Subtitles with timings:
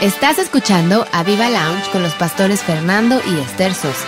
[0.00, 4.06] Estás escuchando a Viva Lounge con los pastores Fernando y Esther Sosa.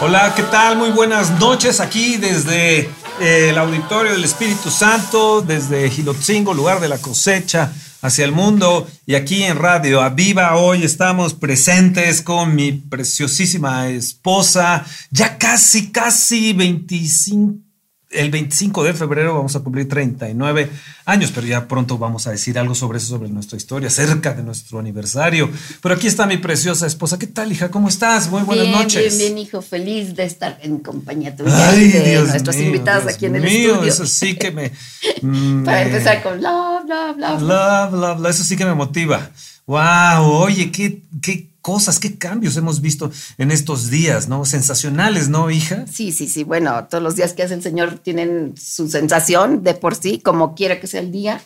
[0.00, 0.78] Hola, ¿qué tal?
[0.78, 2.82] Muy buenas noches aquí desde
[3.18, 8.86] eh, el Auditorio del Espíritu Santo, desde Gilotzingo, lugar de la cosecha, hacia el mundo.
[9.06, 16.52] Y aquí en Radio Aviva hoy estamos presentes con mi preciosísima esposa, ya casi, casi
[16.52, 17.71] 25
[18.12, 20.70] el 25 de febrero vamos a cumplir 39
[21.04, 24.42] años, pero ya pronto vamos a decir algo sobre eso, sobre nuestra historia, cerca de
[24.42, 25.50] nuestro aniversario.
[25.80, 27.18] Pero aquí está mi preciosa esposa.
[27.18, 27.70] ¿Qué tal, hija?
[27.70, 28.30] ¿Cómo estás?
[28.30, 29.18] Muy buenas noches.
[29.18, 29.62] Bien, bien, hijo.
[29.62, 33.82] Feliz de estar en compañía tuya Ay, de Dios nuestros invitados aquí en el estudio.
[33.84, 34.72] Eso sí que me...
[35.64, 37.36] Para empezar con bla, bla, bla.
[37.36, 38.30] Bla, bla, bla.
[38.30, 39.30] Eso sí que me motiva.
[39.66, 44.44] Wow, oye, qué, qué cosas, qué cambios hemos visto en estos días, ¿no?
[44.44, 45.86] Sensacionales, ¿no, hija?
[45.90, 46.44] Sí, sí, sí.
[46.44, 50.54] Bueno, todos los días que hace el Señor tienen su sensación de por sí, como
[50.54, 51.40] quiera que sea el día.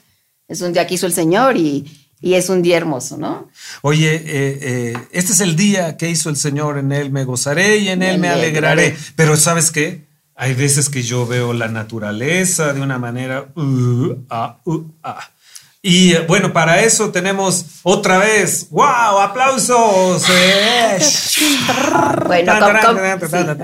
[0.48, 1.84] Es un día que hizo el Señor y,
[2.22, 3.48] es un día hermoso, ¿no?
[3.82, 7.76] Oye, eh, eh, este es el día que hizo el Señor, en él me gozaré
[7.76, 8.96] y en él me alegraré.
[9.14, 10.06] Pero ¿sabes qué?
[10.34, 13.48] Hay veces que yo veo la naturaleza de una manera...
[13.54, 15.30] Uh, ah, uh, ah.
[15.88, 20.24] Y eh, bueno, para eso tenemos otra vez, wow, aplausos.
[22.26, 23.56] bueno,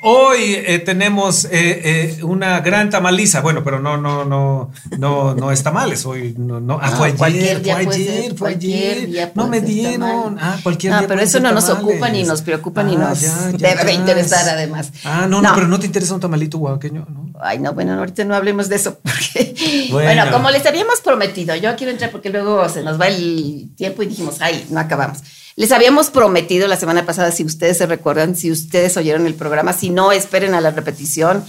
[0.00, 3.40] Hoy eh, tenemos eh, eh, una gran tamaliza.
[3.40, 6.06] Bueno, pero no, no, no, no, no es tamales.
[6.06, 6.78] Hoy no, no.
[6.80, 9.32] Ah, fue ayer, fue ayer, fue ayer.
[9.34, 10.38] No me dieron.
[10.40, 13.20] Ah, cualquier no, pero eso no nos ocupa ni nos preocupa ni ah, nos
[13.58, 14.92] debe interesar además.
[15.04, 17.32] Ah, no, no, pero no te interesa un tamalito oaxaqueño, ¿no?
[17.40, 20.14] Ay, no, bueno, ahorita no hablemos de eso porque, bueno.
[20.14, 24.04] bueno, como les habíamos prometido, yo quiero entrar porque luego se nos va el tiempo
[24.04, 25.18] y dijimos, ay, no acabamos.
[25.58, 29.72] Les habíamos prometido la semana pasada, si ustedes se recuerdan, si ustedes oyeron el programa,
[29.72, 31.44] si no, esperen a la repetición.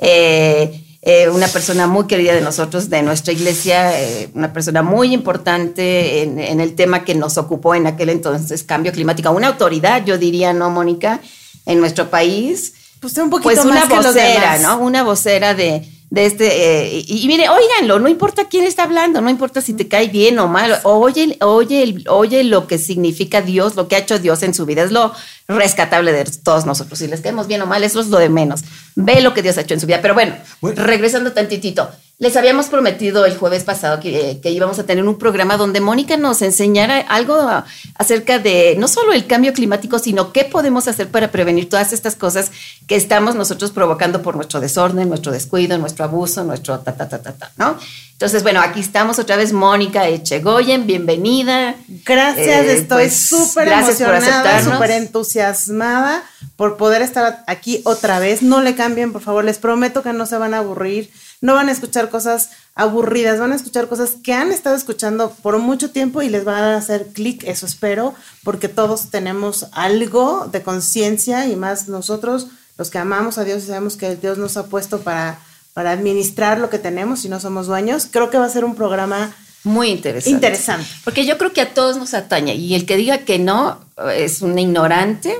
[0.00, 5.14] Eh, eh, una persona muy querida de nosotros, de nuestra iglesia, eh, una persona muy
[5.14, 10.18] importante en, el tema que nos ocupó en aquel entonces, cambio climático, una autoridad, yo
[10.18, 11.20] diría, ¿no, Mónica?
[11.64, 12.74] En nuestro país.
[12.98, 14.80] Pues un poquito pues una vocera, ¿no?
[14.80, 19.30] Una vocera de, de este, eh, y, mire, óiganlo, no importa quién está hablando, no
[19.30, 23.88] importa si te cae bien o mal, oye, oye, oye lo que significa Dios, lo
[23.88, 25.14] que ha hecho Dios en su vida, es lo
[25.48, 26.98] rescatable de todos nosotros.
[26.98, 28.60] Si les caemos bien o mal, eso es lo de menos.
[28.94, 30.02] Ve lo que Dios ha hecho en su vida.
[30.02, 31.88] Pero bueno, regresando tantitito,
[32.22, 36.40] les habíamos prometido el jueves pasado que, íbamos a tener un programa donde Mónica nos
[36.40, 37.36] enseñara algo
[37.96, 42.14] acerca de no solo el cambio climático, sino qué podemos hacer para prevenir todas estas
[42.14, 42.52] cosas
[42.86, 47.20] que estamos nosotros provocando por nuestro desorden, nuestro descuido, nuestro abuso, nuestro ta, ta, ta,
[47.20, 47.76] ta, ta, ¿no?
[48.12, 51.74] Entonces, bueno, aquí estamos otra vez, Mónica Echegoyen, bienvenida.
[52.06, 56.22] Gracias, eh, estoy pues, súper emocionada, súper entusiasmada
[56.54, 58.42] por poder estar aquí otra vez.
[58.42, 61.10] No le cambien, por favor, les prometo que no se van a aburrir
[61.42, 65.58] no van a escuchar cosas aburridas, van a escuchar cosas que han estado escuchando por
[65.58, 68.14] mucho tiempo y les van a hacer clic, eso espero,
[68.44, 72.46] porque todos tenemos algo de conciencia y más nosotros,
[72.78, 75.40] los que amamos a Dios y sabemos que Dios nos ha puesto para,
[75.74, 78.06] para administrar lo que tenemos y no somos dueños.
[78.10, 80.30] Creo que va a ser un programa muy interesante.
[80.30, 80.86] Interesante.
[81.04, 83.80] Porque yo creo que a todos nos atañe y el que diga que no
[84.14, 85.36] es un ignorante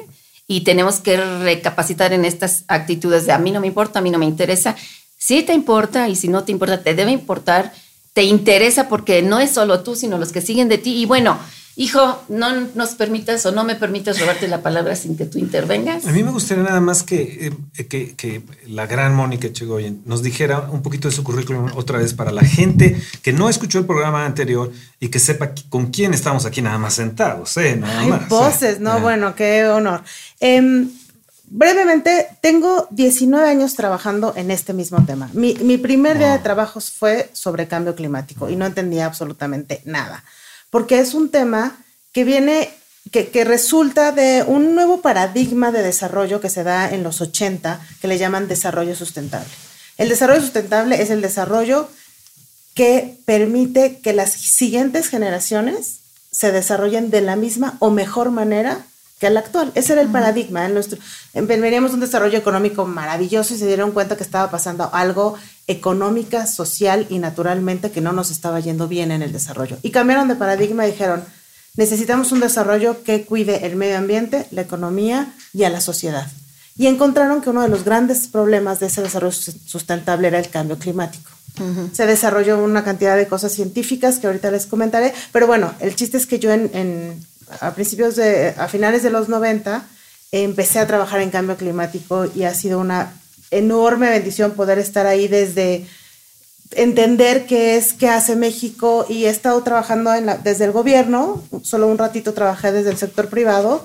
[0.48, 4.10] y tenemos que recapacitar en estas actitudes de a mí no me importa, a mí
[4.10, 4.76] no me interesa
[5.24, 7.72] si te importa y si no te importa, te debe importar,
[8.12, 11.00] te interesa porque no es solo tú, sino los que siguen de ti.
[11.00, 11.38] Y bueno,
[11.76, 16.08] hijo, no nos permitas o no me permitas robarte la palabra sin que tú intervengas.
[16.08, 20.68] A mí me gustaría nada más que, eh, que, la gran Mónica Chegoyen nos dijera
[20.72, 24.26] un poquito de su currículum otra vez para la gente que no escuchó el programa
[24.26, 27.76] anterior y que sepa con quién estamos aquí nada más sentados, ¿eh?
[27.76, 28.98] Nada Ay, voces, ¿no?
[28.98, 30.02] Bueno, qué honor.
[30.40, 30.90] Em,
[31.52, 35.28] brevemente, tengo 19 años trabajando en este mismo tema.
[35.34, 40.24] Mi, primer día de trabajo fue sobre cambio climático y no entendía absolutamente nada,
[40.70, 41.76] porque es un tema
[42.12, 42.70] que viene,
[43.10, 47.80] que, que, resulta de un nuevo paradigma de desarrollo que se da en los 80,
[48.00, 49.50] que le llaman desarrollo sustentable.
[49.98, 51.90] El desarrollo sustentable es el desarrollo
[52.74, 55.98] que permite que las siguientes generaciones
[56.30, 58.86] se desarrollen de la misma o mejor manera
[59.22, 59.70] que al actual.
[59.76, 60.66] Ese era el paradigma.
[60.66, 60.98] En nuestro,
[61.32, 65.36] veníamos un desarrollo económico maravilloso y se dieron cuenta que estaba pasando algo
[65.68, 69.78] económica, social y naturalmente que no nos estaba yendo bien en el desarrollo.
[69.82, 71.22] Y cambiaron de paradigma y dijeron,
[71.76, 76.26] necesitamos un desarrollo que cuide el medio ambiente, la economía y a la sociedad.
[76.76, 79.36] Y encontraron que uno de los grandes problemas de ese desarrollo
[79.66, 81.30] sustentable era el cambio climático.
[81.92, 86.16] Se desarrolló una cantidad de cosas científicas que ahorita les comentaré, pero bueno, el chiste
[86.16, 87.20] es que yo en
[87.60, 89.84] a principios de, a finales de los 90,
[90.32, 93.12] empecé a trabajar en cambio climático y ha sido una
[93.50, 95.86] enorme bendición poder estar ahí desde
[96.74, 100.10] entender qué es, qué hace México y he estado trabajando
[100.42, 103.84] desde el gobierno, solo un ratito trabajé desde el sector privado,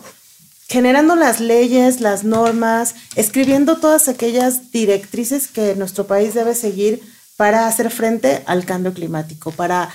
[0.70, 7.02] generando las leyes, las normas, escribiendo todas aquellas directrices que nuestro país debe seguir
[7.36, 9.90] para hacer frente al cambio climático, para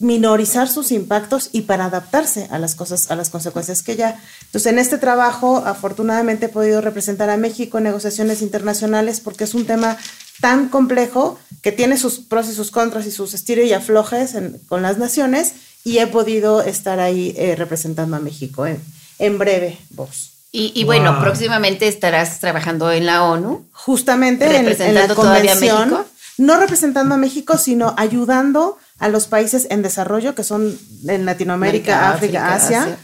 [0.00, 4.20] minorizar sus impactos y para adaptarse a las cosas, a las consecuencias que ya.
[4.46, 9.54] Entonces, en este trabajo, afortunadamente he podido representar a México en negociaciones internacionales porque es
[9.54, 9.96] un tema
[10.40, 14.34] tan complejo que tiene sus pros y sus contras y sus estiros y aflojes
[14.68, 15.54] con las naciones
[15.84, 20.30] y he podido estar ahí eh, representando a México en breve, vos.
[20.52, 23.66] Y, bueno, próximamente estarás trabajando en la ONU.
[23.72, 26.04] Justamente representando en, todavía a México.
[26.40, 30.74] No representando a México, sino ayudando a los países en desarrollo, que son
[31.06, 32.98] en Latinoamérica, África, Asia,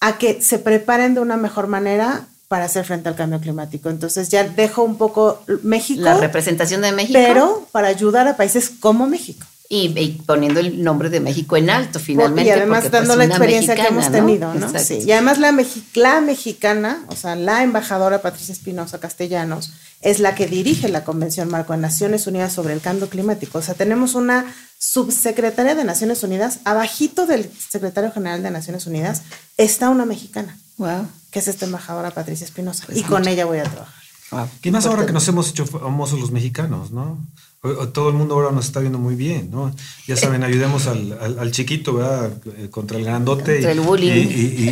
[0.00, 3.90] a que se preparen de una mejor manera para hacer frente al cambio climático.
[3.90, 6.00] Entonces ya dejo un poco México.
[6.00, 7.12] La representación de México.
[7.12, 9.46] Pero para ayudar a países como México.
[9.72, 12.48] Y, poniendo el nombre de México en alto finalmente.
[12.48, 14.68] Y además pues, dando la experiencia que hemos tenido, ¿no?
[14.76, 14.98] Sí.
[15.06, 15.56] Y además la,
[15.94, 21.48] la mexicana, o sea, la embajadora Patricia Espinosa Castellanos, es la que dirige la Convención
[21.48, 23.58] Marco de Naciones Unidas sobre el Cambio Climático.
[23.58, 29.22] O sea, tenemos una subsecretaria de Naciones Unidas, abajito del secretario general de Naciones Unidas,
[29.56, 30.58] está una mexicana.
[30.78, 31.06] Wow.
[31.30, 32.86] Que es esta embajadora Patricia Espinosa.
[32.92, 34.02] y con ella voy a trabajar.
[34.32, 34.48] Wow.
[34.60, 37.18] ¿Qué más ahora que nos hemos hecho famosos los mexicanos, no?
[37.92, 39.74] Todo el mundo ahora nos está viendo muy bien, ¿no?
[40.06, 42.32] Ya saben, ayudemos al, chiquito, ¿verdad?
[42.56, 43.54] Eh, contra el grandote.
[43.54, 44.28] Contra el bullying.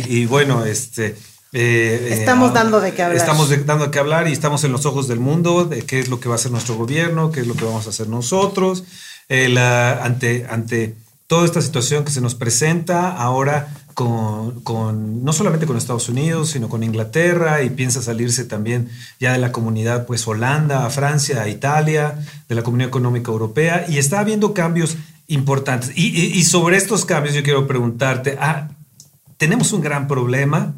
[0.07, 1.15] Y, bueno, este...
[1.51, 3.17] Eh, estamos dando de qué hablar.
[3.17, 6.07] Estamos dando de qué hablar y estamos en los ojos del mundo de qué es
[6.07, 8.83] lo que va a hacer nuestro gobierno, qué es lo que vamos a hacer nosotros.
[9.29, 10.95] Eh, ante, ante
[11.29, 16.69] toda esta situación que se nos presenta ahora con, no solamente con Estados Unidos, sino
[16.69, 18.89] con Inglaterra y piensa salirse también
[19.19, 22.17] ya de la comunidad, pues Holanda, Francia, Italia,
[22.47, 24.97] de la Comunidad Económica Europea y está habiendo cambios
[25.27, 25.91] importantes.
[25.95, 28.69] Y, sobre estos cambios yo quiero preguntarte, ah,
[29.37, 30.73] tenemos un gran problema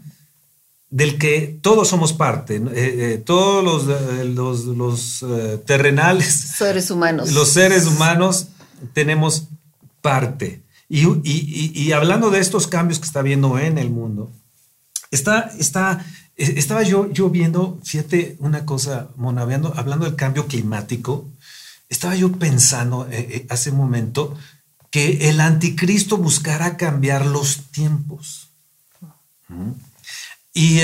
[0.89, 5.25] del que todos somos parte, eh, eh, todos los, eh, los, los
[5.65, 7.31] terrenales, seres humanos.
[7.31, 8.47] Los seres humanos
[8.91, 9.47] tenemos
[10.01, 10.63] parte.
[10.89, 14.31] Y, hablando de estos cambios que está viendo en el mundo,
[15.09, 16.05] está, está,
[16.35, 21.29] e, estaba yo, yo viendo, fíjate una cosa, Mona, hablando, del cambio climático,
[21.87, 24.37] estaba yo pensando eh, eh, hace un momento
[24.89, 28.49] que el anticristo buscará cambiar los tiempos.
[29.47, 29.71] ¿Mm?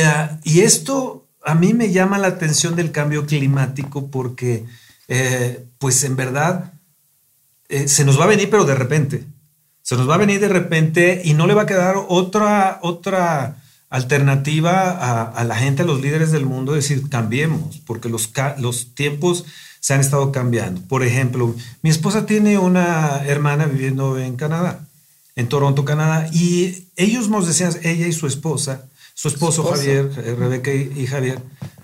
[0.04, 4.66] Ah, y, esto a mí me llama la atención del cambio climático porque,
[5.10, 6.74] eh, pues en verdad,
[7.70, 9.26] se nos va a venir, pero de repente
[9.88, 13.64] se nos va a venir de repente y no le va a quedar otra, otra
[13.90, 19.46] alternativa a, la gente, a los líderes del mundo, decir, cambiemos, porque los, los tiempos
[19.80, 20.82] se han estado cambiando.
[20.90, 24.86] Por ejemplo, mi esposa tiene una hermana viviendo en Canadá,
[25.38, 30.36] en Toronto, Canadá, y ellos nos decían, ella y su esposa, su esposo, Javier, eh,
[30.38, 31.42] Rebeca y Javier,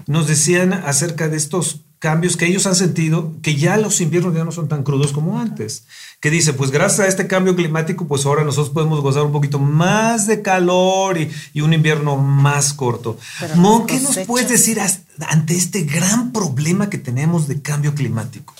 [0.07, 4.43] nos decían acerca de estos cambios que ellos han sentido, que ya los inviernos ya
[4.43, 5.85] no son tan crudos como antes.
[6.19, 9.57] Que dice, pues gracias a este cambio climático, pues ahora nosotros podemos gozar un poquito
[9.57, 13.17] más de calor y, un invierno más corto.
[13.55, 14.81] Mon, ¿qué nos puedes decir
[15.29, 18.53] ante este gran problema que tenemos de cambio climático?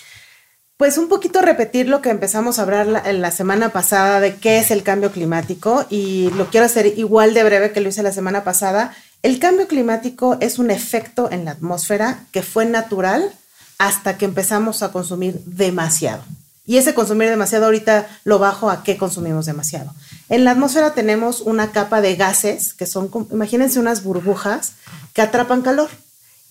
[0.77, 4.59] Pues un poquito repetir lo que empezamos a hablar en la semana pasada de qué
[4.59, 8.13] es el cambio climático y lo quiero hacer igual de breve que lo hice la
[8.13, 13.31] semana pasada el cambio climático es un efecto en la atmósfera que fue natural
[13.77, 16.23] hasta que empezamos a consumir demasiado.
[16.65, 19.93] Y ese consumir demasiado ahorita lo bajo a qué consumimos demasiado.
[20.27, 24.73] En la atmósfera tenemos una capa de gases que son, imagínense unas burbujas
[25.13, 25.89] que atrapan calor.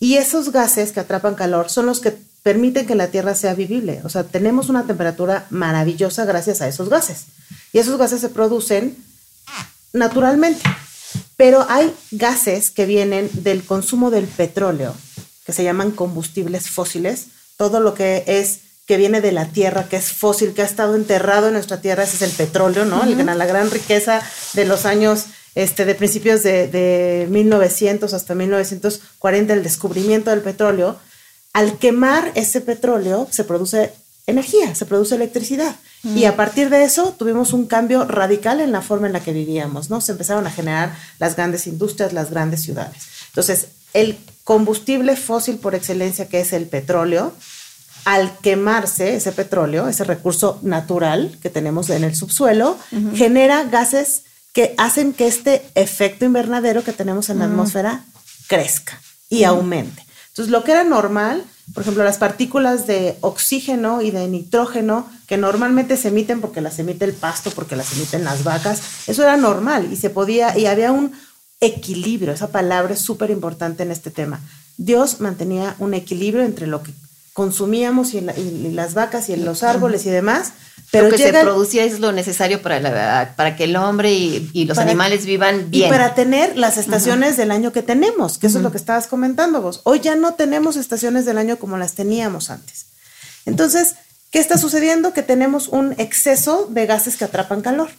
[0.00, 4.00] Y esos gases que atrapan calor son los que permiten que la Tierra sea vivible.
[4.04, 7.26] O sea, tenemos una temperatura maravillosa gracias a esos gases.
[7.72, 8.96] Y esos gases se producen
[9.92, 10.62] naturalmente.
[11.36, 14.94] Pero hay gases que vienen del consumo del petróleo,
[15.44, 17.26] que se llaman combustibles fósiles.
[17.56, 20.96] Todo lo que es que viene de la tierra, que es fósil, que ha estado
[20.96, 23.04] enterrado en nuestra tierra, ese es el petróleo, ¿no?
[23.06, 24.22] La gran riqueza
[24.54, 30.98] de los años, este, de principios de, de 1900 hasta 1940, el descubrimiento del petróleo.
[31.52, 33.92] Al quemar ese petróleo se produce
[34.26, 35.76] energía, se produce electricidad.
[36.04, 39.32] Y a partir de eso tuvimos un cambio radical en la forma en la que
[39.32, 40.00] vivíamos, ¿no?
[40.00, 43.04] Se empezaron a generar las grandes industrias, las grandes ciudades.
[43.28, 47.32] Entonces, el combustible fósil por excelencia, que es el petróleo,
[48.04, 52.76] al quemarse ese petróleo, ese recurso natural que tenemos en el subsuelo,
[53.14, 58.04] genera gases que hacen que este efecto invernadero que tenemos en la atmósfera
[58.48, 60.04] crezca y aumente.
[60.28, 61.44] Entonces, lo que era normal,
[61.74, 66.78] por ejemplo, las partículas de oxígeno y de nitrógeno que normalmente se emiten porque las
[66.78, 70.66] emite el pasto, porque las emiten las vacas, eso era normal y se podía, y
[70.66, 71.10] había un
[71.58, 74.40] equilibrio, esa palabra es súper importante en este tema.
[74.76, 76.92] Dios mantenía un equilibrio entre lo que
[77.32, 80.52] consumíamos y, las vacas y los árboles y demás.
[80.90, 84.66] Pero lo que se producía es lo necesario para, la, para que el hombre y,
[84.66, 85.86] los animales vivan bien.
[85.86, 89.06] Y para tener las estaciones del año que tenemos, que eso es lo que estabas
[89.06, 89.80] comentando vos.
[89.84, 92.84] Hoy ya no tenemos estaciones del año como las teníamos antes.
[93.46, 93.94] Entonces,
[94.32, 95.12] ¿qué está sucediendo?
[95.12, 97.90] Que tenemos un exceso de gases que atrapan calor.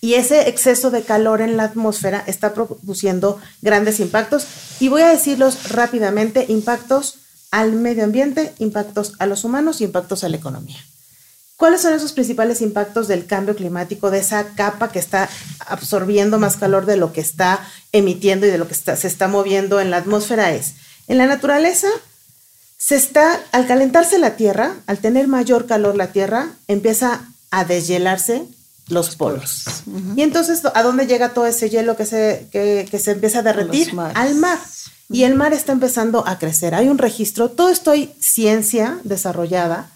[0.00, 4.46] Y ese exceso de calor en la atmósfera está produciendo grandes impactos.
[4.80, 7.18] Y voy a decirlos rápidamente, impactos
[7.50, 10.78] al medio ambiente, impactos a los humanos y impactos a la economía.
[11.56, 15.28] ¿Cuáles son esos principales impactos del cambio climático, de esa capa que está
[15.60, 19.80] absorbiendo más calor de lo que está emitiendo y de lo que se está moviendo
[19.80, 20.52] en la atmósfera?
[20.52, 20.74] Es,
[21.08, 21.88] en la naturaleza,
[22.76, 28.44] se está, al calentarse la Tierra, al tener mayor calor la Tierra, empieza a deshielarse
[28.88, 29.64] los polos.
[30.14, 33.42] Y entonces, ¿a dónde llega todo ese hielo que se, que, que se empieza a
[33.42, 33.92] derretir?
[34.14, 34.58] Al mar
[35.08, 36.74] y el mar está empezando a crecer.
[36.74, 39.90] Hay un registro, todo esto hay ciencia desarrollada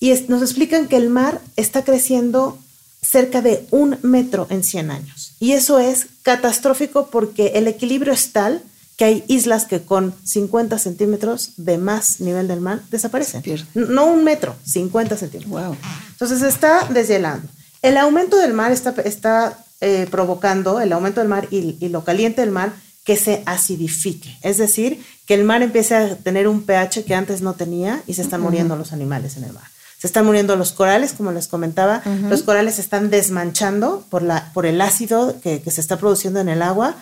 [0.00, 2.58] y nos explican que el mar está creciendo
[3.02, 5.32] cerca de un metro en 100 años.
[5.40, 8.62] Y eso es catastrófico porque el equilibrio es tal
[8.98, 13.42] que hay islas que con 50 centímetros de más nivel del mar desaparecen.
[13.72, 15.50] No un metro, 50 centímetros.
[15.50, 15.76] Wow.
[16.10, 17.48] Entonces está deshielando.
[17.80, 22.02] El aumento del mar está, está eh, provocando, el aumento del mar y, y lo
[22.02, 22.72] caliente del mar
[23.04, 27.40] que se acidifique, es decir, que el mar empiece a tener un pH que antes
[27.40, 29.64] no tenía y se están muriendo los animales en el mar.
[29.98, 34.52] Se están muriendo los corales, como les comentaba, los corales se están desmanchando por, la,
[34.52, 36.96] por el ácido que, se está produciendo en el agua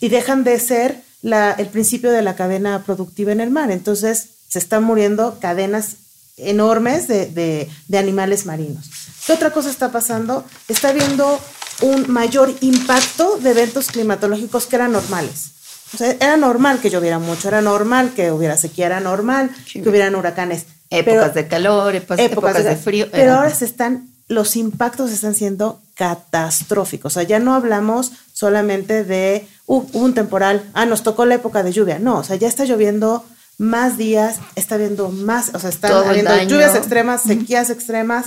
[0.00, 3.70] y dejan de ser la, el principio de la cadena productiva en el mar.
[3.70, 5.96] Entonces se están muriendo cadenas
[6.36, 8.90] enormes de, de, de animales marinos.
[9.26, 10.44] ¿Qué otra cosa está pasando?
[10.68, 11.40] Está habiendo
[11.80, 15.52] un mayor impacto de eventos climatológicos que eran normales.
[15.94, 19.86] O sea, era normal que lloviera mucho, era normal que hubiera sequía, era normal que
[19.86, 20.66] hubieran huracanes.
[20.88, 23.08] Épocas de calor, épocas, de, frío.
[23.10, 27.12] Pero ahora se están, los impactos están siendo catastróficos.
[27.12, 31.62] O sea, ya no hablamos solamente de uh, un temporal, ah, nos tocó la época
[31.62, 31.98] de lluvia.
[31.98, 33.24] No, o sea, ya está lloviendo
[33.58, 38.26] más días, está habiendo más, o sea, están habiendo lluvias extremas, sequías extremas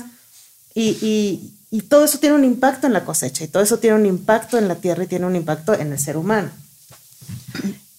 [0.73, 4.05] y, y todo eso tiene un impacto en la cosecha y todo eso tiene un
[4.05, 6.51] impacto en la tierra y tiene un impacto en el ser humano.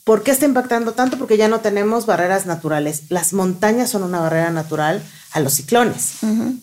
[0.07, 1.19] ¿Por qué está impactando tanto?
[1.19, 3.03] Porque ya no tenemos barreras naturales.
[3.09, 6.13] Las montañas son una barrera natural a los ciclones.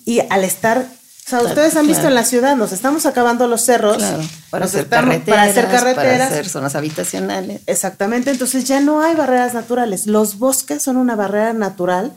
[0.05, 0.87] Y al estar,
[1.25, 4.03] o sea, ustedes han visto en la ciudad, nos estamos acabando los cerros
[4.49, 7.61] para, hacer carreteras, para hacer carreteras, para hacer zonas habitacionales.
[7.65, 10.05] Exactamente, entonces ya no hay barreras naturales.
[10.05, 12.13] Los bosques son una barrera natural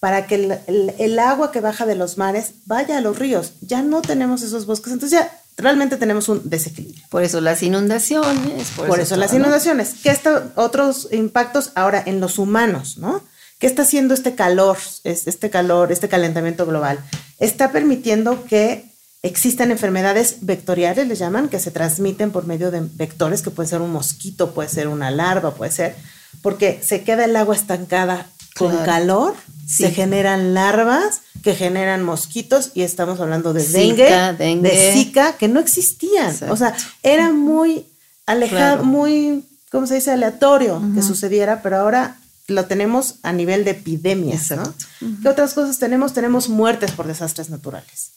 [0.00, 0.60] para que
[0.98, 3.52] el, agua que baja de los mares vaya a los ríos.
[3.60, 7.04] Ya no tenemos esos bosques, entonces ya realmente tenemos un desequilibrio.
[7.10, 8.68] Por eso las inundaciones.
[8.76, 9.94] Por, eso, las inundaciones.
[10.02, 13.22] ¿Qué está, otros impactos ahora en los humanos, ¿no?
[13.58, 16.98] ¿Qué está haciendo este calor, este calor, este calentamiento global?
[17.38, 18.84] Está permitiendo que
[19.22, 23.80] existan enfermedades vectoriales, les llaman, que se transmiten por medio de vectores, que puede ser
[23.80, 25.96] un mosquito, puede ser una larva, puede ser,
[26.40, 29.34] porque se queda el agua estancada con calor
[29.68, 35.60] se generan larvas que generan mosquitos y estamos hablando de dengue, de zika, que no
[35.60, 36.34] existían.
[36.48, 37.86] O sea, era muy
[38.26, 40.10] alejado, muy, ¿cómo se dice?
[40.10, 42.16] Aleatorio que sucediera, pero ahora
[42.48, 44.74] lo tenemos a nivel de epidemias, ¿no?
[45.22, 46.14] ¿Qué otras cosas tenemos?
[46.14, 48.12] Tenemos muertes por desastres naturales.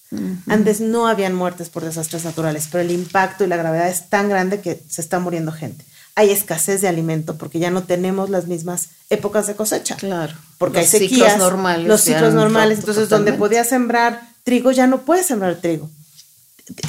[0.47, 4.29] Antes no habían muertes por desastres naturales, pero el impacto y la gravedad es tan
[4.29, 5.85] grande que se está muriendo gente
[6.15, 9.95] hay escasez de alimento porque ya no tenemos las mismas épocas de cosecha.
[9.95, 10.33] Claro.
[10.57, 11.37] Porque hay sequías.
[11.37, 11.87] normales.
[11.87, 12.79] Los ciclos normales.
[12.79, 15.89] Entonces, donde podía sembrar trigo, ya no puede sembrar trigo.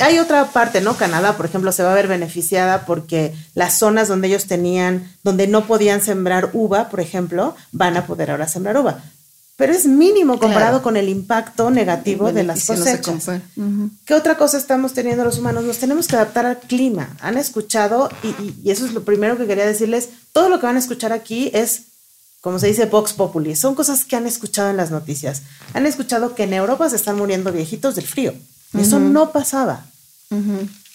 [0.00, 0.96] Hay otra parte, ¿no?
[0.96, 5.46] Canadá, por ejemplo, se va a ver beneficiada porque las zonas donde ellos tenían, donde
[5.46, 9.02] no podían sembrar uva, por ejemplo, van a poder ahora sembrar uva
[9.62, 13.30] pero es mínimo comparado con el impacto negativo de las cosechas.
[14.04, 15.62] ¿Qué otra cosa estamos teniendo los humanos?
[15.62, 17.16] Nos tenemos que adaptar al clima.
[17.20, 20.80] Han escuchado, y, eso es lo primero que quería decirles, todo lo que van a
[20.80, 21.82] escuchar aquí es,
[22.40, 25.42] como se dice, Vox Populi, son cosas que han escuchado en las noticias.
[25.74, 28.34] Han escuchado que en Europa se están muriendo viejitos del frío.
[28.78, 29.86] Eso no pasaba.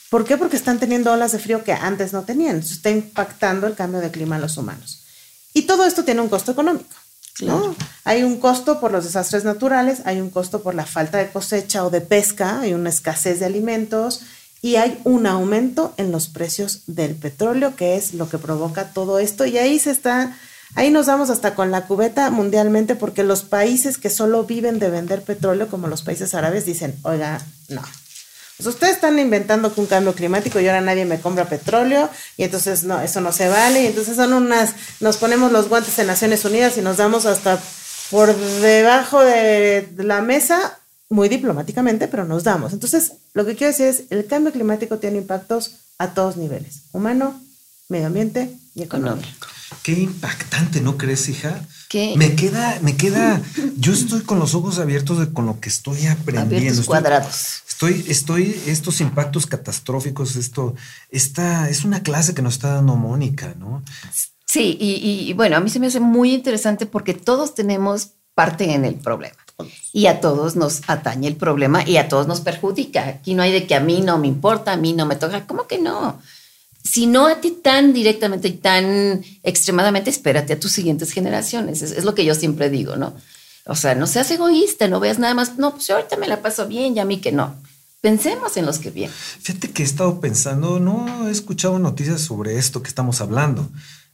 [0.10, 0.38] ¿Por qué?
[0.38, 2.58] Porque están teniendo olas de frío que antes no tenían.
[2.58, 5.04] Eso está impactando el cambio de clima en los humanos.
[5.54, 6.96] Y todo esto tiene un costo económico.
[7.42, 7.76] ¿no?
[8.04, 11.86] Hay un costo por los desastres naturales, hay un costo por la falta de cosecha
[11.86, 14.22] o de pesca, hay una escasez de alimentos
[14.62, 19.20] y hay un aumento en los precios del petróleo, que es lo que provoca todo
[19.20, 19.46] esto.
[19.46, 20.36] Y ahí se está
[20.76, 24.90] Ahí nos damos hasta con la cubeta mundialmente porque los países que solo viven de
[24.90, 27.82] vender petróleo, como los países árabes, dicen, oiga, no.
[28.58, 32.44] Pues ustedes están inventando que un cambio climático y ahora nadie me compra petróleo y
[32.44, 33.84] entonces no, eso no se vale.
[33.84, 37.60] Y entonces son unas, nos ponemos los guantes en Naciones Unidas y nos damos hasta
[38.10, 42.74] por debajo de la mesa, muy diplomáticamente, pero nos damos.
[42.74, 47.40] Entonces, lo que quiero decir es, el cambio climático tiene impactos a todos niveles, humano,
[47.90, 49.48] medio ambiente y económico.
[49.84, 51.62] Qué impactante, ¿no crees, hija?
[51.90, 52.14] ¿Qué?
[52.18, 53.42] Me queda, me queda,
[53.78, 56.56] yo estoy con los ojos abiertos de, con lo que estoy aprendiendo.
[56.56, 57.62] Abiertos Estoy- cuadrados.
[57.70, 60.76] Estoy, estoy, estos impactos catastróficos, esto,
[61.10, 63.84] esta, es una clase que nos está dando Mónica, ¿no?
[64.46, 68.10] Sí, y, y- y bueno, a mí se me hace muy interesante porque todos tenemos
[68.34, 69.36] parte en el problema.
[69.92, 73.08] Y a todos nos atañe el problema y a todos nos perjudica.
[73.08, 75.48] Aquí no hay de que a mí no me importa, a mí no me toca.
[75.48, 76.22] ¿Cómo que no?
[76.88, 81.82] Si no a ti tan directamente y tan extremadamente, espérate a tus siguientes generaciones.
[81.82, 83.13] Es, es lo que yo siempre digo, ¿no?
[83.65, 86.41] O sea, no seas egoísta, no veas nada más, no, pues yo ahorita me la
[86.41, 87.56] paso bien y a mí que no.
[88.00, 89.15] Pensemos en los que vienen.
[89.41, 93.70] Fíjate que he estado pensando, no he escuchado noticias sobre esto que estamos hablando.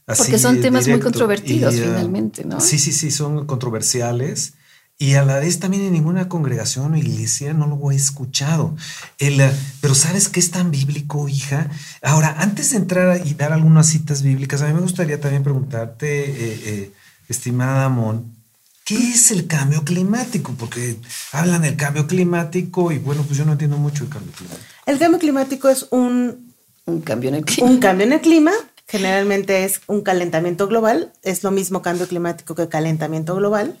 [0.06, 2.60] Así, Porque son temas muy controvertidos, Y, ah, finalmente, ¿no?
[2.60, 4.54] Sí, sí, sí, son controversiales.
[4.96, 8.76] Y a la vez también en ninguna congregación o iglesia no lo he escuchado.
[9.18, 11.68] El, eh, pero ¿sabes qué es tan bíblico, hija?
[12.00, 16.30] Ahora, antes de entrar y dar algunas citas bíblicas, a mí me gustaría también preguntarte,
[16.30, 16.92] eh, eh,
[17.28, 18.36] estimada Amón,
[18.84, 20.54] ¿qué es el cambio climático?
[20.56, 20.96] Porque
[21.32, 24.66] hablan del cambio climático y bueno, pues yo no entiendo mucho el cambio climático.
[24.86, 26.54] El cambio climático es un
[26.86, 28.52] Un cambio en el un cambio en el clima,
[28.86, 33.80] generalmente es un calentamiento global, es lo mismo cambio climático que calentamiento global,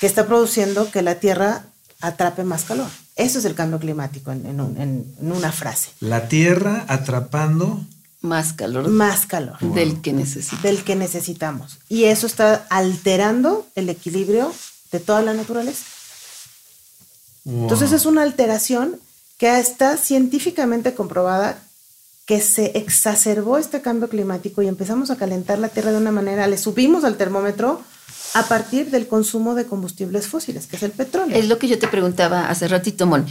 [0.00, 1.64] que está produciendo que la Tierra
[2.00, 2.88] atrape más calor.
[3.16, 5.90] Eso es el cambio climático en, en un- en- en una frase.
[6.00, 7.84] La Tierra atrapando
[8.22, 10.60] Más calor Más calor del que necesita.
[10.62, 11.78] del que necesitamos.
[11.88, 14.52] Y eso está alterando el equilibrio
[14.92, 15.84] de toda la naturaleza.
[17.46, 18.96] Entonces es una alteración
[19.38, 21.58] que está científicamente comprobada
[22.26, 26.46] que se exacerbó este cambio climático y empezamos a calentar la Tierra de una manera,
[26.46, 27.82] le subimos al termómetro
[28.34, 31.36] a partir del consumo de combustibles fósiles, que es el petróleo.
[31.36, 33.26] Es lo que yo te preguntaba hace ratito, Mon,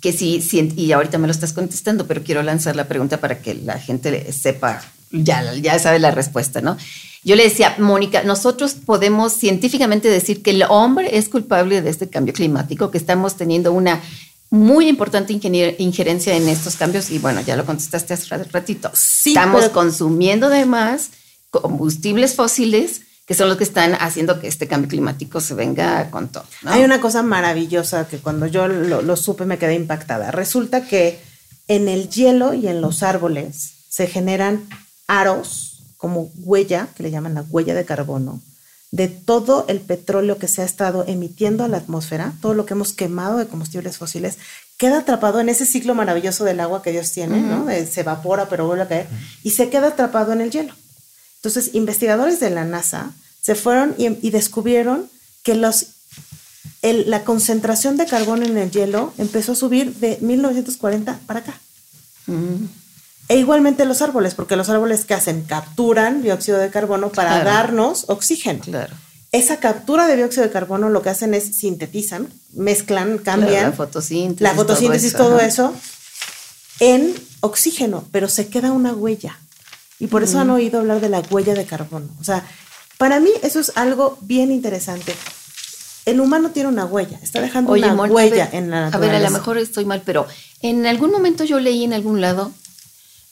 [0.00, 3.40] que si, si- y ahorita me lo estás contestando, pero quiero lanzar la pregunta para
[3.42, 6.76] que la gente sepa, ya, ya sabe la respuesta, ¿no?
[7.22, 12.08] Yo le decía, Mónica, nosotros podemos científicamente decir que el hombre es culpable de este
[12.08, 14.00] cambio climático, que estamos teniendo una
[14.48, 18.90] muy importante ingenier- injerencia en estos cambios, y bueno, ya lo contestaste hace ra- ratito.
[18.94, 21.10] Sí, estamos pero- consumiendo además
[21.50, 26.26] combustibles fósiles que son los que están haciendo que este cambio climático se venga con
[26.30, 26.42] todo.
[26.62, 26.72] ¿no?
[26.72, 30.32] Hay una cosa maravillosa que cuando yo lo, lo supe me quedé impactada.
[30.32, 31.20] Resulta que
[31.68, 34.68] en el hielo y en los árboles se generan
[35.06, 38.40] aros como huella, que le llaman la huella de carbono,
[38.90, 42.74] de todo el petróleo que se ha estado emitiendo a la atmósfera, todo lo que
[42.74, 44.38] hemos quemado de combustibles fósiles,
[44.76, 47.64] queda atrapado en ese ciclo maravilloso del agua que Dios tiene, ¿no?
[47.66, 49.06] De- se evapora pero vuelve a caer,
[49.44, 50.74] y se queda atrapado en el hielo.
[51.36, 55.08] Entonces, investigadores de la NASA se fueron y, y descubrieron
[55.42, 55.86] que los,
[56.82, 61.54] el- la concentración de carbono en el hielo empezó a subir de 1940 para acá.
[62.26, 62.64] Mm.
[63.28, 67.50] E igualmente los árboles, porque los árboles que hacen capturan dióxido de carbono para Claro.
[67.50, 68.60] darnos oxígeno.
[68.64, 68.94] Claro.
[69.32, 73.76] Esa captura de dióxido de carbono lo que hacen es sintetizan, mezclan, cambian Claro, la
[73.76, 74.40] fotosíntesis.
[74.40, 75.74] la fotosíntesis, todo todo eso, eso,
[76.80, 79.38] en oxígeno, pero se queda una huella.
[80.00, 82.08] Y por eso han oído hablar de la huella de carbono.
[82.20, 82.44] O sea,
[83.00, 85.14] para mí eso es algo bien interesante.
[86.04, 89.12] El humano tiene una huella, está dejando una a huella ver, en la A naturaleza.
[89.18, 90.26] ver, a lo mejor estoy mal, pero
[90.60, 92.52] en algún momento yo leí en algún lado,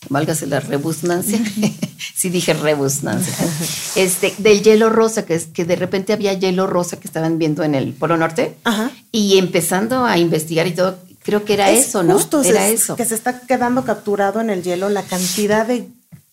[0.09, 1.38] válgase la rebusnancia,
[2.16, 3.35] sí dije rebusnancia,
[3.96, 7.62] este, del hielo rosa, que es que de repente había hielo rosa que estaban viendo
[7.62, 8.90] en el Polo Norte, Ajá.
[9.12, 12.14] y empezando a investigar y todo, creo que era Es eso, ¿no?
[12.14, 12.96] justo, era se- eso.
[12.96, 15.88] Que se está quedando capturado en el hielo la cantidad de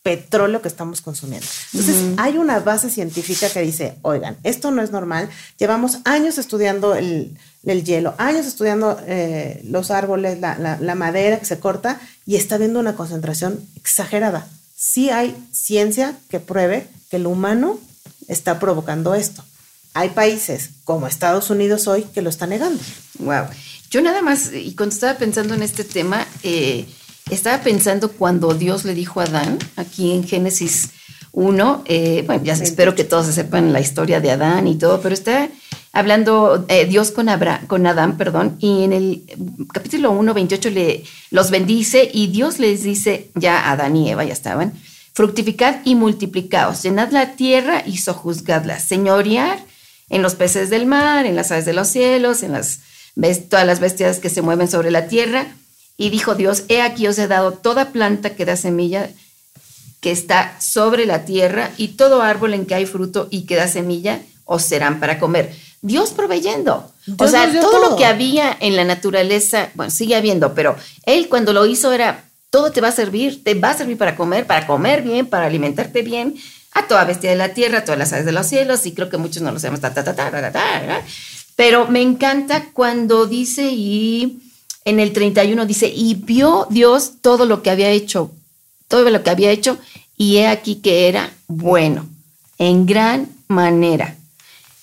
[0.06, 1.44] petróleo que estamos consumiendo.
[1.72, 5.28] Entonces, hay una base científica que dice, oigan, esto no es normal.
[5.58, 11.40] Llevamos años estudiando el, el hielo, años estudiando eh, los árboles, la, la- la madera
[11.40, 14.46] que se corta y está viendo una concentración exagerada.
[14.76, 17.80] Sí hay ciencia que pruebe que el humano
[18.28, 19.42] está provocando esto.
[19.92, 22.80] Hay países como Estados Unidos hoy que lo están negando.
[23.18, 23.46] Wow.
[23.90, 26.86] Yo nada más, y cuando estaba pensando en este tema, eh,
[27.30, 30.90] estaba pensando cuando Dios le dijo a Adán, aquí en Génesis
[31.32, 35.12] 1, eh, bueno, ya espero que todos sepan la historia de Adán y todo, pero
[35.12, 35.48] está
[35.92, 37.28] hablando eh, Dios con,
[37.66, 39.22] con Adán, perdón, y en el
[39.72, 44.32] capítulo 1, 28 le, los bendice y Dios les dice, ya Adán y Eva ya
[44.32, 44.72] estaban,
[45.12, 49.58] fructificad y multiplicaos, llenad la tierra y sojuzgadla, señorear
[50.10, 52.80] en los peces del mar, en las aves de los cielos, en las,
[53.48, 55.48] todas las bestias que se mueven sobre la tierra.
[55.96, 59.08] Y dijo Dios, he aquí os he dado toda planta que da semilla
[60.00, 63.66] que está sobre la tierra y todo árbol en que hay fruto y que da
[63.66, 65.54] semilla os serán para comer.
[65.82, 66.92] Dios proveyendo.
[67.18, 71.52] o sea, todo, lo que había en la naturaleza, bueno, sigue habiendo, pero él cuando
[71.52, 74.66] lo hizo era, todo te va a servir, te va a servir para comer, para
[74.66, 76.34] comer bien, para alimentarte bien,
[76.72, 79.08] a toda bestia de la tierra, a todas las aves de los cielos, y creo
[79.08, 81.02] que muchos no lo sabemos, ta, ta, ta, ta,
[81.54, 84.45] pero me encanta cuando dice, y
[84.86, 88.30] en el 31 dice, y vio Dios todo lo que había hecho,
[88.86, 89.78] todo lo que había hecho,
[90.16, 92.08] y he aquí que era bueno,
[92.56, 94.16] en gran manera.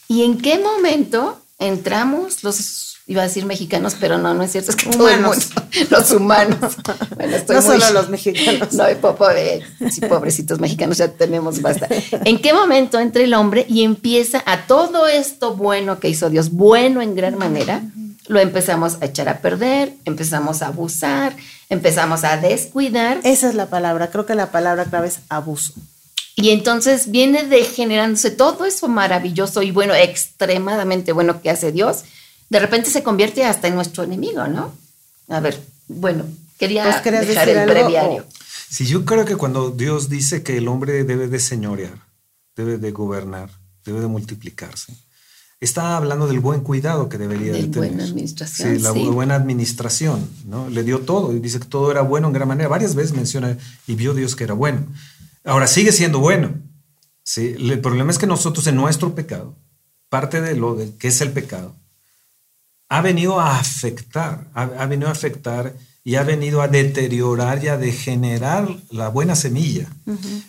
[0.10, 4.72] ¿Y en qué momento entramos los, iba a decir mexicanos, pero no, no es cierto,
[4.72, 5.50] es que humanos.
[5.90, 6.78] los humanos.
[7.50, 8.74] no solo los mexicanos.
[8.74, 8.86] No,
[10.08, 11.88] pobrecitos mexicanos, ya tenemos basta.
[12.24, 16.52] ¿En qué momento entra el hombre y empieza a todo esto bueno que hizo Dios,
[16.52, 17.84] bueno en gran manera?
[18.28, 21.36] Lo empezamos a echar a perder, empezamos a abusar,
[21.68, 23.20] empezamos a descuidar.
[23.24, 25.74] Esa es la palabra, creo que la palabra clave es abuso.
[26.36, 32.06] Y entonces viene degenerándose todo eso maravilloso y bueno, extremadamente bueno que hace Dios.
[32.54, 34.76] De repente se convierte hasta en nuestro enemigo, ¿no?
[35.28, 36.24] A ver, bueno,
[36.60, 38.28] quería dejar el breviario.
[38.70, 41.98] Sí, yo creo que cuando Dios dice que el hombre debe de señorear,
[42.56, 43.50] debe de gobernar,
[43.84, 44.94] debe de multiplicarse,
[45.60, 47.90] está hablando del buen cuidado que debería de tener.
[47.90, 48.78] buena administración.
[48.78, 50.70] Sí, la buena administración, ¿no?
[50.70, 52.70] Le dio todo y dice que todo era bueno en gran manera.
[52.70, 54.86] Varias veces menciona y vio Dios que era bueno.
[55.44, 56.54] Ahora sigue siendo bueno.
[57.24, 57.56] ¿sí?
[57.58, 59.58] El problema es que nosotros en nuestro pecado,
[60.08, 61.76] parte de lo de, que es el pecado,
[62.94, 67.76] ha venido a afectar, ha, venido a afectar y ha venido a deteriorar y a
[67.76, 69.88] degenerar la buena semilla.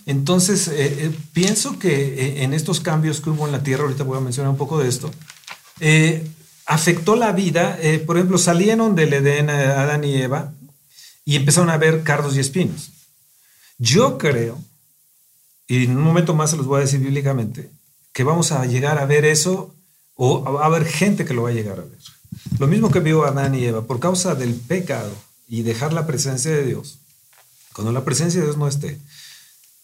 [0.04, 0.74] Entonces, eh,
[1.06, 4.20] eh, pienso que eh, en estos cambios que hubo en la tierra, ahorita voy a
[4.20, 5.10] mencionar un poco de esto,
[6.66, 7.78] afectó la vida.
[8.04, 10.52] por ejemplo, salieron del Edén Adán y Eva
[11.24, 12.90] y empezaron a ver cardos y espinos.
[13.78, 14.58] Yo creo
[15.66, 17.70] y en un momento más se los voy a decir bíblicamente,
[18.12, 19.74] que vamos a llegar a ver eso
[20.14, 21.98] o va a haber gente que lo va a llegar a ver.
[22.58, 25.12] Lo mismo que vio Adán y Eva, por causa del pecado
[25.48, 26.98] y dejar la presencia de Dios,
[27.72, 28.98] cuando la presencia de Dios no esté,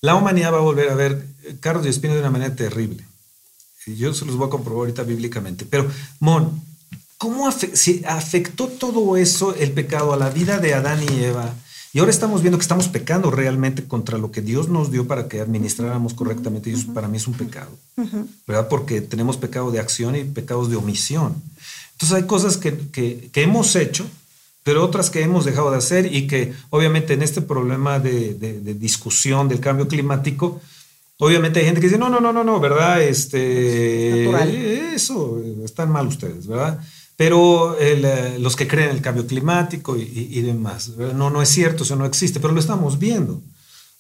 [0.01, 1.27] la humanidad va a volver a ver
[1.61, 3.05] carros y espinos de una manera terrible.
[3.87, 5.65] Yo se los voy a comprobar ahorita bíblicamente.
[5.65, 6.63] Pero, Mon,
[7.19, 11.55] ¿cómo si afectó todo eso, el pecado, a la vida de Adán y Eva?
[11.93, 15.27] Y ahora estamos viendo que estamos pecando realmente contra lo que Dios nos dio para
[15.27, 16.71] que administráramos correctamente.
[16.71, 17.71] Y eso para mí es un pecado,
[18.47, 18.69] ¿verdad?
[18.69, 21.43] Porque tenemos pecado de acción y pecados de omisión.
[22.01, 24.07] Entonces hay cosas que, hemos hecho,
[24.63, 28.35] pero otras que hemos dejado de hacer y que obviamente en este problema de,
[28.75, 30.63] discusión del cambio climático,
[31.19, 33.03] obviamente hay gente que dice, no, no, no, no, no, ¿verdad?
[33.03, 36.81] Este, Eso, están mal ustedes, ¿verdad?
[37.17, 40.89] pero eh, los que creen en el cambio climático y, demás.
[40.97, 43.43] No, no es cierto, eso no existe, pero lo estamos viendo.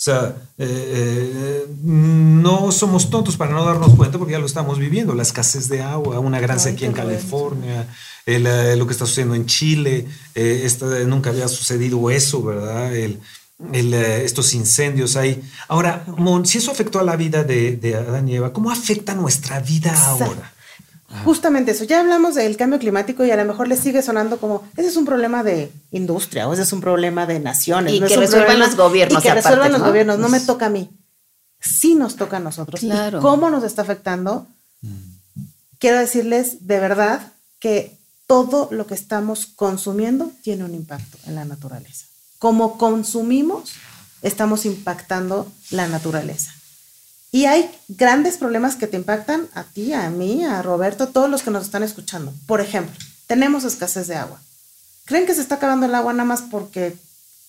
[0.01, 4.79] O sea, eh, eh, no somos tontos para no darnos cuenta porque ya lo estamos
[4.79, 5.15] viviendo.
[5.15, 7.87] La escasez de agua, una gran sequía en California,
[8.25, 10.07] lo que está sucediendo en Chile,
[11.07, 12.95] nunca había sucedido eso, ¿verdad?
[13.75, 15.43] estos incendios ahí.
[15.69, 16.07] Ahora,
[16.45, 19.93] si eso afectó a la vida de, de Adán y Eva, ¿cómo afecta nuestra vida
[20.07, 20.55] ahora?
[21.25, 24.63] Justamente eso, ya hablamos del cambio climático y a lo mejor le sigue sonando como,
[24.77, 27.95] ese es un problema de industria o ese es un problema de naciones.
[27.95, 29.19] Y que resuelvan los gobiernos.
[29.19, 30.89] Y que resuelvan los gobiernos, no me toca a mí.
[31.61, 32.81] Sí nos toca a nosotros.
[32.81, 33.21] Claro.
[33.21, 34.47] ¿Cómo nos está afectando?
[35.81, 41.45] Quiero decirles de verdad que todo lo que estamos consumiendo tiene un impacto en la
[41.45, 42.07] naturaleza.
[42.39, 43.73] Como consumimos,
[44.23, 46.53] estamos impactando la naturaleza.
[47.33, 51.43] Y hay grandes problemas que te impactan a ti, a mí, a Roberto, todos los
[51.43, 52.33] que nos están escuchando.
[52.47, 52.95] Por ejemplo,
[53.27, 54.41] tenemos escasez de agua.
[55.05, 56.97] ¿Creen que se está acabando el agua nada más porque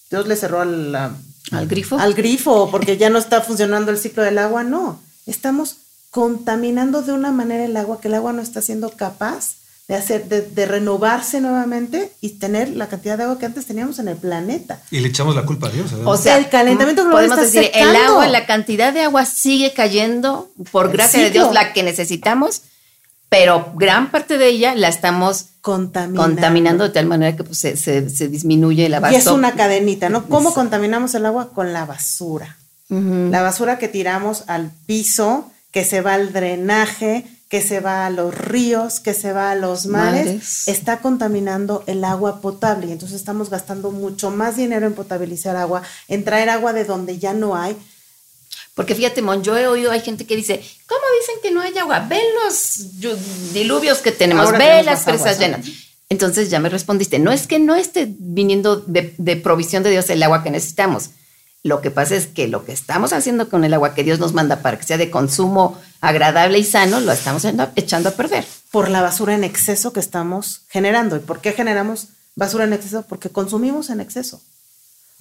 [0.09, 1.97] Dios le cerró al, al grifo?
[1.97, 4.63] Al grifo o porque ya no está funcionando el ciclo del agua.
[4.63, 5.77] No, estamos
[6.11, 9.60] contaminando de una manera el agua que el agua no está siendo capaz
[9.91, 14.07] de hacer, de, renovarse nuevamente y tener la cantidad de agua que antes teníamos en
[14.07, 14.81] el planeta.
[14.89, 15.91] Y le echamos la culpa a Dios.
[16.05, 20.49] O sea, el calentamiento global podemos decir, el agua, la cantidad de agua sigue cayendo
[20.71, 22.61] por gracia de Dios, la que necesitamos,
[23.27, 28.87] pero gran parte de ella la estamos contaminando, de tal manera que pues, se, disminuye
[28.87, 29.17] la basura.
[29.17, 30.23] Y es una cadenita, ¿no?
[30.29, 31.49] ¿Cómo contaminamos el agua?
[31.53, 32.55] Con la basura.
[32.87, 38.09] La basura que tiramos al piso, que se va al drenaje, que se va a
[38.09, 43.19] los ríos, que se va a los mares, está contaminando el agua potable y entonces
[43.19, 47.57] estamos gastando mucho más dinero en potabilizar agua, en traer agua de donde ya no
[47.57, 47.75] hay.
[48.73, 51.77] Porque fíjate, Mon, yo he oído, hay gente que dice, ¿cómo dicen que no hay
[51.77, 52.07] agua?
[52.07, 53.01] Ven los
[53.51, 55.65] diluvios que tenemos, Ahora ve tenemos las presas llenas.
[56.07, 60.09] Entonces ya me respondiste, no es que no esté viniendo de, de provisión de Dios
[60.09, 61.09] el agua que necesitamos.
[61.63, 64.33] Lo que pasa es que lo que estamos haciendo con el agua que Dios nos
[64.33, 67.45] manda para que sea de consumo agradable y sano, lo estamos
[67.75, 68.45] echando- a perder.
[68.71, 71.15] Por la basura en exceso que estamos generando.
[71.17, 73.03] ¿Y por qué generamos basura en exceso?
[73.07, 74.41] Porque consumimos en exceso.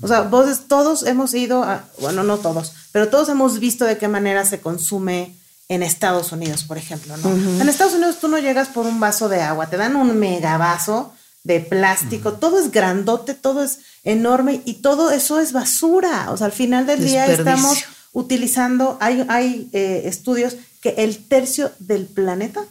[0.00, 3.98] O sea, vos, todos hemos ido, a, bueno, no todos, pero todos hemos visto de
[3.98, 5.36] qué manera se consume
[5.68, 7.28] en Estados Unidos, por ejemplo, ¿no?
[7.60, 10.56] En Estados Unidos tú no llegas por un vaso de agua, te dan un mega
[10.56, 11.12] vaso
[11.44, 16.30] de plástico, todo es grandote, todo es enorme y todo eso es basura.
[16.30, 21.72] O sea, al final del día estamos utilizando, hay, hay eh, estudios que el tercio
[21.78, 22.64] del planeta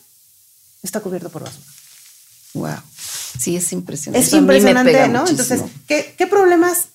[0.83, 1.65] está cubierto por basura.
[2.53, 2.81] Wow.
[3.39, 4.19] Sí, es impresionante.
[4.19, 5.21] Es Eso impresionante, ¿no?
[5.21, 5.41] muchísimo.
[5.41, 6.87] Entonces, ¿qué, qué problemas?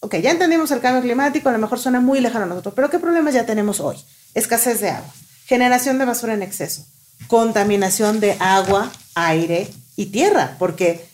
[0.00, 2.90] Ok, ya entendimos el cambio climático, a lo mejor suena muy lejano a nosotros, pero
[2.90, 3.96] ¿qué problemas ya tenemos hoy?
[4.34, 5.12] Escasez de agua,
[5.46, 6.84] generación de basura en exceso,
[7.26, 11.06] contaminación de agua, aire y tierra, porque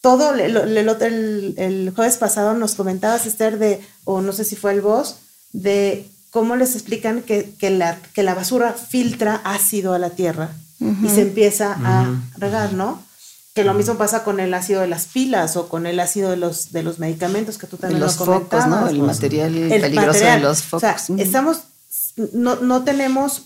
[0.00, 4.72] todo, lo- el, el jueves pasado nos comentabas, Esther, de, o no sé si fue
[4.72, 5.16] el vos,
[5.52, 10.50] de cómo les explican que, que la, que la basura filtra ácido a la tierra
[10.78, 12.08] y se empieza a
[12.38, 13.02] regar, ¿no?
[13.52, 16.36] Que lo mismo pasa con el ácido de las pilas o con el ácido de
[16.38, 18.48] los, de los medicamentos que tú De también los lo focos, ¿no?
[18.76, 19.06] comentabas, El pues.
[19.08, 20.38] material El peligroso material.
[20.40, 21.10] de los O sea, focos.
[21.10, 21.20] Ujú.
[21.20, 21.60] estamos,
[22.32, 23.42] no, no tenemos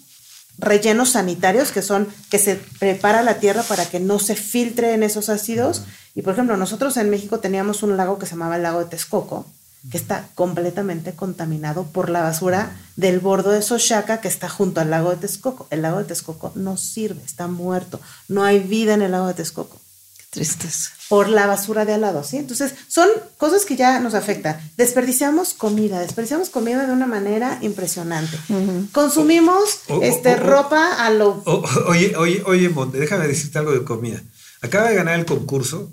[0.58, 5.02] rellenos sanitarios que son que se prepara la tierra para que no se filtre en
[5.02, 5.82] esos ácidos.
[6.14, 8.84] Y por ejemplo, nosotros en México teníamos un lago que se llamaba el lago de
[8.86, 9.46] Texcoco,
[9.90, 14.90] que está completamente contaminado por la basura del bordo de Sochaca que está junto al
[14.90, 15.66] lago de Texcoco.
[15.70, 18.00] El lago de Texcoco no sirve, está muerto.
[18.28, 19.78] No hay vida en el lago de Texcoco
[20.16, 20.90] Qué tristeza.
[21.10, 22.38] por la basura de al lado, ¿sí?
[22.38, 24.58] Entonces, son cosas que ya nos afectan.
[24.78, 28.38] Desperdiciamos comida, desperdiciamos comida de una manera impresionante.
[28.92, 31.42] Consumimos O- o- este, o- o- ropa a lo...
[31.88, 34.22] Oye, oye, oye, Monte, déjame decirte algo de comida.
[34.62, 35.92] Acaba de ganar el concurso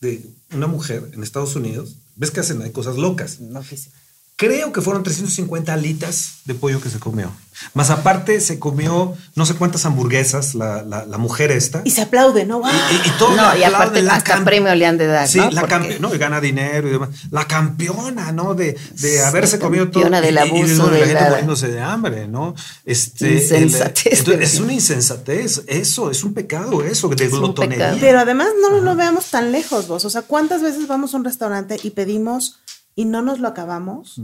[0.00, 1.96] de una mujer en Estados Unidos.
[2.16, 2.62] ¿Ves que hacen?
[2.62, 3.38] Hay cosas locas.
[3.40, 3.94] Loquísimo.
[4.40, 7.30] Creo que fueron 350 alitas de pollo que se comió.
[7.74, 11.82] Más aparte, se comió no sé cuántas hamburguesas la, la- la mujer esta.
[11.84, 12.60] Y se aplaude, ¿no?
[12.60, 12.70] ¡Wow!
[12.70, 15.36] Y, y- y todo No, y aparte la hasta premio le han de dar, Sí,
[15.36, 15.50] ¿no?
[15.50, 17.10] la Porque- campeona, no, y gana dinero y demás.
[17.30, 18.54] La campeona, ¿no?
[18.54, 20.04] De, de haberse comido todo.
[20.04, 22.54] campeona del y- y- y abuso, de la gente la- muriéndose de hambre, ¿no?
[22.86, 25.62] Este, Insensatez, el- entonces, es una insensatez.
[25.66, 27.94] Eso, es un pecado, eso, de Es glotonería.
[28.00, 30.06] Pero además no lo veamos tan lejos vos.
[30.06, 32.58] O sea, ¿cuántas veces vamos a un restaurante y pedimos
[33.00, 34.20] y no nos lo acabamos?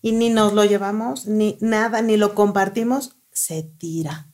[0.00, 4.26] Y ni nos lo llevamos, ni nada, ni lo compartimos, se tira.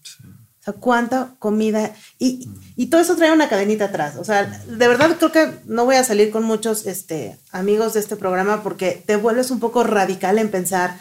[0.61, 1.93] O sea, cuánta comida.
[2.19, 4.17] Y, y todo eso trae una cadenita atrás.
[4.17, 8.01] O sea, de verdad creo que no voy a salir con muchos este, amigos de
[8.01, 10.97] este programa porque te vuelves un poco radical en pensar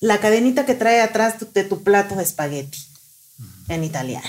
[0.00, 2.78] la cadenita que trae atrás tu- de tu plato de espagueti
[3.68, 4.28] en italiano.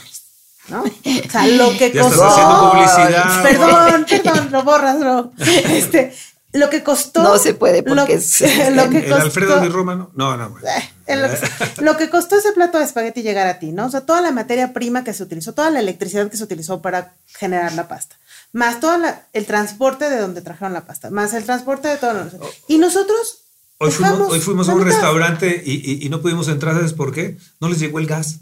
[0.70, 0.84] ¿No?
[1.28, 2.26] O sea, lo que Ya estás costó.
[2.28, 3.44] haciendo publicidad.
[3.44, 5.32] Perdón, perdón, lo borras, bro.
[5.38, 6.14] Este,
[6.56, 7.22] lo que costó.
[7.24, 8.42] No se puede porque lo, es-
[8.76, 10.12] lo que el costó, Alfredo Di Romano.
[10.16, 10.68] No, no, bueno.
[10.68, 13.86] eh, en lo, que, lo que costó ese plato de espagueti llegar a ti, ¿no?
[13.86, 16.82] O sea, toda la materia prima que se utilizó, toda la electricidad que se utilizó
[16.82, 18.16] para generar la pasta,
[18.54, 22.14] más todo la- el transporte de donde trajeron la pasta, más el transporte de todo.
[22.14, 22.30] lo-
[22.68, 23.42] Y nosotros.
[23.78, 24.92] Hoy fuimos, hoy fuimos a un mitad.
[24.92, 27.38] restaurante y, y- y no pudimos entrar, ¿sabes por qué?
[27.60, 28.40] No les llegó el gas.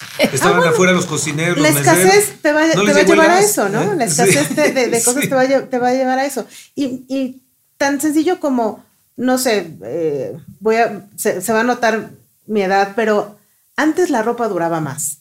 [0.18, 0.72] Estaban Ah, bueno.
[0.72, 3.82] afuera los cocineros, La escasez te va, No te va a llevar a eso, ¿no?
[3.92, 3.96] ¿eh?
[3.96, 4.54] La escasez Sí.
[4.54, 5.28] de, de- de cosas Sí.
[5.28, 6.46] te, va a, lle- te va a llevar a eso.
[6.74, 7.42] Y, y
[7.76, 8.84] tan sencillo como,
[9.16, 12.10] no sé, eh, voy a, se, se va a notar
[12.46, 13.38] mi edad, pero
[13.76, 15.18] antes la ropa duraba más.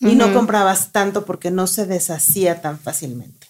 [0.00, 3.46] Y no comprabas tanto porque no se deshacía tan fácilmente.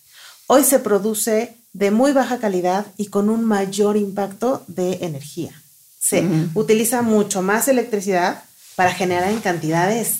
[0.46, 5.50] Hoy se produce de muy baja calidad y con un mayor impacto de energía.
[5.98, 8.44] Se utiliza mucho más electricidad
[8.76, 10.18] para generar en cantidades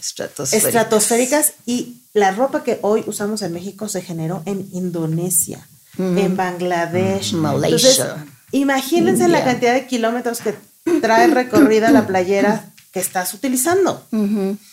[0.00, 0.68] Estratosférica.
[0.68, 5.66] estratosféricas y la ropa que hoy usamos en México se generó en Indonesia,
[5.98, 7.32] en Bangladesh.
[7.34, 7.88] Malaysia.
[7.90, 10.54] Entonces, imagínense la cantidad de kilómetros que
[11.00, 14.04] trae recorrida la playera que estás utilizando,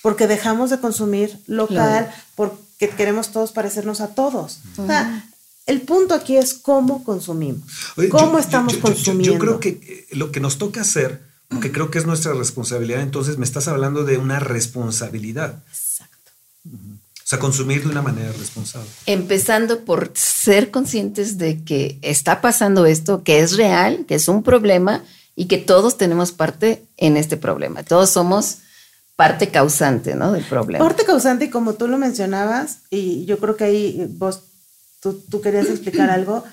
[0.02, 4.60] porque dejamos de consumir local, porque queremos todos parecernos a todos.
[4.78, 5.26] O sea,
[5.68, 7.62] el punto aquí es cómo consumimos,
[7.96, 9.34] Oye, cómo yo- estamos yo- yo- yo- consumiendo.
[9.36, 11.22] Yo, creo que eh, lo que nos toca hacer,
[11.62, 15.64] que creo que es nuestra responsabilidad, entonces me estás hablando de una responsabilidad.
[15.68, 16.32] Exacto.
[16.66, 18.90] O sea, consumir de una manera responsable.
[19.06, 24.44] Empezando por ser conscientes de que está pasando esto, que es real, que es un
[24.44, 25.04] problema
[25.36, 27.84] y que todos tenemos parte en este problema.
[27.84, 28.60] Todos somos
[29.16, 30.32] parte causante, ¿no?
[30.32, 30.86] Del problema.
[30.86, 34.44] Parte causante, y como tú lo mencionabas, y yo creo que ahí vos,
[35.00, 36.44] tú, tú querías explicar algo,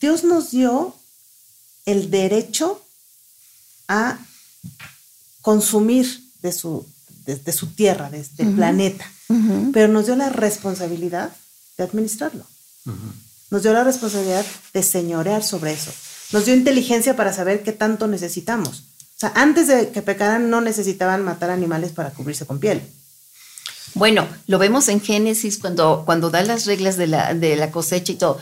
[0.00, 0.94] Dios nos dio
[1.84, 2.82] el derecho
[3.88, 4.18] a
[5.42, 6.06] consumir
[6.42, 6.86] de su,
[7.24, 9.10] de, de su tierra, de, del planeta,
[9.72, 11.30] pero nos dio la responsabilidad
[11.76, 12.44] de administrarlo.
[13.50, 15.92] Nos dio la responsabilidad de señorear sobre eso.
[16.32, 18.84] Nos dio inteligencia para saber qué tanto necesitamos.
[19.16, 22.82] O sea, antes de que pecaran no necesitaban matar animales para cubrirse con piel.
[23.94, 28.12] Bueno, lo vemos en Génesis cuando, cuando da las reglas de la, de la cosecha
[28.12, 28.38] y todo.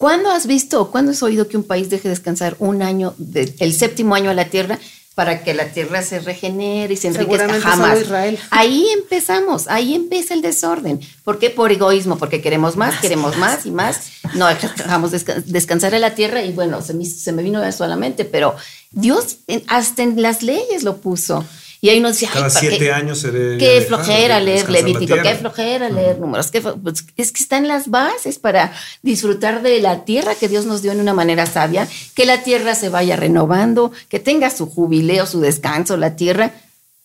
[0.00, 3.54] ¿Cuándo has visto o cuándo has oído que un país deje descansar un año, de-
[3.58, 4.78] el séptimo año a la tierra,
[5.14, 7.60] para que la tierra se regenere y se enriquezca?
[7.60, 8.00] Jamás.
[8.00, 8.38] Israel.
[8.50, 11.00] Ahí empezamos, ahí empieza el desorden.
[11.22, 11.50] ¿Por qué?
[11.50, 14.00] Por egoísmo, porque queremos más, queremos más y más.
[14.36, 17.84] No dejamos desca- descansar a la tierra y bueno, se me, se me vino eso
[17.84, 18.56] a la mente, pero
[18.92, 21.44] Dios en- hasta en las leyes lo puso.
[21.82, 22.92] Y ahí nos decía, ay, Cada ¿para siete qué?
[22.92, 26.50] años se Qué flojera leer Levítico, qué flojera leer números.
[26.50, 30.82] qué pues, es que están las bases para disfrutar de la tierra que Dios nos
[30.82, 35.26] dio en una manera sabia, que la tierra se vaya renovando, que tenga su jubileo,
[35.26, 36.52] su descanso, la tierra.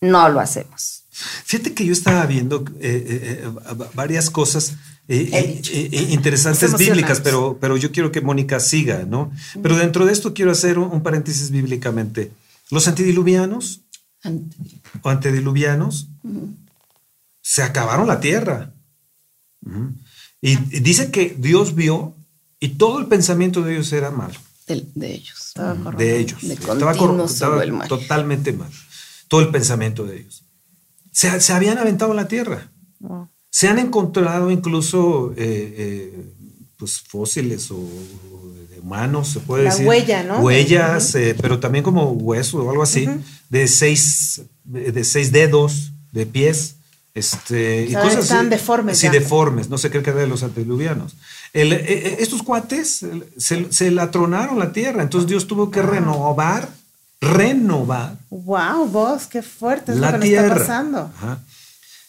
[0.01, 1.03] No lo hacemos.
[1.45, 4.73] Fíjate que yo estaba viendo eh, eh, eh, varias cosas
[5.07, 9.31] eh, eh, interesantes bíblicas, pero, pero yo quiero que Mónica siga, ¿no?
[9.61, 12.31] Pero dentro de esto quiero hacer un, un paréntesis bíblicamente.
[12.71, 13.81] Los antediluvianos
[15.01, 16.09] o antediluvianos
[17.41, 18.73] se acabaron la tierra.
[20.41, 22.15] Y, y dice que Dios vio
[22.59, 24.35] y todo el pensamiento de ellos era malo.
[24.67, 25.53] De, de ellos.
[25.97, 26.41] de ellos.
[26.41, 26.91] De estaba
[27.25, 28.69] estaba totalmente mal.
[29.27, 30.43] Todo el pensamiento de ellos.
[31.11, 32.71] Se, se habían aventado a la tierra.
[33.49, 36.33] Se han encontrado incluso eh, eh,
[36.77, 39.87] pues fósiles o, o de humanos, se puede La decir.
[39.87, 40.39] huella, ¿no?
[40.41, 43.07] Huellas, eh, pero también como hueso o algo así,
[43.55, 46.75] de, seis, de seis dedos, de pies.
[47.13, 49.11] Este, O sea, estaban deformes Sí, ya.
[49.13, 51.15] deformes, no sé qué era de los antediluvianos.
[51.53, 53.05] El, eh, eh, estos cuates
[53.37, 56.67] se, se la tronaron la tierra, entonces Dios tuvo que renovar,
[57.21, 60.47] renovar Wow, vos, qué fuerte es la lo que tierra.
[60.49, 61.11] nos está pasando.
[61.17, 61.39] Ajá.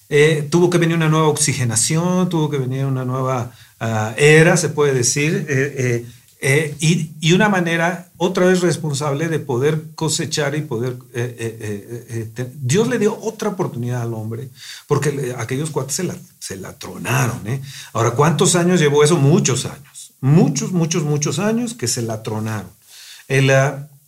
[0.08, 4.68] Eh, tuvo que venir una nueva oxigenación, tuvo que venir una nueva ah, era, se
[4.70, 6.06] puede decir, eh, eh,
[6.40, 10.96] eh, y, y una manera otra vez responsable de poder cosechar y poder...
[11.14, 14.50] eh, eh, Dios le dio otra oportunidad al hombre,
[14.86, 17.40] porque aquellos cuates se la, se la tronaron.
[17.92, 19.16] Ahora, ¿cuántos años llevó eso?
[19.16, 20.12] Muchos años.
[20.20, 22.70] Muchos, muchos, muchos años que se la tronaron.
[23.28, 23.50] El,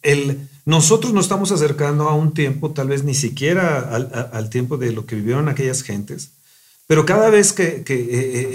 [0.02, 4.76] el- nosotros nos estamos acercando a un tiempo, tal vez ni siquiera al, al tiempo
[4.76, 6.30] de lo que vivieron aquellas gentes,
[6.88, 8.08] pero cada vez que, que, eh,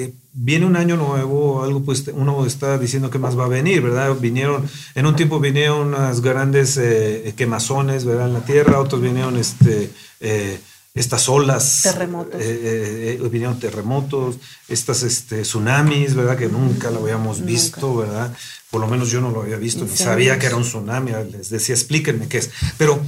[0.04, 3.82] eh, viene un año nuevo algo, pues uno está diciendo que más va a venir,
[3.82, 4.14] ¿verdad?
[4.20, 8.28] Vinieron, en un tiempo vinieron unas grandes eh, quemazones, ¿verdad?
[8.28, 10.60] En la tierra, otros vinieron este, eh,
[10.96, 11.82] estas olas.
[11.84, 12.42] Terremotos.
[12.44, 16.36] eh, vinieron terremotos, estas este, tsunamis, ¿verdad?
[16.36, 18.36] Que nunca lo habíamos visto, ¿verdad?
[18.72, 21.12] Por lo menos yo no lo había visto, ni sabía que era un tsunami.
[21.32, 22.50] Les decía, explíquenme qué es.
[22.80, 23.00] Pero,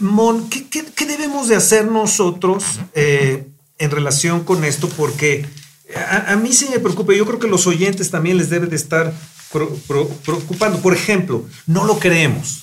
[0.00, 2.62] Mon, ¿qué, qué- qué debemos de hacer nosotros
[3.84, 4.88] en relación con esto?
[4.88, 5.46] Porque
[6.26, 7.14] a, mí sí me preocupa.
[7.14, 9.12] Yo creo que los oyentes también les debe de estar
[10.24, 10.80] preocupando.
[10.80, 12.62] Por ejemplo, no lo creemos.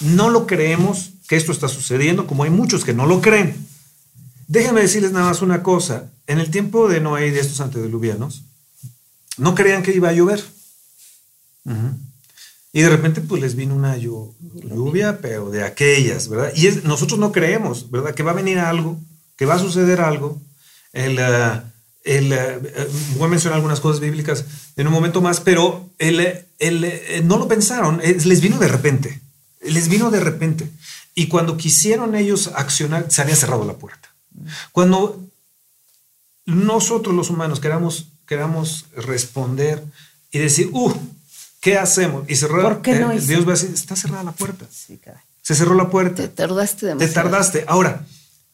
[0.00, 3.54] No lo creemos que esto está sucediendo, como hay muchos que no lo creen.
[4.46, 6.10] Déjenme decirles nada más una cosa.
[6.26, 8.42] En el tiempo de Noé y de estos antediluvianos,
[9.36, 10.42] no creían que iba a llover.
[12.72, 14.34] Y de repente pues les vino una llu-
[14.68, 16.52] lluvia, pero de aquellas, ¿verdad?
[16.56, 18.14] Y nosotros no creemos, ¿verdad?
[18.14, 18.98] Que va a venir algo,
[19.36, 20.40] que va a suceder algo.
[20.92, 21.64] El, ah,
[22.04, 24.44] el, eh, voy a mencionar algunas cosas bíblicas
[24.76, 26.20] en un momento más, pero el,
[26.58, 29.20] el, eh, no lo pensaron, eh, les vino de repente,
[29.62, 30.70] les vino de repente.
[31.14, 34.08] Y cuando quisieron ellos accionar, se había cerrado la puerta.
[34.72, 35.24] Cuando
[36.44, 39.82] nosotros los humanos queramos, queramos responder
[40.30, 40.92] y decir, uh,
[41.60, 42.28] ¿qué hacemos?
[42.28, 43.20] Y cerrar, ¿Por qué no eh?
[43.20, 44.66] Dios va a decir, está cerrada la puerta.
[44.70, 45.00] Sí.
[45.40, 46.22] Se cerró la puerta.
[46.22, 47.14] Te tardaste Te demasiado.
[47.14, 47.64] tardaste.
[47.68, 48.04] Ahora,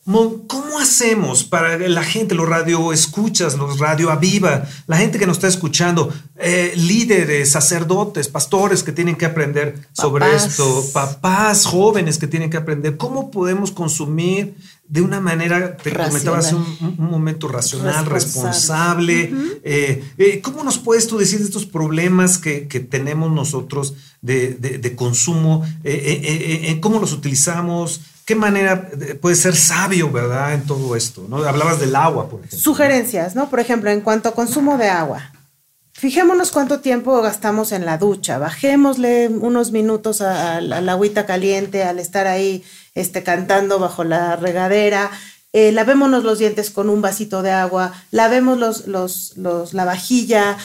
[0.05, 5.37] ¿cómo hacemos para la gente, los radio escuchas, los radio aviva, la gente que nos
[5.37, 12.27] está escuchando, eh, líderes, sacerdotes, pastores que tienen que aprender sobre esto, papás jóvenes que
[12.27, 14.55] tienen que aprender, cómo podemos consumir
[14.89, 16.09] de una manera, te Racional.
[16.09, 19.27] comentaba hace un, momento, racional, Responsable.
[19.27, 19.61] responsable.
[19.63, 24.55] eh, eh, ¿Cómo nos puedes tú decir de estos problemas que, que tenemos nosotros de,
[24.55, 25.65] de- de consumo?
[26.81, 28.01] ¿Cómo los utilizamos?
[28.31, 28.89] ¿Qué manera
[29.21, 31.27] puede ser sabio, verdad, en todo esto?
[31.29, 31.39] ¿no?
[31.39, 32.61] Hablabas del agua, por ejemplo.
[32.61, 33.51] Sugerencias, ¿no?
[33.51, 35.33] Por ejemplo, en cuanto a consumo de agua.
[35.95, 38.39] Fijémonos cuánto tiempo gastamos en la ducha.
[38.39, 42.63] Bajémosle unos minutos a, la agüita caliente al estar ahí
[42.95, 45.11] este, cantando bajo la regadera.
[45.53, 47.93] Eh, lavémonos los dientes con un vasito de agua.
[48.13, 50.57] Lavemos los, los, la vajilla.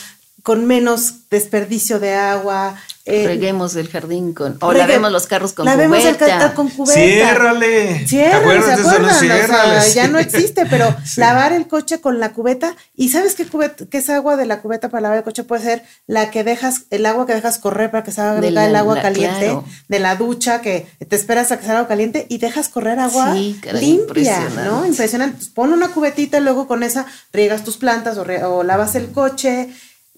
[0.46, 2.76] Con menos desperdicio de agua.
[3.08, 4.58] eh, Reguemos el jardín con.
[4.62, 6.38] O regue- lavemos los carros con lavemos el cubeta.
[6.40, 7.00] ca- con cubeta.
[7.00, 7.86] Ciérrale.
[8.00, 9.16] ¿Te Ciérrale, ¿se acuerdan?
[9.16, 11.20] O sea, ya no existe, pero Sí.
[11.20, 12.76] lavar el coche con la cubeta.
[12.96, 15.44] ¿Y sabes qué, cubeta, qué es agua de la cubeta para lavar el coche?
[15.44, 18.68] Puede ser la que dejas, el agua que dejas correr para que salga De la-
[18.68, 19.66] el agua la- caliente, claro.
[19.88, 23.34] de la ducha, que te esperas a que salga agua caliente y dejas correr agua
[23.34, 24.04] Sí, caray, limpia,
[24.42, 24.64] impresionante.
[24.64, 24.86] ¿no?
[24.86, 25.38] Impresionante.
[25.38, 28.94] Pues pon una cubetita y luego con esa riegas tus plantas o, re- o lavas
[28.96, 29.70] el coche.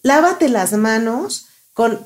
[0.08, 2.00] Lávate las manos con,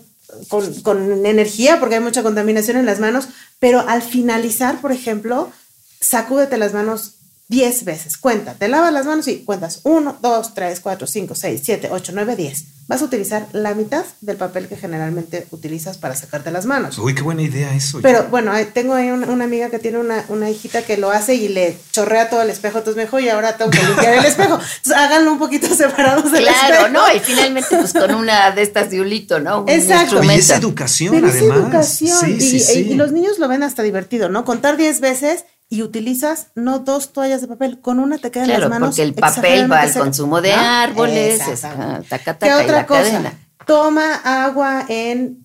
[0.47, 3.28] con, con energía, porque hay mucha contaminación en las manos,
[3.60, 5.52] pero al finalizar, por ejemplo,
[5.99, 7.20] sacúdete las manos
[7.52, 8.18] 10 veces.
[8.18, 12.12] Cuenta, te lavas las manos y cuentas 1, 2, 3, 4, 5, 6, 7, 8,
[12.16, 12.64] 9, 10.
[12.88, 16.97] Vas a utilizar la mitad del papel que generalmente utilizas para sacarte las manos.
[16.97, 17.99] Uy, qué buena idea eso.
[18.02, 21.36] Pero bueno, tengo ahí una, una amiga que tiene una, una hijita que lo hace
[21.36, 24.26] y le chorrea todo el espejo, entonces me dijo, y ahora tengo que limpiar el
[24.26, 24.54] espejo.
[24.56, 26.89] Entonces háganlo un poquito separados del Claro, espejo.
[26.89, 29.64] no, y finalmente pues con una de estas de ulito, ¿no?
[29.64, 30.20] Un Exacto.
[30.20, 31.58] Oye, es educación, Pero es además.
[31.60, 32.18] educación.
[32.20, 32.80] Sí, y, sí, sí.
[32.91, 34.45] y los niños lo ven hasta divertido, ¿no?
[34.45, 38.59] Contar 10 veces y utilizas no dos toallas de papel, con una te quedan Claro,
[38.61, 38.89] las manos.
[38.89, 43.01] porque el papel va al consumo de árboles, taca, ¿Qué taca, y otra la cosa?
[43.03, 43.39] cadena.
[43.65, 44.15] Toma
[44.45, 45.39] agua en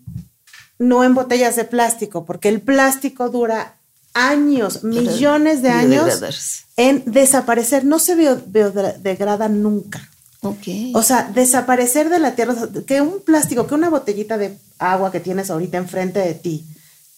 [0.79, 3.77] no en botellas de plástico, porque el plástico dura
[4.14, 6.20] años, millones de años
[6.77, 7.85] en desaparecer.
[7.85, 10.07] No se bio- biodegrada nunca.
[10.41, 10.66] Ok.
[10.95, 12.55] O sea, desaparecer de la tierra,
[12.87, 16.66] que un plástico, que una botellita de agua que tienes ahorita enfrente de ti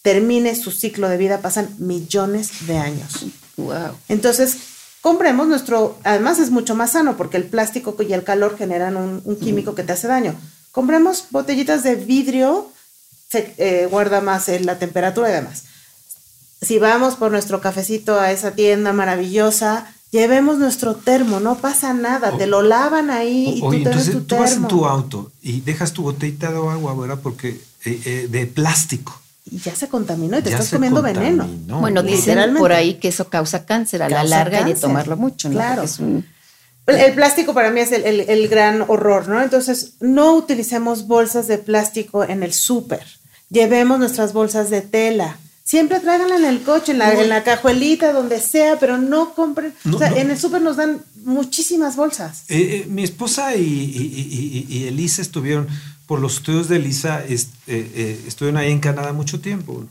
[0.01, 3.25] termine su ciclo de vida, pasan millones de años.
[3.57, 3.95] wow.
[4.07, 4.57] Entonces,
[5.01, 9.21] compremos nuestro, además es mucho más sano porque el plástico y el calor generan un,
[9.23, 10.35] un químico que te hace daño.
[10.71, 12.71] Compremos botellitas de vidrio,
[13.29, 15.63] se eh, guarda más eh, la temperatura y demás.
[16.61, 22.37] Si vamos por nuestro cafecito a esa tienda maravillosa, llevemos nuestro termo, no pasa nada,
[22.37, 25.31] te lo lavan ahí y Oye, tú tienes entonces tu tú vas en tu auto
[25.41, 27.19] y dejas tu botellita de agua, ¿verdad?
[27.21, 29.19] Porque eh, eh, de plástico.
[29.51, 31.47] Y ya se contaminó y te Ya estás comiendo veneno.
[31.79, 32.59] bueno, dicen literalmente.
[32.59, 34.81] por ahí que eso causa cáncer a la larga y de cáncer.
[34.89, 35.55] tomarlo mucho, ¿no?
[35.55, 35.75] Claro.
[35.81, 36.25] Porque es un-
[36.87, 39.41] El, el plástico para mí es el, el- el gran horror, ¿no?
[39.41, 43.03] Entonces, no utilicemos bolsas de plástico en el súper.
[43.49, 45.37] Llevemos nuestras bolsas de tela.
[45.63, 49.71] Siempre tráiganla en el coche, en la, en la cajuelita, donde sea, pero no compren.
[49.83, 50.17] No, o sea, no.
[50.17, 52.43] en el súper nos dan muchísimas bolsas.
[52.49, 55.67] Eh, eh, mi esposa y, y- y- y Elisa estuvieron,
[56.09, 59.85] por los estudios de Elisa, est- eh, eh, estuvieron ahí en Canadá mucho tiempo.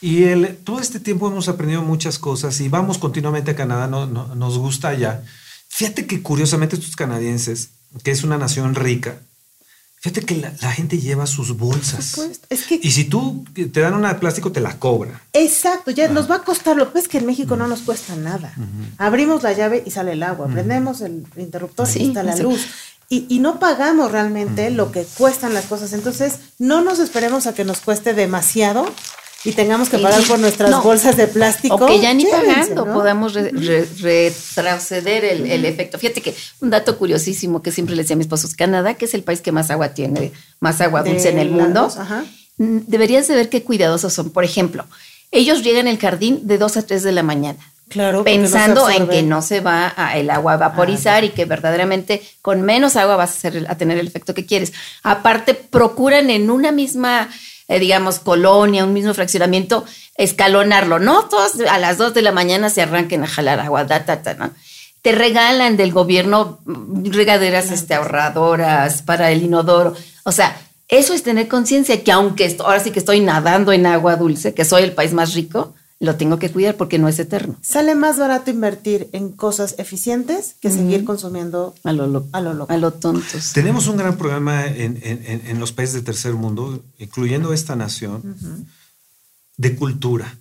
[0.00, 4.06] Y el- todo este tiempo hemos aprendido muchas cosas y vamos continuamente a Canadá, no-
[4.06, 5.24] no- nos gusta allá.
[5.68, 7.70] Fíjate que curiosamente estos canadienses,
[8.04, 9.16] que es una nación rica,
[10.00, 12.16] fíjate que la, la gente lleva sus bolsas.
[12.50, 15.22] Es que- Y si tú te dan una de plástico, te la cobra.
[15.32, 16.76] Exacto, ya nos va a costar.
[16.76, 18.54] Lo que pasa es que en México no nos cuesta nada.
[18.98, 22.44] Abrimos la llave y sale el agua, prendemos el interruptor Sí, y está la eso.
[22.44, 22.64] luz.
[23.14, 25.92] Y, y no pagamos realmente lo que cuestan las cosas.
[25.92, 28.86] Entonces, no nos esperemos a que nos cueste demasiado
[29.44, 30.82] y tengamos que pagar por nuestras No.
[30.82, 31.74] bolsas de plástico.
[31.76, 32.94] O que ya ni pagando ¿no?
[32.94, 35.98] podamos re- re- retroceder el, el efecto.
[35.98, 39.04] Fíjate que un dato curiosísimo que siempre le decía a mi esposo es Canadá, que
[39.04, 41.88] es el país que más agua tiene, más agua De dulce en el mundo.
[41.96, 42.24] ajá.
[42.56, 44.30] Mm, Deberías de ver qué cuidadosos son.
[44.30, 44.86] Por ejemplo,
[45.30, 47.58] ellos llegan al jardín de 2 a 3 de la mañana.
[47.94, 52.22] Claro, pensando en que no se va a- el agua a vaporizar y que verdaderamente
[52.42, 54.72] con menos agua vas a, hacer- a tener el efecto que quieres.
[55.04, 57.28] Aparte, procuran en una misma,
[57.68, 59.84] eh, digamos, colonia, un mismo fraccionamiento,
[60.16, 60.98] escalonarlo.
[60.98, 64.22] No todos a las 2 de la mañana se arranquen a jalar agua, da, ta,
[64.22, 64.50] ta, ¿no?
[65.02, 69.94] Te regalan del gobierno regaderas este, ahorradoras para el inodoro.
[70.24, 70.56] O sea,
[70.88, 74.52] eso es tener conciencia que aunque esto- ahora sí que estoy nadando en agua dulce,
[74.54, 75.74] que soy el país más rico,
[76.04, 77.56] lo tengo que cuidar porque no es eterno.
[77.62, 82.28] Sale más barato invertir en cosas eficientes que seguir consumiendo A lo loco.
[82.32, 82.72] A lo loco.
[82.72, 83.52] A lo tontos.
[83.52, 88.36] Tenemos un gran programa en, en- en- los países del tercer mundo, incluyendo esta nación,
[89.56, 90.38] de cultura.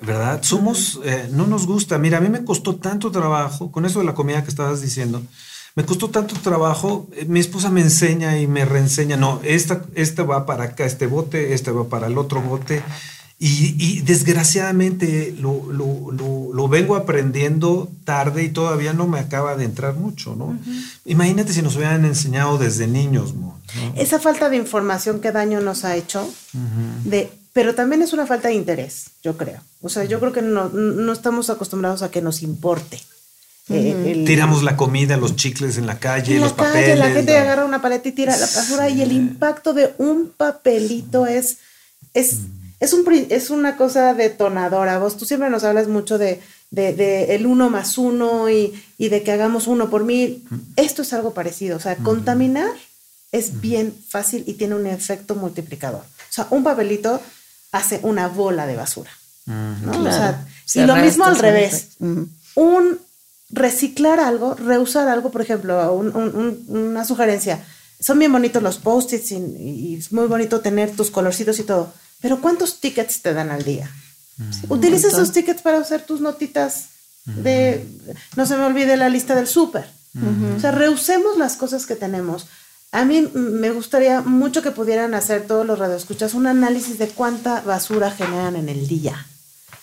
[0.00, 0.42] ¿Verdad?
[0.42, 1.98] Somos, eh, no nos gusta.
[1.98, 5.22] Mira, a mí me costó tanto trabajo, con eso de la comida que estabas diciendo,
[5.76, 7.08] me costó tanto trabajo.
[7.12, 11.06] eh, mi esposa me enseña y me reenseña, no, esta, este va para acá, este
[11.06, 12.82] bote, este va para el otro bote.
[13.38, 19.56] Y, y desgraciadamente lo, lo- lo- lo vengo aprendiendo tarde y todavía no me acaba
[19.56, 20.56] de entrar mucho, ¿no?
[21.04, 23.58] Imagínate si nos hubieran enseñado desde niños, ¿no?
[23.96, 26.32] Esa falta de información que daño nos ha hecho,
[27.04, 29.60] de, pero también es una falta de interés, yo creo.
[29.82, 33.00] O sea, yo creo que no, no estamos acostumbrados a que nos importe.
[33.68, 36.98] eh, el- Tiramos la comida, los chicles en la calle, en la los calle, papeles.
[36.98, 37.38] la gente ¿no?
[37.40, 41.58] agarra una paleta y tira la basura y el impacto de un papelito es,
[42.12, 42.36] es,
[42.80, 44.98] es, un, es una cosa detonadora.
[44.98, 49.08] Vos, tú siempre nos hablas mucho de, de, de el uno más uno y, y
[49.08, 50.44] de que hagamos uno por mil.
[50.76, 51.76] Esto es algo parecido.
[51.76, 52.70] O sea, contaminar
[53.32, 56.02] es bien fácil y tiene un efecto multiplicador.
[56.02, 57.20] O sea, un papelito
[57.72, 59.10] hace una bola de basura.
[59.46, 59.92] ¿no?
[60.00, 61.88] O sea, Se y lo mismo al revés.
[62.56, 62.98] Un
[63.50, 67.64] reciclar algo, reusar algo, por ejemplo, un- un- un- una sugerencia.
[68.00, 71.92] Son bien bonitos los post-its y, y es muy bonito tener tus colorcitos y todo.
[72.24, 73.90] Pero ¿cuántos tickets te dan al día?
[74.70, 76.86] Utiliza esos tickets para hacer tus notitas
[77.26, 77.86] de,
[78.34, 79.84] no se me olvide la lista del súper.
[80.56, 82.46] O sea, reusemos las cosas que tenemos.
[82.92, 87.08] A mí mm, me gustaría mucho que pudieran hacer todos los radioescuchas un análisis de
[87.08, 89.26] cuánta basura generan en el día.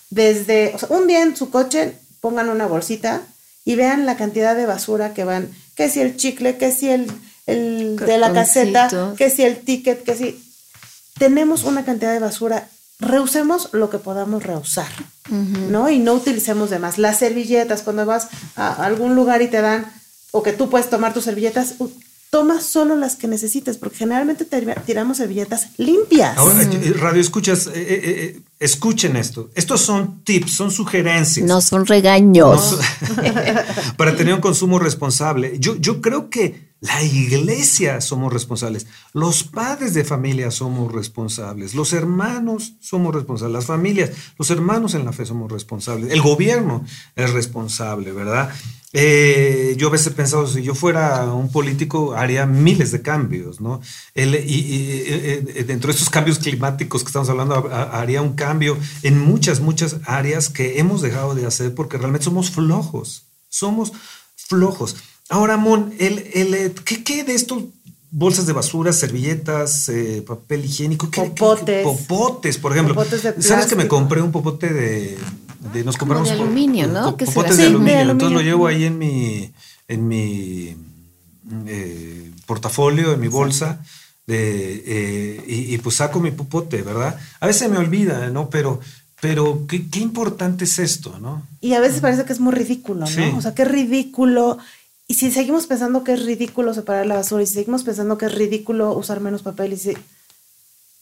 [0.09, 3.21] Desde, o sea, un día en su coche pongan una bolsita
[3.65, 7.11] y vean la cantidad de basura que van, que si el chicle, que si el,
[7.45, 10.50] el de la caseta, que si el ticket, que si
[11.21, 12.67] tenemos una cantidad de basura,
[12.99, 14.89] reusemos lo que podamos reusar,
[15.29, 15.87] ¿no?
[15.89, 16.97] Y no utilicemos de más.
[16.97, 19.85] Las servilletas, cuando vas a algún lugar y te dan,
[20.31, 21.75] o que tú puedes tomar tus servilletas,
[22.31, 26.35] toma solo las que necesites, porque generalmente te- tiramos servilletas limpias.
[26.39, 29.49] Ahora, eh, radio escuchas, eh, eh, eh, escuchen esto.
[29.55, 31.47] Estos son tips, son sugerencias.
[31.47, 32.77] No son regaños.
[33.97, 35.57] para tener un consumo responsable.
[35.59, 41.93] Yo, yo creo que la iglesia somos responsables, los padres de familia somos responsables, los
[41.93, 44.09] hermanos somos responsables, las familias,
[44.39, 46.83] los hermanos en la fe somos responsables, el gobierno
[47.15, 48.51] es responsable, ¿verdad?
[48.93, 53.61] Eh, yo a veces he pensado, si yo fuera un político, haría miles de cambios,
[53.61, 53.79] ¿no?
[54.13, 58.01] El- y, y- eh, eh, dentro de estos cambios climáticos que estamos hablando, ha- ha-
[58.01, 62.51] haría un cambio en muchas, muchas áreas que hemos dejado de hacer porque realmente somos
[62.51, 63.93] flojos, somos
[64.35, 64.97] flojos.
[65.29, 67.63] Ahora, Mon, el, el, ¿qué, qué de estos
[68.13, 71.83] bolsas de basura, servilletas, eh, papel higiénico, ¿qué- qué- qué- Popotes.
[71.85, 72.93] popotes, por ejemplo?
[72.93, 75.17] Popotes de ¿Sabes que me compré un popote de,
[75.73, 77.11] de nos compramos de aluminio, ¿no?
[77.11, 77.35] po- ¿Qué será?
[77.35, 77.93] Popotes Sí, de de aluminio.
[77.99, 78.11] aluminio.
[78.13, 79.51] Entonces lo llevo ahí en mi
[79.87, 80.75] en mi
[81.67, 83.79] eh, portafolio, en mi bolsa.
[84.27, 87.19] De, eh, y, y pues saco mi popote, ¿verdad?
[87.39, 88.49] A veces me olvida, ¿no?
[88.49, 88.79] Pero,
[89.19, 91.45] pero qué, qué importante es esto, ¿no?
[91.59, 93.07] Y a veces parece que es muy ridículo, ¿no?
[93.07, 93.23] Sí.
[93.35, 94.57] O sea, qué ridículo.
[95.07, 98.27] Y si seguimos pensando que es ridículo separar la basura y si seguimos pensando que
[98.27, 99.97] es ridículo usar menos papel y si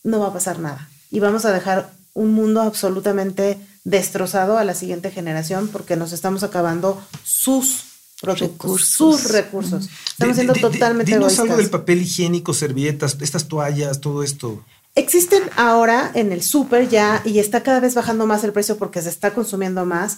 [0.03, 0.89] no va a pasar nada.
[1.12, 6.43] Y vamos a dejar un mundo absolutamente destrozado a la siguiente generación porque nos estamos
[6.43, 7.84] acabando sus
[8.21, 8.89] productos, Recursos.
[9.21, 9.89] sus recursos.
[10.09, 11.43] Estamos siendo totalmente Dinos egoístas.
[11.45, 14.63] algo del papel higiénico, servilletas, estas toallas, todo esto.
[14.95, 19.01] Existen ahora en el súper ya, y está cada vez bajando más el precio porque
[19.01, 20.17] se está consumiendo más,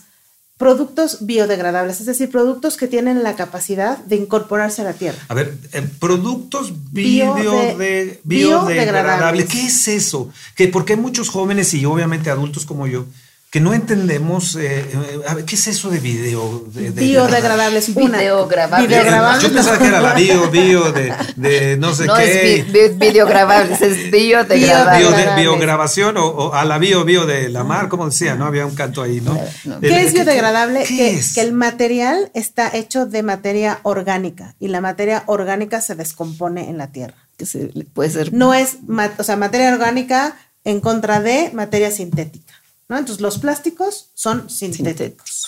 [0.57, 5.17] productos biodegradables, es decir, productos que tienen la capacidad de incorporarse a la tierra.
[5.27, 8.85] A ver, eh, productos Bio- bio de- de- biodegradables.
[8.85, 9.45] biodegradables.
[9.49, 10.29] ¿Qué es eso?
[10.55, 13.05] Que porque hay muchos jóvenes y obviamente adultos como yo
[13.51, 14.55] que no entendemos.
[14.55, 16.63] eh, eh, a ver, ¿qué es eso de video?
[16.73, 17.93] De, de- Biodegradables.
[17.93, 19.41] Videograbables.
[19.43, 22.59] Yo pensaba que era la bio, bio de, de no sé No qué.
[22.59, 24.99] es vi- vi- videograbables, es biodegradable.
[24.99, 25.43] bio de Biodegradables.
[25.43, 28.45] biograbación o, o a la bio, bio de la mar, como decía, ¿no?
[28.45, 29.37] Había un canto ahí, ¿no?
[29.65, 29.75] No.
[29.75, 30.85] El- ¿Qué es biodegradable?
[30.85, 31.33] ¿Qué, que, es?
[31.33, 36.77] que el material está hecho de materia orgánica y la materia orgánica se descompone en
[36.77, 37.15] la tierra.
[37.37, 38.31] Que se- puede ser.
[38.33, 38.77] No es,
[39.17, 42.53] o sea, materia orgánica en contra de materia sintética.
[42.91, 42.97] ¿No?
[42.97, 45.47] Entonces, los plásticos son sintéticos.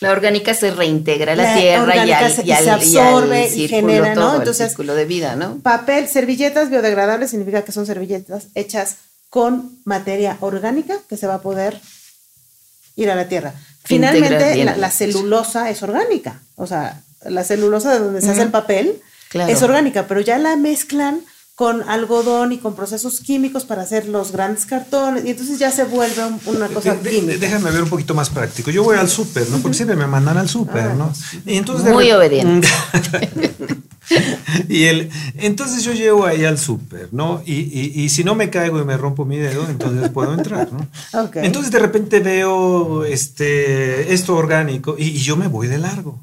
[0.00, 2.96] La orgánica se reintegra a la, La tierra y al, se- y al- se y
[2.96, 4.20] al absorbe y genera, ¿no?
[4.22, 5.58] todo, el Entonces- círculo de vida, ¿no?
[5.58, 8.96] Papel, servilletas biodegradables significa que son servilletas hechas
[9.28, 11.78] con materia orgánica que se va a poder
[12.96, 13.52] ir a la tierra.
[13.84, 16.40] Finalmente, la, celulosa es orgánica.
[16.56, 19.52] O sea, la celulosa de donde se hace el papel Claro.
[19.52, 21.20] es orgánica, pero ya la mezclan
[21.58, 25.82] con algodón y con procesos químicos para hacer los grandes cartones y entonces ya se
[25.82, 27.38] vuelve un- una cosa De- de- química.
[27.40, 28.70] déjame ver un poquito más práctico.
[28.70, 29.58] Yo voy al súper, ¿no?
[29.58, 31.12] Porque siempre me mandan al súper, ¿no?
[31.44, 32.68] Y entonces Muy obediente.
[34.68, 37.42] y el, entonces yo llego ahí al súper, ¿no?
[37.44, 40.68] Y, y- y si no me caigo y me rompo mi dedo, entonces puedo entrar,
[40.72, 40.86] ¿no?
[41.24, 41.38] Ok.
[41.38, 46.20] Entonces de repente veo este, esto orgánico y, y yo me voy de largo.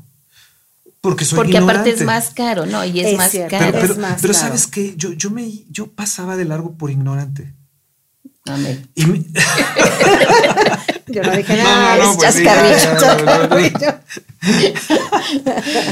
[1.05, 2.83] Porque soy Porque aparte es más caro, ¿no?
[2.83, 3.55] Y es, Es más cierto.
[3.57, 3.71] Caro.
[3.79, 4.45] pero, Es más pero caro.
[4.47, 4.95] ¿sabes qué?
[4.97, 7.53] Yo, yo, me, yo pasaba de largo por ignorante.
[8.47, 8.89] Amén.
[8.95, 9.19] Y me-
[11.07, 11.97] Yo no dije No, nada.
[11.97, 12.43] no, no, es pues sí.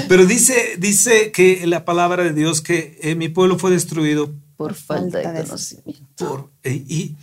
[0.07, 4.73] Pero dice, dice que la palabra de Dios que eh, mi pueblo fue destruido Por
[4.75, 6.27] falta Falta de de- conocimiento.
[6.27, 6.49] por...
[6.63, 7.15] eh, y,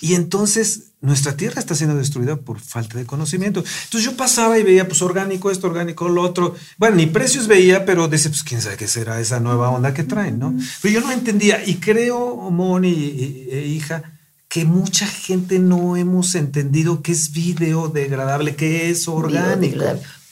[0.00, 3.64] y entonces nuestra tierra está siendo destruida por falta de conocimiento.
[3.84, 6.54] Entonces yo pasaba y veía, pues orgánico esto, orgánico lo otro.
[6.78, 10.04] Bueno, ni precios veía, pero decía, pues quién sabe qué será esa nueva onda que
[10.04, 10.54] traen, ¿no?
[10.80, 14.04] Pero yo no entendía y creo, Moni y- e hija,
[14.48, 19.82] que mucha gente no hemos entendido qué es biodegradable, qué es orgánico.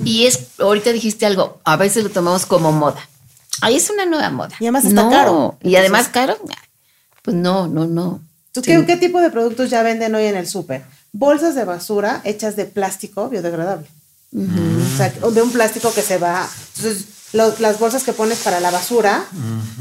[0.05, 3.01] Y es, ahorita dijiste algo, a veces lo tomamos como moda.
[3.63, 4.55] Ahí es una nueva moda.
[4.61, 5.59] Y además está No, caro.
[5.63, 6.37] Y además caro,
[7.23, 8.23] pues no, no, no.
[8.53, 8.71] ¿Tú Sí.
[8.73, 10.83] qué, qué tipo de productos ya venden hoy en el súper?
[11.13, 13.87] Bolsas de basura hechas de plástico biodegradable.
[14.35, 16.49] O sea, de un plástico que se va.
[16.77, 19.25] Entonces, lo- las bolsas que pones para la basura,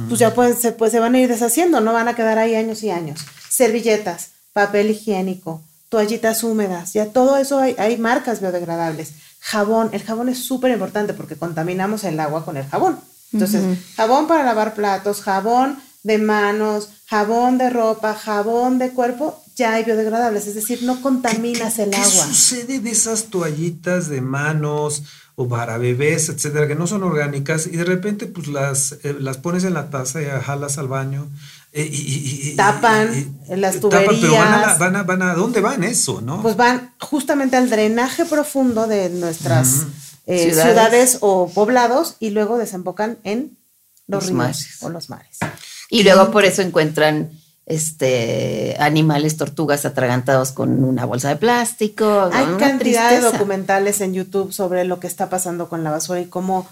[0.07, 2.55] pues ya pueden, se, pues se van a ir deshaciendo, no van a quedar ahí
[2.55, 3.19] años y años.
[3.49, 9.11] Servilletas, papel higiénico, toallitas húmedas, ya todo eso hay, hay marcas biodegradables.
[9.39, 12.99] Jabón, el jabón es súper importante porque contaminamos el agua con el jabón.
[13.33, 13.61] Entonces,
[13.95, 19.83] jabón para lavar platos, jabón de manos, jabón de ropa, jabón de cuerpo, ya hay
[19.83, 22.25] biodegradables, es decir, no contaminas el ¿Qué agua.
[22.27, 25.03] sucede de esas toallitas de manos
[25.35, 29.37] o para bebés, etcétera, que no son orgánicas y de repente pues las, eh, las
[29.37, 31.27] pones en la taza y jalas al baño?
[31.71, 33.09] eh, y, y- Tapan
[33.49, 34.79] y- las tapan, pero van a, la- tuberías.
[34.79, 36.41] van, a, van a- ¿dónde van eso, no?
[36.41, 39.83] Pues van justamente al drenaje profundo de nuestras
[40.25, 40.63] eh, Ciudades.
[40.71, 41.17] ciudades.
[41.21, 43.57] o poblados y luego desembocan en
[44.07, 44.67] los, Los ríos mares.
[44.81, 45.37] o los mares.
[45.89, 47.31] Y luego por eso encuentran
[47.65, 52.29] este animales, tortugas atragantados con una bolsa de plástico.
[52.33, 56.25] Hay cantidad de documentales en YouTube sobre lo que está pasando con la basura y
[56.25, 56.67] cómo,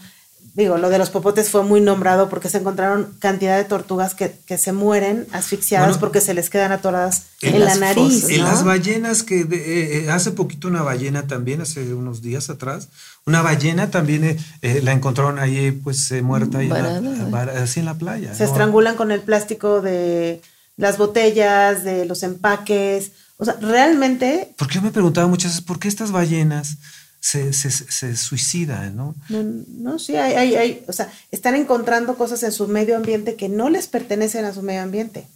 [0.54, 4.36] digo, lo de los popotes fue muy nombrado porque se encontraron cantidad de tortugas que,
[4.46, 8.22] que se mueren asfixiadas Bueno, porque se les quedan atoradas en en, la nariz.
[8.22, 12.22] fosas, En las ballenas que de- eh, eh, hace poquito una ballena también, hace unos
[12.22, 12.90] días atrás,
[13.26, 17.80] una ballena también eh, eh, la encontraron ahí pues eh, muerta ahí en la- así
[17.80, 18.34] en la playa.
[18.34, 18.50] se ¿no?
[18.50, 20.42] estrangulan con el plástico de
[20.78, 23.12] las botellas, de los empaques.
[23.38, 26.78] O sea, realmente Porque yo me preguntaba muchas veces, ¿por qué estas ballenas
[27.20, 29.16] se, se, se suicidan, no?
[29.30, 33.36] No, no, sí, hay, hay, hay, o sea, están encontrando cosas en su medio ambiente
[33.36, 35.28] que no les pertenecen a su medio ambiente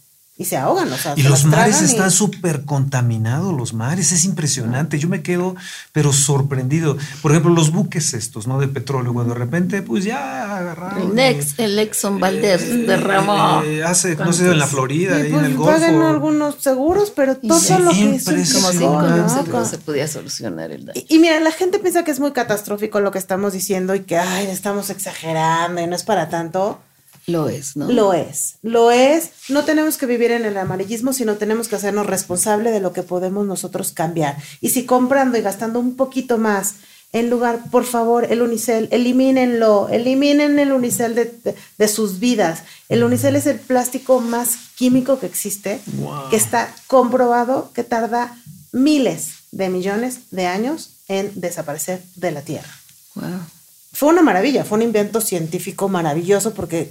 [0.42, 3.72] y se ahogan, o sea, Y se los mares tragan y- están súper contaminados, los
[3.74, 4.98] mares, es impresionante.
[4.98, 5.56] Yo me quedo,
[5.92, 6.96] pero sorprendido.
[7.22, 8.58] Por ejemplo, los buques estos, ¿no?
[8.60, 11.18] De petróleo, cuando de repente, pues ya agarraron.
[11.18, 13.62] El, ex, el Exxon Valdez eh, derramó.
[13.62, 15.72] eh, hace, no sé, en la Florida, y ahí pues en el Golfo.
[15.72, 20.86] pagan algunos seguros, pero todo sí, lo que es como cinco se podía solucionar el
[20.86, 21.00] daño.
[21.08, 24.00] Y, y mira, la gente piensa que es muy catastrófico lo que estamos diciendo y
[24.00, 26.80] que, ay, estamos exagerando y no es para tanto.
[27.26, 27.90] Lo es, ¿no?
[27.90, 29.30] Lo es, lo es.
[29.48, 33.02] No tenemos que vivir en el amarillismo, sino tenemos que hacernos responsable de lo que
[33.02, 34.36] podemos nosotros cambiar.
[34.60, 36.74] Y si comprando y gastando un poquito más,
[37.12, 42.62] en lugar, por favor, el unicel, elimínenlo, eliminen el unicel de, de- de sus vidas.
[42.88, 46.30] El unicel es el plástico más químico que existe, Wow.
[46.30, 48.34] que está comprobado que tarda
[48.72, 52.70] miles de millones de años en desaparecer de la Tierra
[53.14, 53.26] Wow.
[53.92, 56.90] fue una maravilla, fue un invento científico maravilloso porque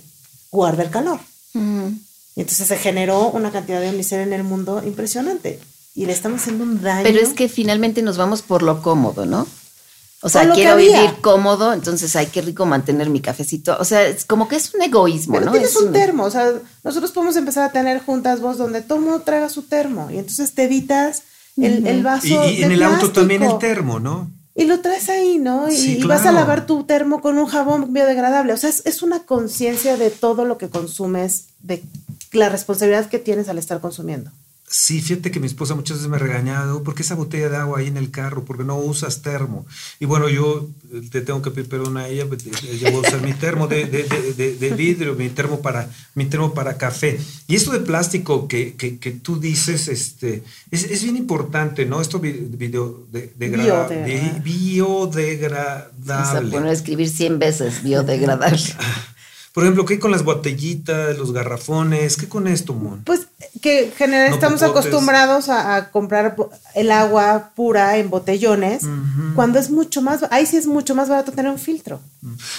[0.51, 1.19] guarda el calor.
[1.53, 5.59] Y entonces se generó una cantidad de unicel en el mundo impresionante.
[5.93, 7.03] Y le estamos haciendo un daño.
[7.03, 9.45] Pero es que finalmente nos vamos por lo cómodo, ¿no?
[10.23, 13.75] O sea, quiero vivir cómodo, entonces hay que rico mantener mi cafecito.
[13.79, 15.51] O sea, es como que es un egoísmo, Pero ¿no?
[15.51, 18.99] tienes Es un termo, o sea, nosotros podemos empezar a tener juntas vos donde todo
[18.99, 21.23] mundo traiga su termo y entonces te evitas
[21.57, 22.27] el, el vaso.
[22.27, 24.29] Y, y en el auto también el termo, ¿no?
[24.53, 25.69] Y lo traes ahí, ¿no?
[25.69, 28.53] Y, Sí, vas a lavar tu termo con un jabón biodegradable.
[28.53, 31.83] O sea, es, es una conciencia de todo lo que consumes, de
[32.33, 34.31] la responsabilidad que tienes al estar consumiendo.
[34.73, 37.57] Sí, fíjate que mi esposa muchas veces me ha regañado, ¿por qué esa botella de
[37.57, 38.45] agua ahí en el carro?
[38.45, 39.65] Porque no usas termo.
[39.99, 43.01] Y bueno, yo eh, te tengo que pedir perdón a ella, porque ella va a
[43.01, 44.03] usar mi termo de, de-
[44.37, 47.19] de- de- vidrio, mi termo para, mi termo para café.
[47.47, 50.41] Y esto de plástico que, que- que tú dices, este,
[50.71, 51.99] es, es bien importante, ¿no?
[51.99, 54.39] Esto vi- video de, de- Biodegradable.
[54.41, 56.51] biodegradable.
[56.51, 58.57] poner a escribir 100 veces biodegradable.
[59.53, 62.15] Por ejemplo, ¿qué con las botellitas, los garrafones?
[62.15, 63.03] ¿Qué con esto, Mon?
[63.03, 63.27] Pues
[63.61, 64.85] que generalmente No estamos popotes.
[64.87, 66.35] acostumbrados a, a comprar
[66.73, 68.83] el agua pura en botellones,
[69.35, 71.99] cuando es mucho más, ahí sí es mucho más barato tener un filtro.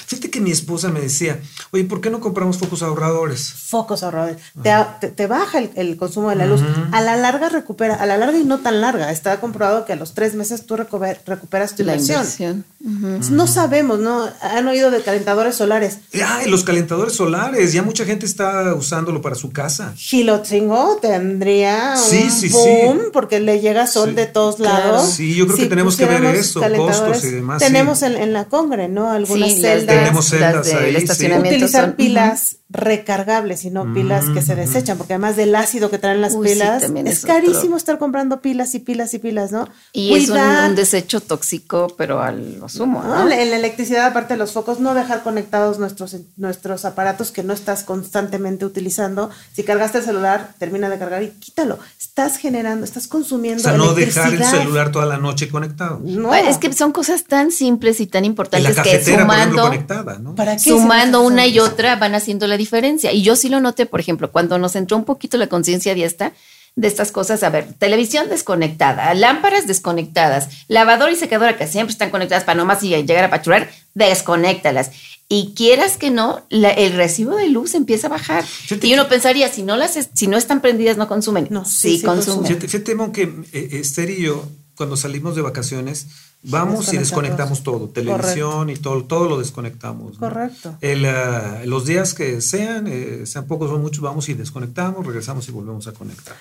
[0.07, 1.41] Fíjate que mi esposa me decía,
[1.71, 3.53] oye, ¿por qué no compramos focos ahorradores?
[3.53, 4.37] Focos ahorradores.
[4.63, 6.63] Te, a- te- te baja el, el consumo de la luz.
[6.93, 9.11] A la larga recupera, a la larga y no tan larga.
[9.13, 12.19] Está comprobado que a los tres meses tú recuper- recuperas tu La inversión.
[12.21, 12.65] inversión.
[12.85, 13.21] Ujú.
[13.33, 14.29] No sabemos, ¿no?
[14.41, 15.99] Han oído de calentadores solares.
[16.27, 19.93] Ay, los calentadores solares, ya mucha gente está usándolo para su casa.
[19.97, 22.55] Gilotzingo tendría Sí, un sí, sí.
[22.55, 24.93] boom porque le llega sol Sí, de todos claro.
[24.95, 25.11] lados.
[25.11, 28.07] Sí, yo creo que tenemos que ver eso, costos y demás, Tenemos sí.
[28.07, 29.11] en, en la Congre, ¿no?
[29.11, 29.97] Algunas Sí, las de- celdas.
[29.99, 30.97] Tenemos celdas las del ahí, sí.
[30.99, 35.55] estacionamiento Utilizar son- pilas recargables y no pilas que se Mm, desechan, porque además del
[35.55, 39.53] ácido que traen las Uy, pilas, es carísimo estar comprando pilas y pilas y pilas,
[39.53, 39.69] ¿no?
[39.93, 43.25] Y es un, desecho tóxico, pero a lo sumo, ¿no?
[43.25, 43.31] ¿no?
[43.31, 47.53] En la electricidad, aparte de los focos, no dejar conectados nuestros, nuestros aparatos que no
[47.53, 49.31] estás constantemente utilizando.
[49.53, 51.79] Si cargaste el celular, termina de cargar y quítalo.
[51.99, 56.01] Estás generando, estás O consumiendo sea, no dejar el celular toda la noche conectado.
[56.03, 56.29] No.
[56.29, 60.19] Bueno, Es que son cosas tan simples y tan importantes la que ejemplo, sumando, conectada,
[60.19, 60.35] ¿no?
[60.35, 63.11] ¿Para qué sumando una y otra van haciendo la diferencia.
[63.13, 66.05] Y yo sí lo noté, por ejemplo, cuando nos entró un poquito la conciencia de
[66.05, 66.33] esta,
[66.75, 72.11] de estas cosas, a ver, televisión desconectada, lámparas desconectadas, lavador y secadora que siempre están
[72.11, 74.91] conectadas para nomás y llegar a pachurar, desconéctalas.
[75.29, 78.45] Y quieras que no, la- el recibo de luz empieza a bajar.
[78.83, 81.47] Y uno pensaría, si no las si no están prendidas, no consumen.
[81.51, 82.47] No, sí, sí, sí consumen.
[82.47, 84.47] Fíjate, fíjate, Mon, que eh, Esther y yo,
[84.77, 86.07] cuando salimos de vacaciones,
[86.43, 87.63] vamos y Desconectamos.
[87.63, 90.15] todo, televisión y todo, todo lo desconectamos.
[90.15, 90.19] ¿no?
[90.21, 90.77] Correcto.
[90.81, 95.49] El, ah, los días que sean, eh, sean pocos o muchos, vamos y desconectamos, regresamos
[95.49, 96.37] y volvemos a conectar.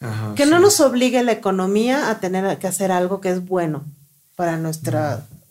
[0.00, 0.50] Ajá, Que sí.
[0.50, 3.84] no nos obligue la economía a tener que hacer algo que es bueno
[4.36, 4.98] para nuestro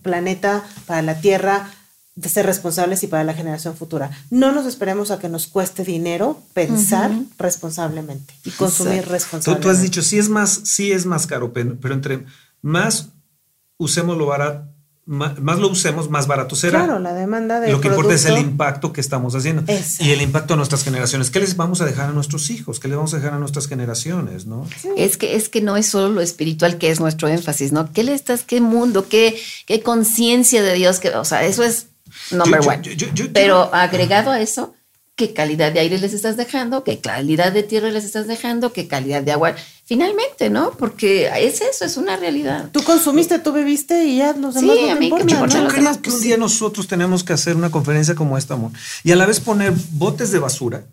[0.01, 1.71] planeta, para la Tierra,
[2.15, 4.11] de ser responsables y para la generación futura.
[4.29, 9.07] No nos esperemos a que nos cueste dinero pensar responsablemente y consumir Exacto.
[9.07, 9.63] Tú, responsablemente.
[9.63, 12.25] tú has dicho, sí es más, sí es más caro, pero, pero entre
[12.61, 13.07] más
[13.83, 14.67] usemos lo barato,
[15.05, 16.83] más, más lo usemos, más barato será.
[16.85, 20.05] Claro, la demanda de Lo que importa es el impacto que estamos haciendo Exacto.
[20.05, 21.31] y el impacto a nuestras generaciones.
[21.31, 22.79] ¿Qué les vamos a dejar a nuestros hijos?
[22.79, 24.45] ¿Qué les vamos a dejar a nuestras generaciones?
[24.45, 24.67] ¿no?
[24.95, 27.91] Es que, es que no es solo lo espiritual que es nuestro énfasis, ¿no?
[27.91, 30.99] ¿Qué le estás, qué mundo, qué, qué conciencia de Dios?
[30.99, 31.87] Que, o sea, eso es
[32.31, 32.81] number Yo- yo- one.
[32.83, 34.75] yo- yo- yo- Pero agregado a eso,
[35.15, 36.83] ¿qué calidad de aire les estás dejando?
[36.83, 38.73] ¿Qué calidad de tierra les estás dejando?
[38.73, 39.55] ¿Qué calidad de agua?
[39.85, 40.71] Finalmente, ¿no?
[40.77, 42.69] Porque es eso, es una realidad.
[42.71, 45.33] Tú consumiste, tú bebiste y ya los Sí, demás no te a mí que me
[45.41, 46.27] los que pues un sí.
[46.27, 48.71] día nosotros tenemos que hacer una conferencia como esta, amor,
[49.03, 50.85] y a la vez poner botes de basura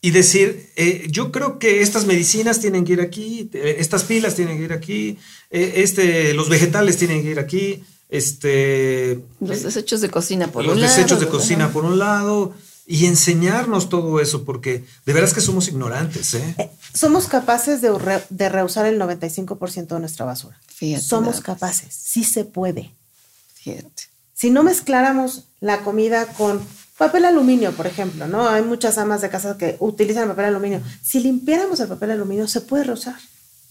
[0.00, 4.34] y decir, eh, yo creo que estas medicinas tienen que ir aquí, eh, estas pilas
[4.34, 5.16] tienen que ir aquí,
[5.50, 10.74] eh, este, los vegetales tienen que ir aquí, este, Los desechos de cocina por los
[10.74, 10.92] un lado.
[10.94, 11.38] desechos de ¿verdad?
[11.38, 12.52] cocina por un lado
[12.86, 16.54] y enseñarnos todo eso, porque de veras que somos ignorantes, ¿eh?
[16.58, 20.58] Eh, Somos capaces de, re- de rehusar el 95% de nuestra basura.
[20.66, 22.90] Fíjate Somos capaces, sí se puede.
[23.54, 24.04] Fíjate.
[24.34, 26.60] Si no mezcláramos la comida con
[26.98, 28.48] papel aluminio, por ejemplo, ¿no?
[28.48, 30.82] Hay muchas amas de casa que utilizan papel aluminio.
[31.02, 33.14] Si limpiáramos el papel aluminio, se puede reusar.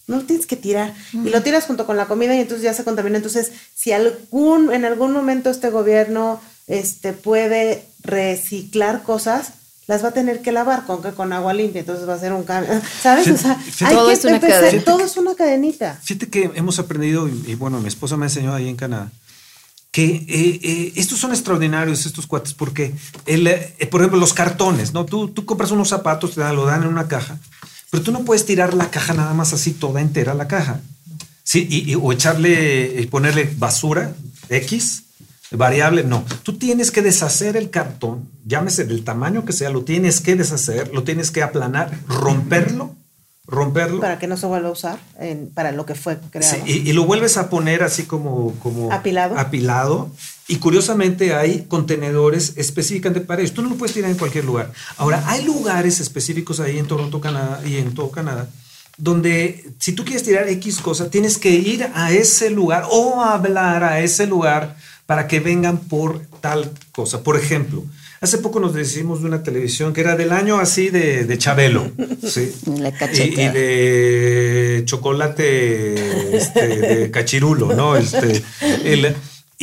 [0.07, 0.93] No lo tienes que tirar.
[1.13, 3.17] Y lo tiras junto con la comida y entonces ya se contamina.
[3.17, 6.41] Entonces, si algún, en algún momento este gobierno
[6.71, 9.53] este, puede reciclar cosas,
[9.87, 11.79] las va a tener que lavar con, con agua limpia.
[11.81, 12.71] Entonces va a ser un cambio.
[13.01, 13.27] ¿Sabes?
[13.27, 14.83] O sea, Fíjate- hay Todo que es una empezar- cadena.
[14.83, 15.99] Todo es una cadenita.
[16.01, 19.11] Fíjate que hemos aprendido, y, y bueno, mi esposa me enseñó ahí en Canadá,
[19.91, 22.93] que eh, eh, estos son extraordinarios, estos cuates, porque,
[23.25, 25.05] el, eh, por ejemplo, los cartones, ¿no?
[25.05, 27.37] Tú, tú compras unos zapatos, te dan- lo dan en una caja,
[27.89, 30.79] pero tú no puedes tirar la caja nada más así, toda entera la caja.
[31.43, 34.13] Sí, y, y- o echarle, y ponerle basura,
[34.47, 35.03] X,
[35.51, 36.23] variable, no.
[36.43, 40.93] Tú tienes que deshacer el cartón, llámese del tamaño que sea, lo tienes que deshacer,
[40.93, 42.95] lo tienes que aplanar, romperlo,
[43.47, 43.99] romperlo.
[43.99, 46.55] Para que no se vuelva a usar en- para lo que fue creado.
[46.55, 49.37] Sí, y, y lo vuelves a poner así como, como Apilado.
[49.37, 50.09] apilado.
[50.47, 53.53] Y curiosamente hay contenedores específicamente para ellos.
[53.53, 54.71] Tú no lo puedes tirar en cualquier lugar.
[54.97, 58.47] Ahora, hay lugares específicos ahí en Toronto, Canadá y en todo Canadá,
[58.97, 63.83] donde si tú quieres tirar X cosa, tienes que ir a ese lugar o hablar
[63.83, 64.75] a ese lugar
[65.11, 67.21] para que vengan por tal cosa.
[67.21, 67.83] Por ejemplo,
[68.21, 71.91] hace poco nos decimos de una televisión que era del año así de, de Chabelo.
[72.25, 72.49] ¿sí?
[72.77, 77.97] La y, de chocolate este, de cachirulo, ¿no?
[77.97, 78.41] Este,
[78.85, 79.13] el-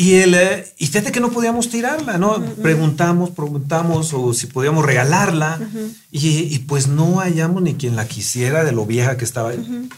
[0.01, 2.41] y, el, eh, y fíjate que no podíamos tirarla, ¿no?
[2.63, 5.59] Preguntamos, preguntamos o si podíamos regalarla
[6.13, 9.51] y, y pues no hallamos ni quien la quisiera de lo vieja que estaba.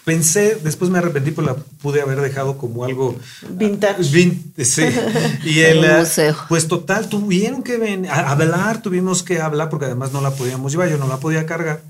[0.05, 3.14] Pensé, después me arrepentí, pero la pude haber dejado como algo
[3.51, 4.03] Vintage.
[4.11, 4.84] Vin- sí.
[5.44, 6.34] Y el, Un eh, museo.
[6.48, 10.72] pues total, tuvieron que ven- a- hablar, tuvimos que hablar porque además no la podíamos
[10.72, 11.82] llevar, yo no la podía cargar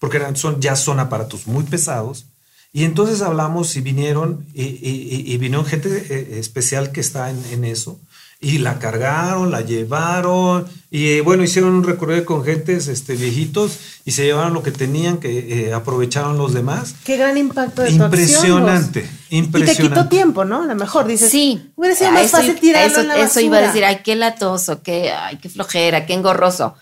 [0.00, 2.26] porque eran, son, ya son aparatos muy pesados.
[2.72, 7.28] Y entonces hablamos y vinieron, y, y- y- y vinieron gente eh, especial que está
[7.30, 8.00] en, en eso,
[8.40, 13.78] y la cargaron, la llevaron, y eh, bueno, hicieron un recorrido con gentes este, viejitos
[14.04, 16.94] y se llevaron lo que tenían, que eh, aprovecharon los demás.
[17.04, 19.22] Qué gran impacto de tu Impresionante, acción, vos.
[19.28, 19.88] Y te impresionante.
[20.00, 20.62] quitó tiempo, ¿no?
[20.62, 21.30] A lo mejor dices.
[21.30, 21.70] Sí.
[21.76, 23.98] Hubiera sido A más eso- fácil tirarlo eso, en la eso iba a decir, ay,
[24.02, 26.74] qué latoso, qué, ay, qué flojera, qué engorroso.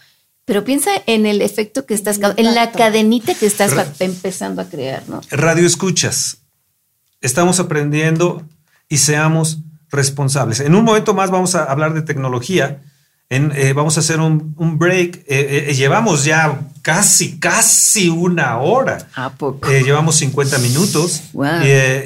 [0.44, 5.08] Pero piensa en el efecto que estás, en la cadenita que estás empezando a crear,
[5.08, 5.20] ¿no?
[5.30, 6.38] Radio escuchas.
[7.20, 8.42] Estamos aprendiendo
[8.88, 9.58] y seamos
[9.90, 10.60] responsables.
[10.60, 12.82] En un momento más vamos a hablar de tecnología
[13.30, 15.18] En, eh, vamos a hacer un, un break.
[15.28, 19.06] Eh, eh, llevamos ya casi, casi una hora.
[19.14, 19.68] ¿A poco?
[19.70, 21.22] Llevamos 50 minutos.
[21.32, 21.46] Wow.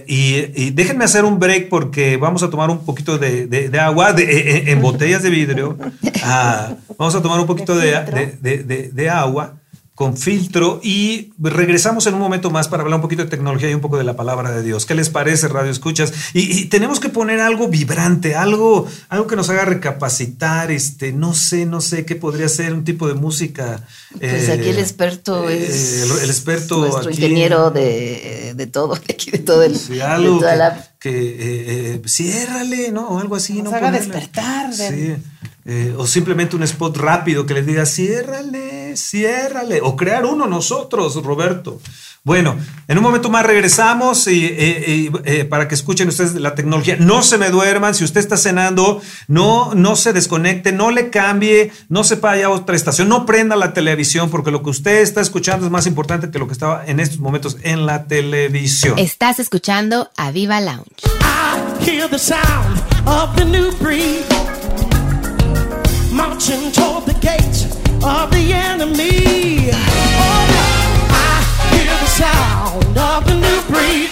[0.07, 3.81] Y, y déjenme hacer un break porque vamos a tomar un poquito de, de- de
[3.81, 5.79] agua de- en botellas de vidrio.
[6.27, 9.55] Ah, vamos a tomar un poquito de agua
[9.95, 13.75] con filtro y regresamos en un momento más para hablar un poquito de tecnología y
[13.75, 14.87] un poco de la palabra de Dios.
[14.87, 16.13] ¿Qué les parece, Radio Escuchas?
[16.33, 21.33] Y, y tenemos que poner algo vibrante, algo, algo que nos haga recapacitar, este, no
[21.33, 23.87] sé, no sé qué podría ser un tipo de música.
[24.19, 28.67] Pues eh, aquí el experto eh, es el, el experto nuestro aquí- ingeniero de, de
[28.67, 32.03] todo, de aquí de todo el Sí, de algo toda que, la- que, eh, eh,
[32.07, 33.09] ciérrale, ¿no?
[33.09, 33.61] O algo así.
[33.61, 33.77] Nos ¿no?
[33.77, 34.07] haga Ponerle.
[34.07, 35.15] despertar Sí.
[35.67, 39.83] Eh, o simplemente un spot rápido que les diga, ciérrale, ciérrale.
[39.83, 41.79] O crear uno nosotros, Roberto.
[42.27, 42.57] Bueno,
[42.89, 46.97] en un momento más regresamos y, eh, y, eh, para que escuchen ustedes la tecnología.
[46.99, 51.71] No se me duerman, si usted está cenando, no, no se desconecte, no le cambie,
[51.91, 55.21] no se vaya a otra estación, no prenda la televisión, porque lo que usted está
[55.21, 58.99] escuchando es más importante que lo que estaba en estos momentos en la televisión.
[58.99, 61.05] Estás escuchando a Viva Lounge.
[61.21, 64.25] I hear the sound of the new breed
[66.11, 67.67] marching toward the gates
[68.03, 69.69] of the enemy.
[69.75, 70.64] Oh,
[72.15, 74.11] sound of the new breed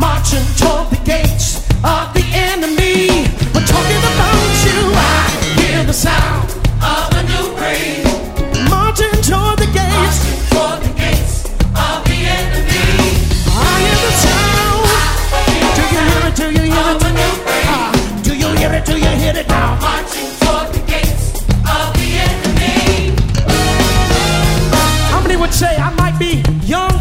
[0.00, 3.28] marching toward the gates of the enemy.
[3.52, 4.78] We're talking about you.
[4.96, 5.28] I
[5.60, 6.48] hear the sound
[6.80, 8.08] of the new breed
[8.72, 10.18] marching toward the gates.
[10.48, 11.44] Toward the gates
[11.76, 12.88] of the enemy.
[13.52, 14.88] I hear the sound.
[15.76, 16.34] Do you hear it?
[16.40, 17.04] Do you hear it?
[17.68, 17.92] Ah,
[18.22, 18.84] do you hear it?
[18.86, 19.76] Do you hear it now?
[19.78, 21.24] Marching toward the gates
[21.76, 23.12] of the enemy.
[25.12, 25.97] How many would say I might be young,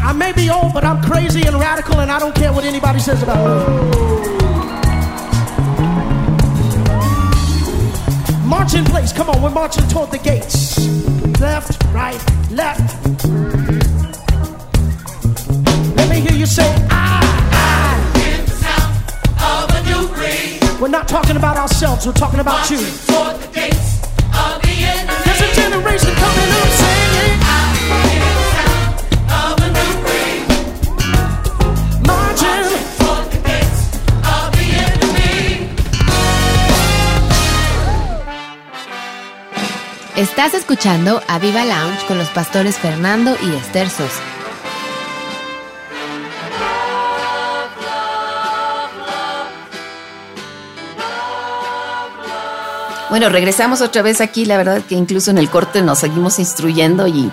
[0.07, 2.97] I may be old, but I'm crazy and radical, and I don't care what anybody
[2.97, 3.51] says about me?
[8.47, 9.11] March in place.
[9.11, 10.79] Come on, we're marching toward the gates.
[11.41, 13.03] Left, right, left.
[15.97, 17.19] Let me hear you say, I,
[17.51, 17.99] I.
[18.29, 18.95] In the sound
[19.43, 20.63] of a new breed.
[20.79, 22.77] We're not talking about ourselves, we're talking about you.
[22.77, 22.95] There's
[25.41, 28.36] a generation coming up saying, marching.
[40.17, 44.19] Estás escuchando a Viva Lounge con los pastores Fernando y Esther Sosa.
[53.11, 54.45] Bueno, regresamos otra vez aquí.
[54.45, 57.31] La verdad que incluso en el corte nos seguimos instruyendo y,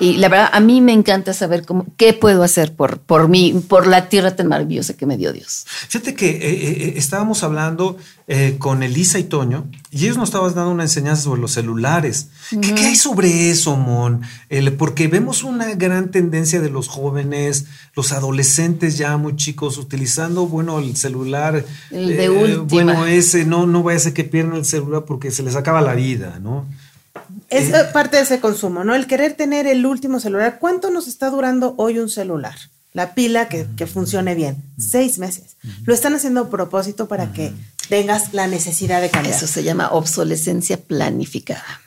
[0.00, 3.54] y la verdad a mí me encanta saber cómo, qué puedo hacer por, por mí,
[3.68, 5.64] por la tierra tan maravillosa que me dio Dios.
[5.88, 7.96] Fíjate que eh, eh, estábamos hablando
[8.26, 12.28] eh, con Elisa y Toño y ellos nos estaban dando una enseñanza sobre los celulares.
[12.50, 14.22] ¿Qué, qué hay sobre eso, Mon?
[14.48, 20.46] El- porque vemos una gran tendencia de los jóvenes, los adolescentes ya muy chicos, utilizando,
[20.46, 21.56] bueno, el celular.
[21.56, 22.66] eh, El de última.
[22.84, 25.80] Bueno, ese, no, no vaya a ser que pierdan el celular porque se les acaba
[25.80, 26.66] la vida, ¿no?
[27.48, 28.94] Es eh, parte de ese consumo, ¿no?
[28.94, 30.58] El querer tener el último celular.
[30.60, 32.56] ¿Cuánto nos está durando hoy un celular?
[32.92, 34.62] La pila que, que funcione bien.
[34.78, 35.56] Seis meses.
[35.84, 37.52] Lo están haciendo a propósito para que
[37.88, 39.34] tengas la necesidad de cambiar.
[39.34, 41.80] Eso se llama obsolescencia planificada.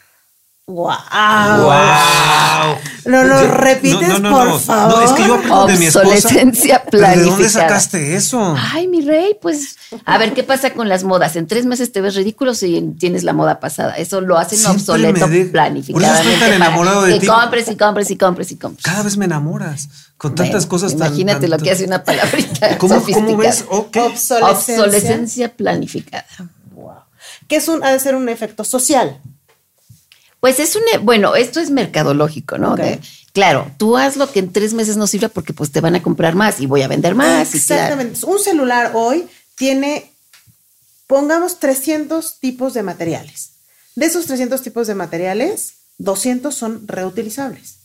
[0.72, 1.62] ¡Wow!
[1.64, 2.76] ¡Wow!
[3.06, 4.98] ¿Lo, lo repites, por favor?
[5.00, 6.08] No, es que yo aprendo de mi esposa.
[6.08, 8.56] Obsolescencia ¿Pero ¿De dónde sacaste eso?
[8.74, 11.36] Ay, mi rey, pues a ver qué pasa con las modas.
[11.36, 13.94] En tres meses te ves ridículo si tienes la moda pasada.
[13.96, 15.94] Eso lo hacen Siempre obsoleto de- planificadamente.
[15.94, 17.26] Por eso estoy tan enamorado de ti.
[17.28, 18.84] compres y compres y compres y compres.
[18.86, 22.04] Cada vez me enamoras con tantas Bueno, cosas tan- Imagínate tan- lo que hace una
[22.04, 23.26] palabrita ¿Cómo, sofisticada.
[23.32, 23.66] ¿Cómo ves?
[23.70, 23.98] Ok.
[23.98, 24.48] Obsolescencia.
[24.84, 26.26] Obsolescencia planificada.
[27.48, 29.20] Que es un, ha de ser un efecto social.
[30.42, 32.76] Pues es un, bueno, esto es mercadológico, ¿no?
[32.76, 33.00] De-
[33.32, 36.02] claro, tú haz lo que en tres meses no sirva porque pues te van a
[36.04, 37.50] comprar más y voy a vender más.
[37.50, 37.58] claro.
[37.58, 38.26] Exactamente.
[38.26, 40.12] Un celular hoy tiene,
[41.08, 43.52] pongamos 300 tipos de materiales.
[43.96, 47.76] De esos 300 tipos de materiales, 200 son reutilizables.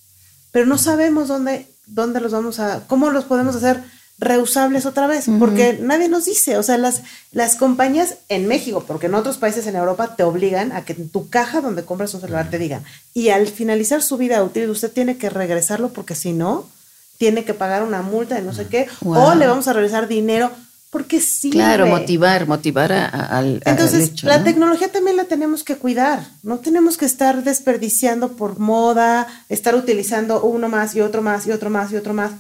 [0.51, 3.83] Pero no sabemos dónde, dónde los vamos a, cómo los podemos hacer
[4.19, 7.03] reusables otra vez, porque nadie nos dice, o sea, las,
[7.33, 11.09] las compañías en México, porque en otros países en Europa te obligan a que en
[11.11, 14.91] tu caja donde compras un celular te digan, y al finalizar su vida útil usted
[14.91, 16.67] tiene que regresarlo porque si no,
[17.19, 19.17] tiene que pagar una multa de no sé qué, Wow.
[19.23, 20.51] o le vamos a regresar dinero,
[20.91, 21.51] porque sí.
[21.51, 24.45] Claro, motivar, motivar a- a- al, al Entonces, hecho, la ¿no?
[24.45, 26.27] tecnología también la tenemos que cuidar.
[26.43, 31.51] No tenemos que estar desperdiciando por moda, estar utilizando uno más y otro más y
[31.51, 32.31] otro más y otro más.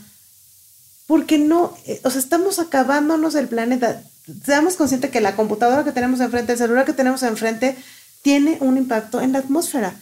[1.06, 4.02] Porque no, eh, o sea, estamos acabándonos el planeta.
[4.44, 7.76] Seamos conscientes que la computadora que tenemos enfrente, el celular que tenemos enfrente,
[8.22, 9.94] tiene un impacto en la atmósfera.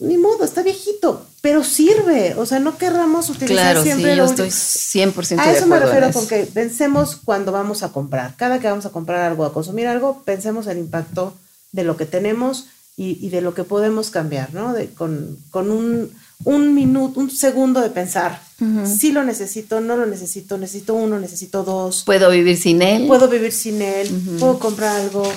[0.00, 2.34] Ni modo, está viejito, pero sirve.
[2.34, 5.22] O sea, no querramos utilizar Claro, sí, siempre yo lo estoy último.
[5.22, 6.18] 100% A de eso me refiero eso.
[6.18, 8.34] con que pensemos cuando vamos a comprar.
[8.36, 11.34] Cada que vamos a comprar algo, a consumir algo, pensemos el impacto
[11.72, 12.66] de lo que tenemos
[12.96, 14.72] y, y de lo que podemos cambiar, ¿no?
[14.72, 16.12] De, con, con un,
[16.44, 18.40] un minuto, un segundo de pensar.
[18.86, 22.02] Si lo necesito, no lo necesito, necesito uno, necesito dos.
[22.04, 23.06] Puedo vivir sin él.
[23.06, 25.30] Puedo vivir sin él, puedo comprar algo.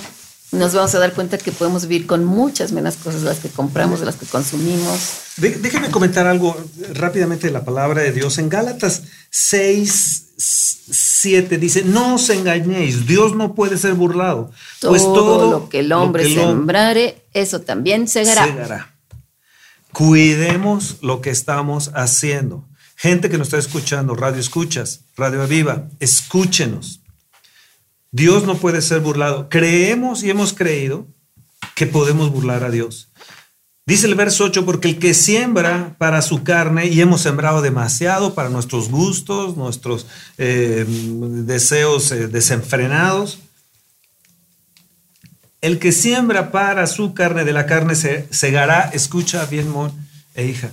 [0.53, 3.49] Nos vamos a dar cuenta que podemos vivir con muchas menos cosas de las que
[3.49, 4.99] compramos, de las que consumimos.
[5.35, 6.55] De- déjenme comentar algo
[6.93, 8.37] rápidamente de la palabra de Dios.
[8.37, 14.51] En Gálatas 6, 7 dice, no os engañéis, Dios no puede ser burlado.
[14.79, 18.45] Todo, pues todo lo que el hombre lo que sembrare, eso también segará.
[18.45, 18.93] segará.
[19.97, 22.69] Cuidemos lo que estamos haciendo.
[22.95, 27.01] Gente que nos está escuchando, radio escuchas, radio aviva, escúchenos.
[28.11, 29.49] Dios no puede ser burlado.
[29.49, 31.07] Creemos y hemos creído
[31.73, 33.11] que podemos burlar a Dios.
[33.87, 38.35] Dice el verso 8, porque el que siembra para su carne, y hemos sembrado demasiado
[38.35, 40.05] para nuestros gustos, nuestros
[40.37, 43.39] eh, deseos eh, desenfrenados,
[45.61, 49.91] el que siembra para su carne, de la carne se segará, escucha bien, Mon
[50.35, 50.71] e hija,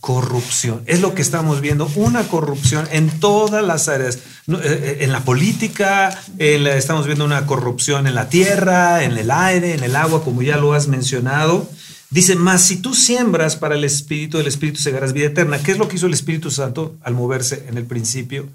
[0.00, 0.82] corrupción.
[0.86, 4.16] Es lo que estamos viendo, una corrupción en todas las áreas.
[4.16, 9.74] Eh, eh, En la política, estamos viendo una corrupción en la tierra, en el aire,
[9.74, 11.68] en el agua, como ya lo has mencionado.
[12.10, 15.62] Dice, mas si tú siembras para el Espíritu, el Espíritu segarás vida eterna.
[15.62, 18.48] ¿Qué es lo que hizo el Espíritu Santo al moverse en el principio?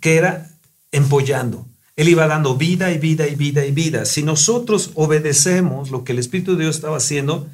[0.00, 0.50] Que era
[0.90, 1.66] empollando.
[1.96, 4.04] Él iba dando vida y vida y vida y vida.
[4.04, 7.46] Si nosotros obedecemos lo que el Espíritu de Dios estaba haciendo,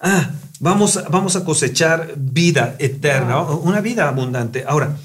[0.00, 0.30] ah,
[0.60, 4.64] vamos, a- vamos a cosechar vida eterna, una vida abundante.
[4.66, 4.96] Ahora,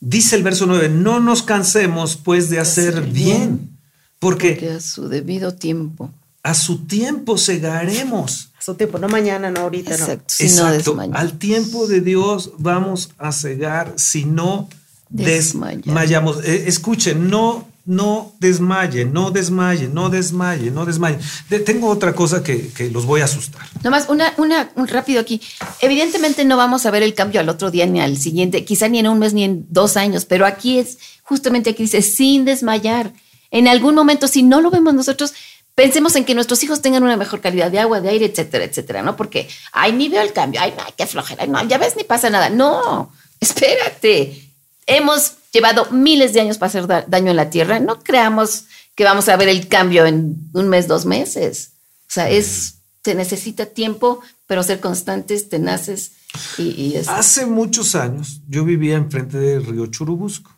[0.00, 3.76] dice el verso 9, no nos cansemos pues de hacer bien,
[4.18, 6.10] porque Que a su debido tiempo.
[6.42, 8.50] a su tiempo segaremos.
[8.58, 9.96] A su tiempo, no mañana, no ahorita, no.
[9.96, 10.34] Exacto.
[10.40, 10.74] No Exacto.
[10.90, 11.20] desmayamos.
[11.20, 14.68] Al tiempo de Dios vamos a cegar si no
[15.10, 15.82] Desmayar.
[15.84, 16.38] desmayamos.
[16.44, 21.18] Eh, escuchen, no, no desmayen, no desmayen, no desmayen, no desmayen.
[21.48, 23.62] De- tengo otra cosa que, que los voy a asustar.
[23.82, 25.40] Nomás una, una, un rápido aquí.
[25.80, 28.98] Evidentemente no vamos a ver el cambio al otro día ni al siguiente, quizá ni
[28.98, 33.12] en un mes ni en dos años, pero aquí es, justamente aquí dice, sin desmayar.
[33.50, 35.32] En algún momento, si no lo vemos nosotros,
[35.74, 39.02] pensemos en que nuestros hijos tengan una mejor calidad de agua, de aire, etcétera, etcétera,
[39.02, 39.16] ¿no?
[39.16, 42.04] Porque, ay, ni veo el cambio, ay, no, qué flojera, ay, no, ya ves, ni
[42.04, 42.50] pasa nada.
[42.50, 43.10] No,
[43.40, 44.46] espérate.
[44.86, 47.80] Hemos llevado miles de años para hacer da- daño en la tierra.
[47.80, 51.72] No creamos que vamos a ver el cambio en un mes, dos meses.
[52.02, 52.74] O sea, es,
[53.04, 56.12] se necesita tiempo, pero ser constantes, tenaces
[56.58, 60.50] y, y es- Hace muchos años yo vivía enfrente del río Churubusco,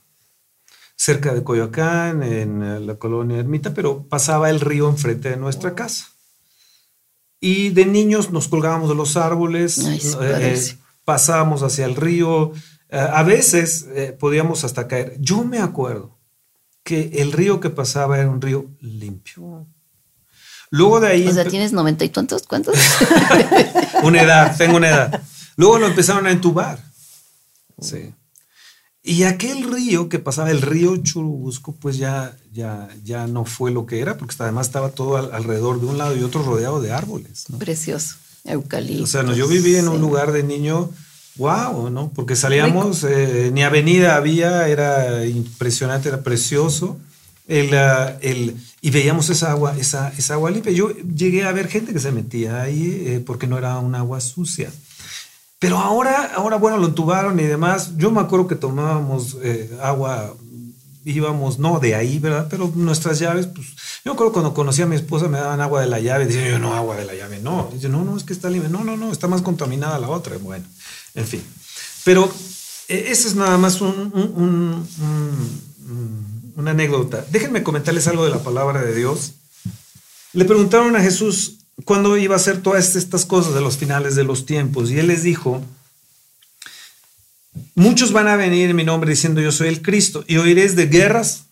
[0.97, 5.74] cerca de Coyoacán, en eh, la colonia Ermita, pero pasaba el río enfrente de nuestra
[5.74, 6.07] casa.
[7.40, 12.53] Y de niños nos colgábamos de los árboles, Ay, eh, pasábamos hacia el río,
[12.99, 15.16] a veces eh, podíamos hasta caer.
[15.18, 16.18] Yo me acuerdo
[16.82, 19.66] que el río que pasaba era un río limpio.
[20.70, 21.28] Luego de ahí...
[21.28, 22.74] o sea, tienes noventa y tantos, ¿cuántos?
[24.03, 25.22] una edad, tengo una edad.
[25.57, 26.82] Luego lo empezaron a entubar.
[27.80, 28.14] Sí.
[29.03, 33.84] Y aquel río que pasaba, el río Churubusco, pues ya, ya, ya no fue lo
[33.84, 36.93] que era, porque además estaba todo al- alrededor de un lado y otro rodeado de
[36.93, 37.45] árboles.
[37.49, 37.59] ¿no?
[37.59, 38.16] Precioso.
[38.45, 39.05] Eucalipto.
[39.05, 40.01] O sea, no, yo viví en un sí.
[40.01, 40.90] lugar de niño,
[41.37, 42.11] wow, ¿no?
[42.14, 46.99] Porque salíamos, eh, ni avenida había, era impresionante, era precioso.
[47.49, 50.72] El, ah, el- y veíamos esa agua, esa, esa agua limpia.
[50.72, 54.20] Yo llegué a ver gente que se metía ahí eh, porque no era un agua
[54.20, 54.70] sucia.
[55.59, 57.93] Pero ahora, ahora, bueno, lo entubaron y demás.
[57.97, 60.35] Yo me acuerdo que tomábamos eh, agua,
[61.05, 62.49] íbamos, no de ahí, ¿verdad?
[62.51, 63.68] Pero nuestras llaves, pues,
[64.05, 66.26] yo me acuerdo cuando conocí a mi esposa me daban agua de la llave.
[66.26, 67.70] Decía yo, no, agua de la llave, no.
[67.72, 68.68] Dice, no, no, es que está limpia.
[68.70, 70.37] No, no, no, está más contaminada la otra.
[70.39, 70.64] Bueno,
[71.14, 71.42] en fin.
[72.04, 72.32] Pero
[72.88, 74.88] eh, ese es nada más un, un- un-
[75.88, 77.24] un- una anécdota.
[77.30, 79.32] Déjenme comentarles algo de la palabra de Dios.
[80.32, 84.24] Le preguntaron a Jesús cuándo iba a hacer todas estas cosas de los finales de
[84.24, 84.90] los tiempos.
[84.90, 85.62] Y él les dijo,
[87.74, 90.86] muchos van a venir en mi nombre diciendo yo soy el Cristo y oiréis de
[90.86, 91.44] guerras.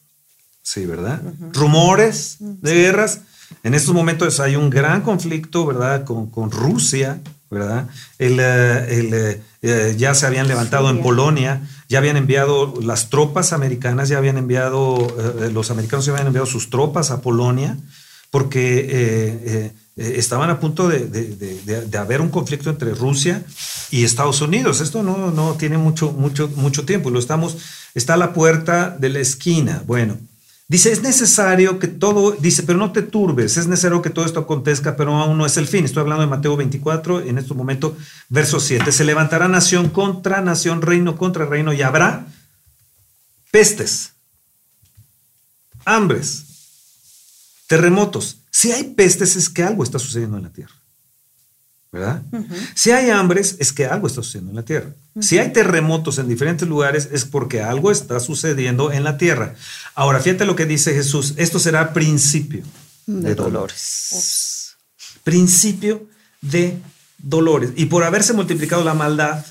[0.63, 1.23] Sí, ¿verdad?
[1.53, 3.21] Rumores de guerras.
[3.63, 6.05] En estos momentos hay un gran conflicto, ¿verdad?
[6.05, 7.89] Con, con Rusia, ¿verdad?
[8.19, 11.01] El, eh, el, eh, eh, ya se habían levantado en.
[11.03, 14.97] Polonia, ya habían enviado las tropas americanas, ya habían enviado,
[15.41, 17.77] eh, los americanos ya habían enviado sus tropas a Polonia,
[18.31, 22.71] porque eh, eh, eh, estaban a punto de, de- de- de- de haber un conflicto
[22.71, 23.43] entre Rusia
[23.91, 24.81] y Estados Unidos.
[24.81, 27.57] Esto no, no tiene mucho, mucho, mucho tiempo, lo estamos,
[27.95, 29.83] está a la puerta de la esquina.
[29.87, 30.17] Bueno,
[30.71, 34.39] Dice, es necesario que todo, dice, pero no te turbes, es necesario que todo esto
[34.39, 35.85] acontezca, pero aún no es el fin.
[35.85, 37.97] Estoy hablando de Mateo 24, en este momento,
[38.29, 38.93] verso 7.
[38.93, 42.25] Se levantará nación contra nación, reino contra reino, y habrá
[43.51, 44.13] pestes,
[45.85, 46.45] hambres,
[47.67, 48.39] terremotos.
[48.53, 50.80] Si hay pestes es que algo está sucediendo en la tierra.
[51.93, 52.23] ¿Verdad?
[52.75, 54.91] Si hay hambres es que algo está sucediendo en la tierra.
[55.21, 59.55] Si hay terremotos en diferentes lugares es porque algo está sucediendo en la tierra.
[59.97, 61.35] Ahora, fíjate lo que dice Jesús.
[61.37, 62.63] Esto será principio
[63.07, 64.77] de, dolores.
[65.25, 66.07] Principio
[66.41, 66.79] de
[67.19, 67.71] dolores.
[67.77, 69.45] Y por haberse multiplicado la maldad,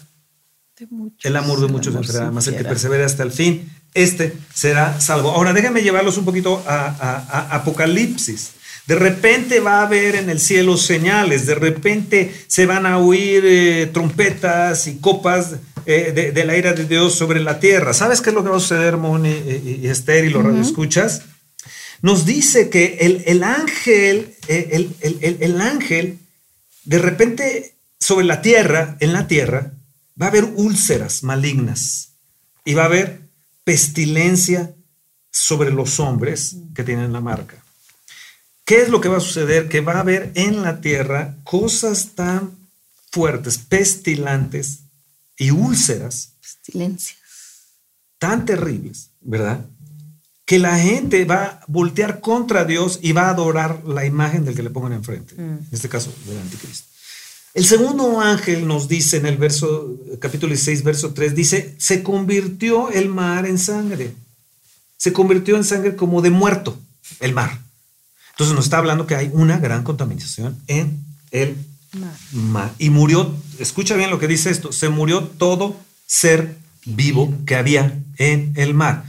[1.23, 5.31] el amor de muchos entrará, más el que persevere hasta el fin, este será salvo.
[5.31, 7.17] Ahora déjenme llevarlos un poquito a, a-
[7.51, 8.51] a Apocalipsis.
[8.89, 13.43] De repente va a haber en el cielo señales, de repente se van a oír
[13.45, 17.93] eh, trompetas y copas eh, de, de la ira de Dios sobre la tierra.
[17.93, 21.21] ¿Sabes qué es lo que va a suceder, Moni y, y Esther y los radioescuchas?
[22.01, 26.17] Nos dice que el, el ángel, eh, el- el ángel,
[26.83, 29.71] de repente sobre la tierra, en la tierra,
[30.19, 32.13] va a haber úlceras malignas
[32.65, 33.19] y va a haber
[33.63, 34.71] pestilencia
[35.31, 37.63] sobre los hombres que tienen la marca.
[38.69, 39.67] ¿Qué es lo que va a suceder?
[39.67, 42.51] Que va a haber en la tierra cosas tan
[43.11, 44.81] fuertes, pestilantes
[45.39, 47.15] y úlceras Silencio.
[48.19, 49.65] tan terribles, ¿verdad?
[50.45, 54.53] Que la gente va a voltear contra Dios y va a adorar la imagen del
[54.53, 55.33] que le pongan enfrente.
[55.35, 56.87] En este caso, del anticristo.
[57.55, 62.91] El segundo ángel nos dice en el verso, capítulo 16, verso 3, dice, se convirtió
[62.91, 64.13] el mar en sangre.
[64.95, 66.77] Se convirtió en sangre como de muerto,
[67.19, 67.67] el mar.
[68.39, 71.57] Entonces nos está hablando que hay una gran contaminación en el
[72.31, 72.71] mar.
[72.79, 75.75] Y murió, escucha bien lo que dice esto, se murió todo
[76.07, 79.03] ser vivo que había en el mar.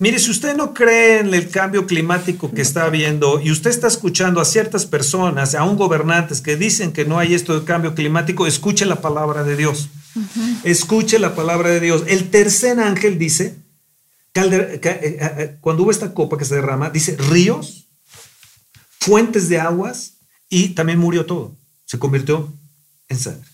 [0.00, 3.86] Mire, si usted no cree en el cambio climático que está habiendo y usted está
[3.86, 7.94] escuchando a ciertas personas, a un gobernantes que dicen que no hay esto de cambio
[7.94, 9.90] climático, escuche la palabra de Dios.
[10.64, 12.02] Escuche la palabra de Dios.
[12.08, 13.58] El tercer ángel dice,
[14.34, 17.81] eh, eh, eh, cuando hubo esta copa que se derrama, dice ríos,
[19.02, 20.12] fuentes de aguas
[20.48, 21.56] y también murió todo.
[21.86, 22.52] Se convirtió
[23.08, 23.48] en sangre.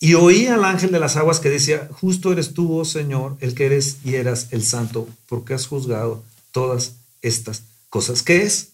[0.00, 3.54] Y oí al ángel de las aguas que decía, justo eres tú, oh Señor, el
[3.54, 8.24] que eres y eras el santo, porque has juzgado todas estas cosas.
[8.24, 8.70] ¿Qué es?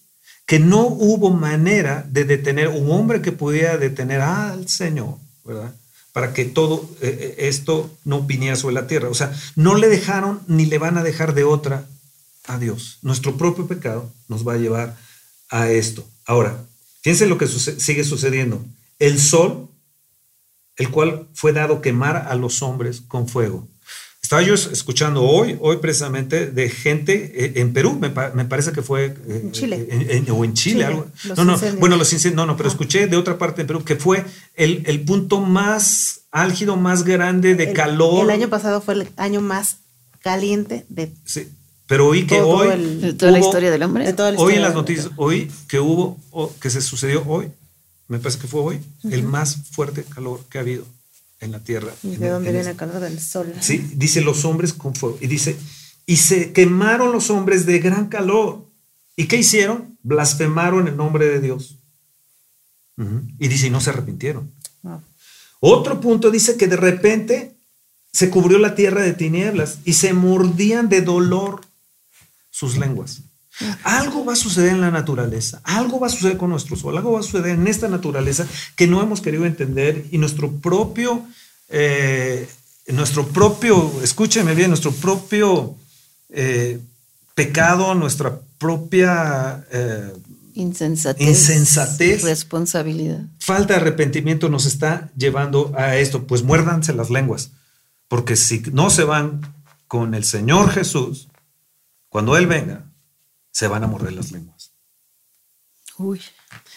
[0.47, 5.75] Que no hubo manera de detener un hombre que pudiera detener al Señor, ¿verdad?
[6.13, 9.09] Para que todo eh, eh, esto no viniera sobre la tierra.
[9.09, 11.85] O sea, no le dejaron ni le van a dejar de otra
[12.47, 12.97] a Dios.
[13.03, 14.97] Nuestro propio pecado nos va a llevar
[15.49, 16.05] a esto.
[16.25, 16.63] Ahora,
[17.01, 18.63] fíjense lo que suce- sigue sucediendo.
[18.99, 19.67] El sol
[20.77, 23.67] el cual fue dado quemar a los hombres con fuego.
[24.21, 28.71] Estaba yo escuchando hoy, hoy precisamente, de gente eh, en Perú, me, pa- me parece
[28.71, 29.05] que fue...
[29.07, 29.87] eh, En Chile.
[29.89, 31.07] en- en- o en Chile, Chile, algo.
[31.35, 31.79] No, no, incendios.
[31.79, 32.71] bueno, los incendios, no, no, pero Ah.
[32.71, 34.23] escuché de otra parte de Perú que fue
[34.55, 38.23] el, el punto más álgido, más grande de El- calor.
[38.23, 39.77] El año pasado fue el año más
[40.21, 41.47] caliente de, Sí,
[41.89, 42.69] pero oí que Todo hoy...
[42.69, 44.05] el- De toda la historia del hombre.
[44.05, 47.51] de toda la Hoy en las noticias, hoy que hubo, o que se sucedió hoy,
[48.07, 48.79] me parece que fue hoy,
[49.11, 50.85] el más fuerte calor que ha habido
[51.41, 51.91] en la tierra.
[52.03, 53.51] ¿Y en- de dónde en viene el calor del sol?
[53.59, 55.17] Sí, dice los hombres con fuego.
[55.19, 55.57] Y dice,
[56.05, 58.65] y se quemaron los hombres de gran calor.
[59.15, 59.97] ¿Y qué hicieron?
[60.03, 61.75] Blasfemaron el nombre de Dios.
[63.39, 64.51] Y dice, y no se arrepintieron.
[64.83, 64.99] Ah.
[65.61, 67.55] Otro punto dice que de repente
[68.11, 71.61] se cubrió la tierra de tinieblas y se mordían de dolor
[72.59, 73.21] sus lenguas.
[73.83, 77.13] Algo va a suceder en la naturaleza, algo va a suceder con nuestro sol, algo
[77.13, 78.45] va a suceder en esta naturaleza
[78.75, 81.23] que no hemos querido entender y nuestro propio,
[81.69, 82.47] eh,
[82.87, 85.75] nuestro propio, escúcheme bien, nuestro propio
[86.29, 86.79] eh,
[87.33, 90.13] pecado, nuestra propia eh,
[90.53, 91.27] Insensatez.
[91.27, 92.23] Insensatez.
[92.23, 93.21] Responsabilidad.
[93.39, 97.51] falta de arrepentimiento nos está llevando a esto, pues muérdanse las lenguas,
[98.09, 99.41] porque si no se van
[99.87, 101.29] con el Señor Jesús,
[102.09, 102.85] cuando Él venga,
[103.51, 104.71] se van a morder las lenguas.
[105.97, 106.21] Uy.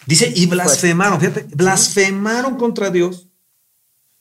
[0.07, 3.29] Dice, y blasfemaron, fíjate, blasfemaron contra Dios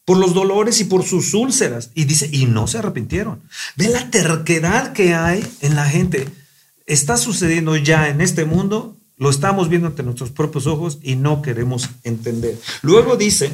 [0.06, 1.90] por los dolores y por sus úlceras.
[1.96, 3.42] Y dice, y no se arrepintieron.
[3.76, 6.28] Ve la terquedad que hay en la gente.
[6.86, 11.42] Está sucediendo ya en este mundo, lo estamos viendo ante nuestros propios ojos y no
[11.42, 12.60] queremos entender.
[12.82, 13.52] Luego dice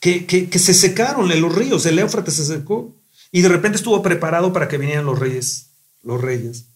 [0.00, 2.94] que, que- que se secaron los ríos, el Éufrates se secó
[3.32, 5.70] y de repente estuvo preparado para que vinieran los reyes,
[6.02, 6.66] los reyes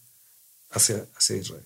[0.72, 1.62] hacia, hacia Israel.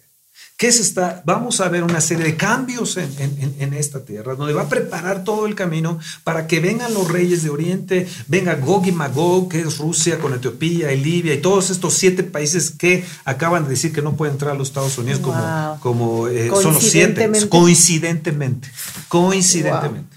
[0.59, 1.23] ¿Qué se está?
[1.27, 4.69] Vamos a ver una serie de cambios en, en- en esta tierra, donde va a
[4.70, 9.51] preparar todo el camino para que vengan los reyes de Oriente, venga Gog y Magog,
[9.51, 13.70] que es Rusia con Etiopía y Libia, y todos estos siete países que acaban de
[13.70, 15.81] decir que no pueden entrar a los Estados Unidos como, Wow.
[15.81, 17.49] como eh, son los siete, Coincidentemente.
[17.51, 18.69] coincidentemente,
[19.09, 20.16] coincidentemente.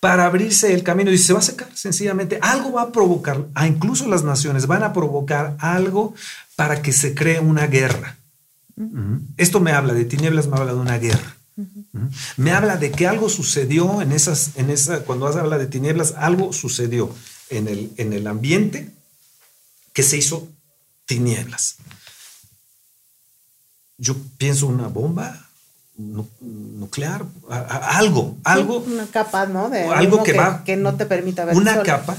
[0.00, 2.38] Para abrirse el camino y se va a secar sencillamente.
[2.40, 6.14] Algo va a provocar, a incluso las naciones van a provocar algo
[6.60, 8.18] para que se cree una guerra.
[9.38, 11.36] Esto me habla de tinieblas, me habla de una guerra.
[12.36, 16.52] Me habla de que algo sucedió en esas, en esa, cuando habla de tinieblas, algo
[16.52, 17.14] sucedió
[17.48, 18.90] en el, en el ambiente
[19.94, 20.48] que se hizo
[21.06, 21.76] tinieblas.
[23.96, 25.48] Yo pienso una bomba
[25.96, 29.70] nu- nuclear, a- a- algo, algo, Una capa, ¿no?
[29.70, 32.16] De algo que va- que no te permita ver una capa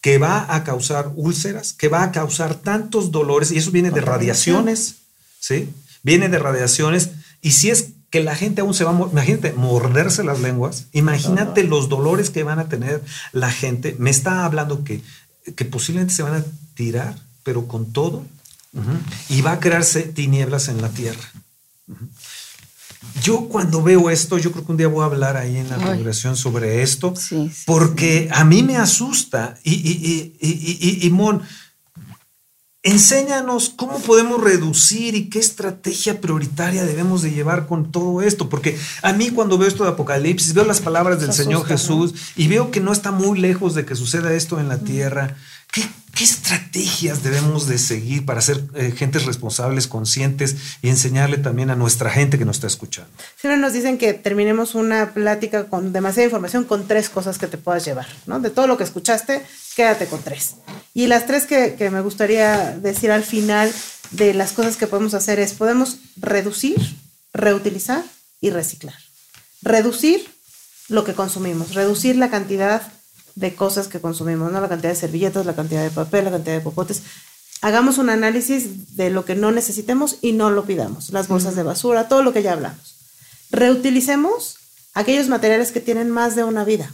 [0.00, 4.00] que va a causar úlceras, que va a causar tantos dolores, y eso viene de
[4.00, 4.96] radiaciones,
[5.38, 5.68] ¿sí?
[6.02, 7.10] Viene de radiaciones,
[7.42, 11.64] y si es que la gente aún se va a, imagínate, morderse las lenguas, imagínate
[11.64, 13.02] los dolores que van a tener
[13.32, 15.02] la gente, me está hablando que,
[15.54, 16.44] que posiblemente se van a
[16.74, 18.24] tirar, pero con todo,
[19.28, 21.32] y va a crearse tinieblas en la tierra.
[23.22, 25.76] Yo cuando veo esto, yo creo que un día voy a hablar ahí en la
[25.76, 25.82] Ay.
[25.82, 29.58] congregación sobre esto, Sí, sí, porque a mí me asusta.
[29.64, 31.42] Y, y, y, y, y- y, Mon,
[32.82, 38.48] enséñanos cómo podemos reducir y qué estrategia prioritaria debemos de llevar con todo esto.
[38.48, 42.14] Porque a mí cuando veo esto de Apocalipsis, veo las palabras del Se Señor Jesús
[42.36, 45.36] y veo que no está muy lejos de que suceda esto en la tierra.
[45.72, 51.70] ¿Qué, qué estrategias debemos de seguir para ser eh, gentes responsables, conscientes y enseñarle también
[51.70, 53.10] a nuestra gente que nos está escuchando?
[53.40, 57.58] Siempre nos dicen que terminemos una plática con demasiada información con tres cosas que te
[57.58, 58.40] puedas llevar, ¿no?
[58.40, 59.42] De todo lo que escuchaste,
[59.76, 60.56] quédate con tres.
[60.92, 63.72] Y las tres que, que me gustaría decir al final
[64.10, 66.76] de las cosas que podemos hacer es, podemos reducir,
[67.32, 68.04] reutilizar
[68.40, 68.96] y reciclar.
[69.62, 70.28] Reducir
[70.88, 72.82] lo que consumimos, reducir la cantidad
[73.40, 74.60] de cosas que consumimos, ¿no?
[74.60, 77.02] La cantidad de servilletas, la cantidad de papel, la cantidad de popotes.
[77.62, 81.10] Hagamos un análisis de lo que no necesitemos y no lo pidamos.
[81.10, 82.94] Las bolsas de basura, todo lo que ya hablamos.
[83.50, 84.56] Reutilicemos
[84.94, 86.90] aquellos materiales que tienen más de una vida.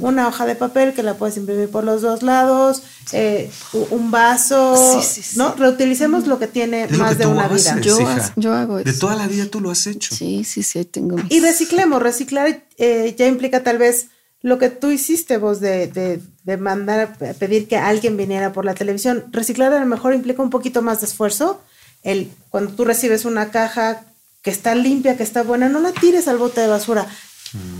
[0.00, 2.82] Una hoja de papel que la puedes imprimir por los dos lados,
[3.12, 3.48] eh,
[3.90, 5.38] un vaso, Sí, sí, sí.
[5.38, 5.54] ¿no?
[5.54, 7.80] Reutilicemos lo que tiene Es más que de una haces, vida.
[7.80, 8.16] Yo hija.
[8.16, 8.98] hago- yo hago De eso.
[8.98, 10.12] toda la vida tú lo has hecho.
[10.12, 11.30] Sí, sí, sí, tengo mis...
[11.30, 14.08] Y reciclemos, reciclar eh, ya implica tal vez
[14.42, 18.64] lo que tú hiciste vos de, de, de mandar a pedir que alguien viniera por
[18.64, 19.24] la televisión.
[19.30, 21.60] Reciclar a lo mejor implica un poquito más de esfuerzo.
[22.02, 24.04] El, cuando tú recibes una caja
[24.42, 27.06] que está limpia, que está buena, no la tires al bote de basura.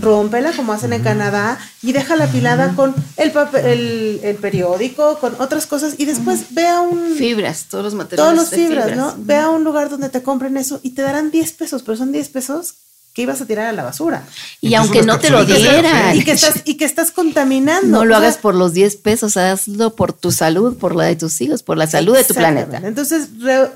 [0.01, 5.41] Rómpela como hacen en Canadá y déjala apilada con el, papel, el, el periódico, con
[5.41, 7.15] otras cosas y después ve a un...
[7.15, 9.15] Fibras, todos los Todos materiales los de fibras, ¿no?
[9.19, 12.11] Ve a un lugar donde te compren eso y te darán 10 pesos, pero son
[12.11, 12.75] 10 pesos
[13.13, 14.25] que ibas a tirar a la basura.
[14.61, 16.17] Y aunque no te lo dieran.
[16.17, 17.89] Y que estás, y que estás contaminando.
[17.89, 21.05] no lo O sea, hagas por los 10 pesos, hazlo por tu salud, por la
[21.05, 22.81] de tus hijos, por la salud de tu planeta.
[22.85, 23.71] Entonces, re-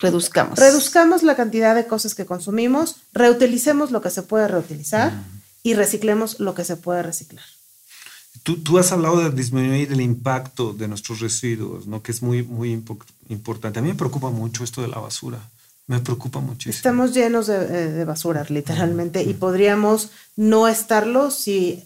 [0.00, 0.58] Reduzcamos.
[0.58, 5.12] reduzcamos la cantidad de cosas que consumimos, reutilicemos lo que se puede reutilizar
[5.62, 7.44] y reciclemos lo que se puede reciclar.
[8.42, 12.02] Tú, tú has hablado de disminuir el impacto de nuestros residuos, ¿no?
[12.02, 13.78] que es muy, muy impo- importante.
[13.78, 15.38] A mí me preocupa mucho esto de la basura.
[15.86, 16.76] Me preocupa muchísimo.
[16.76, 21.84] Estamos llenos de, eh, de basura, literalmente, y podríamos no estarlo si,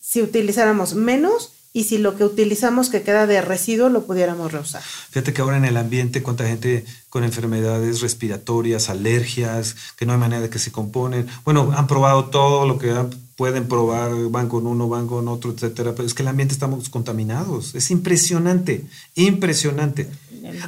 [0.00, 4.82] si utilizáramos menos y si lo que utilizamos que queda de residuo lo pudiéramos reusar.
[4.82, 10.18] Fíjate que ahora en el ambiente, cuánta gente con enfermedades respiratorias, alergias, que no hay
[10.18, 11.26] manera de que se componen.
[11.44, 15.50] Bueno, han probado todo lo que han- pueden probar, van con uno, van con otro,
[15.52, 15.92] etcétera.
[15.94, 17.74] Pero es que el ambiente estamos contaminados.
[17.74, 20.10] Es impresionante, impresionante.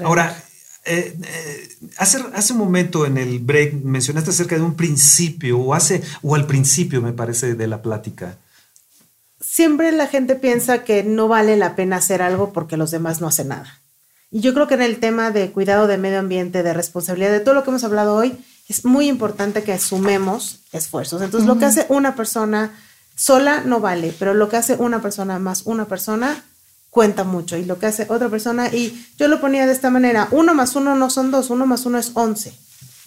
[0.05, 0.43] Ahora,
[0.85, 5.75] eh, eh, hace, hace un momento en el break mencionaste acerca de un principio, o
[5.75, 8.39] hace, o al principio, me parece, de la plática.
[9.41, 13.29] siempre la gente piensa que no vale la pena hacer algo porque los demás no
[13.29, 13.81] hacen nada.
[14.31, 17.41] Y yo creo que en el tema de cuidado de medio ambiente, de responsabilidad, de
[17.41, 18.35] todo lo que hemos hablado hoy,
[18.67, 21.21] es muy importante que sumemos esfuerzos.
[21.21, 22.73] Entonces, lo que hace una persona
[23.15, 26.43] sola no vale, pero lo que hace una persona más una persona
[26.93, 27.57] cuenta mucho.
[27.57, 30.77] Y lo que hace otra persona, y yo lo ponía de esta manera, uno más
[30.77, 32.53] uno no son dos, uno más uno es once.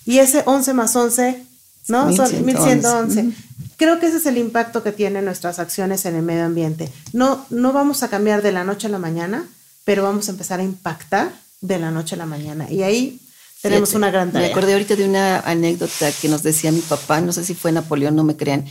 [0.06, 1.44] Y ese once más once,
[1.88, 2.12] ¿no?
[2.12, 3.22] Son 1111.
[3.24, 3.38] 1111.
[3.78, 6.92] Creo que ese es el impacto que tienen nuestras acciones en el medio ambiente.
[7.14, 9.48] No, no vamos a cambiar de la noche a la mañana,
[9.84, 11.32] pero vamos a empezar a impactar
[11.62, 12.68] de la noche a la mañana.
[12.72, 13.22] Y ahí
[13.62, 14.48] tenemos Fíjate, una gran tarea.
[14.48, 17.72] Me acordé ahorita de una anécdota que nos decía mi papá, no sé si fue
[17.72, 18.66] Napoleón, no me crean,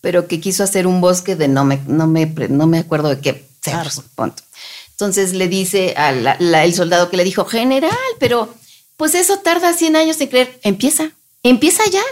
[0.00, 3.18] pero que quiso hacer un bosque de no me, no me, no me acuerdo de
[3.18, 4.42] qué cerros, punto.
[4.90, 7.90] Entonces le dice al soldado que le dijo, general,
[8.20, 8.54] pero
[8.96, 10.58] pues eso tarda 100 años en creer.
[10.62, 11.10] Empieza,
[11.42, 12.02] empieza ya.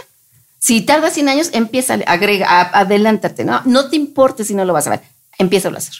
[0.59, 3.61] Si tarda 100 años, empieza, agrega, a- adelántate, ¿no?
[3.65, 5.01] No te importe si no lo vas a ver.
[5.37, 5.95] Empieza a hacer.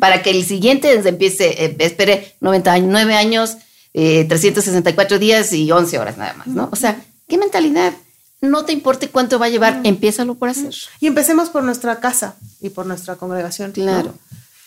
[0.00, 3.56] Para que el siguiente empiece, eh, espere 90 años, 9 años,
[3.94, 6.68] eh, 364 días y 11 horas nada más, ¿no?
[6.72, 7.94] O sea, ¿qué mentalidad?
[8.42, 10.74] No te importe cuánto va a llevar, empiézalo por hacer.
[11.00, 13.72] Y empecemos por nuestra casa y por nuestra congregación.
[13.76, 14.14] ¿no?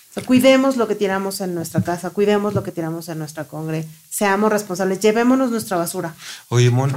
[0.09, 3.43] O sea, cuidemos lo que tiramos en nuestra casa, cuidemos lo que tiramos en nuestra
[3.45, 6.15] congre, seamos responsables, llevémonos nuestra basura.
[6.47, 6.91] Oye, Mon,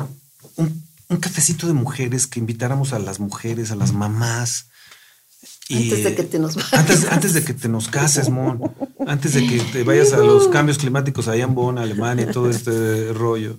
[0.56, 4.66] un, un cafecito de mujeres que invitáramos a las mujeres, a las mamás.
[5.70, 6.72] Antes de que te nos vayas.
[6.72, 8.60] Antes, antes de que te nos cases, Mon.
[9.06, 12.50] Antes de que te vayas a los cambios climáticos allá en Bonn, Alemania y todo
[12.50, 13.58] este rollo.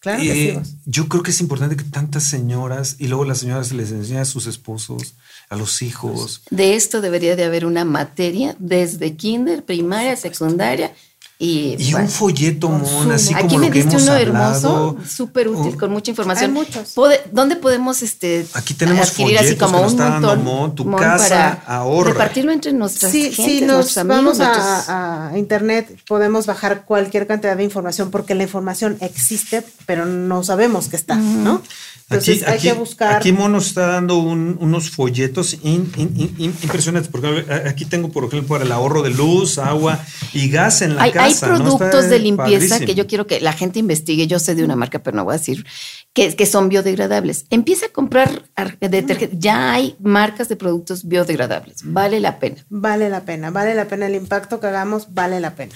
[0.00, 0.48] Claro que sí.
[0.50, 4.22] Eh, yo creo que es importante que tantas señoras y luego las señoras les enseñen
[4.22, 5.14] a sus esposos,
[5.50, 6.42] a los hijos.
[6.50, 10.92] De esto debería de haber una materia desde kinder, primaria, secundaria
[11.40, 14.12] y, Y bueno, un folleto, Mon, así Aquí como me lo que diste hemos uno
[14.12, 14.96] hablado.
[14.96, 16.50] hermoso, súper útil, Oh, con mucha información.
[16.50, 16.94] Hay muchos.
[17.30, 20.98] ¿Dónde podemos este, Aquí tenemos adquirir así como un está dando montón Mon, tu Mon,
[21.00, 22.10] casa para ahorra.
[22.10, 26.44] repartirlo entre nuestras Sí, gentes, sí, nos nuestros amigos, vamos nuestros- a, a internet, podemos
[26.46, 31.62] bajar cualquier cantidad de información porque la información existe, pero no sabemos que está, ¿no?
[32.10, 33.16] Entonces Aquí, hay aquí, que buscar.
[33.16, 37.84] aquí Mon nos está dando un- unos folletos in- in- in- in- impresionantes, porque aquí
[37.84, 40.02] tengo, por ejemplo, para el ahorro de luz, agua
[40.32, 41.48] y gas en la hay, hay casa.
[41.48, 41.56] ¿no?
[41.76, 42.86] productos de limpieza padrísimo.
[42.86, 44.26] que yo quiero que la gente investigue.
[44.26, 45.66] Yo sé de una marca, pero no voy a decir
[46.14, 47.44] que, que son biodegradables.
[47.50, 49.36] Empieza a comprar ar- detergente.
[49.38, 51.80] Ya hay marcas de productos biodegradables.
[51.84, 52.64] Vale la pena.
[52.70, 55.74] Vale la pena, vale la pena el impacto que hagamos, vale la pena.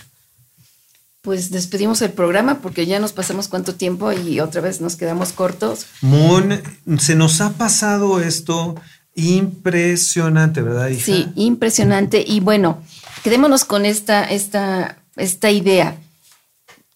[1.22, 5.32] Pues despedimos el programa porque ya nos pasamos cuánto tiempo y otra vez nos quedamos
[5.32, 5.86] cortos.
[6.00, 6.60] Mon,
[6.98, 8.74] se nos ha pasado esto
[9.14, 11.04] impresionante, ¿verdad, hija?
[11.04, 12.24] Sí, impresionante.
[12.26, 12.82] Y bueno,
[13.22, 15.96] quedémonos con esta, esta, esta idea,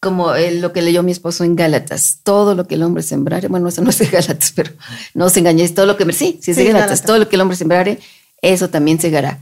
[0.01, 3.47] como eh, lo que leyó mi esposo en Gálatas, todo lo que el hombre sembrare,
[3.47, 4.73] bueno, eso no es de Gálatas, pero
[5.15, 7.03] no os engañéis, todo lo que, sí, sí es de Sí, Gálatas, Gálatas.
[7.07, 8.01] todo lo que el hombre sembrare,
[8.43, 9.39] eso también segará.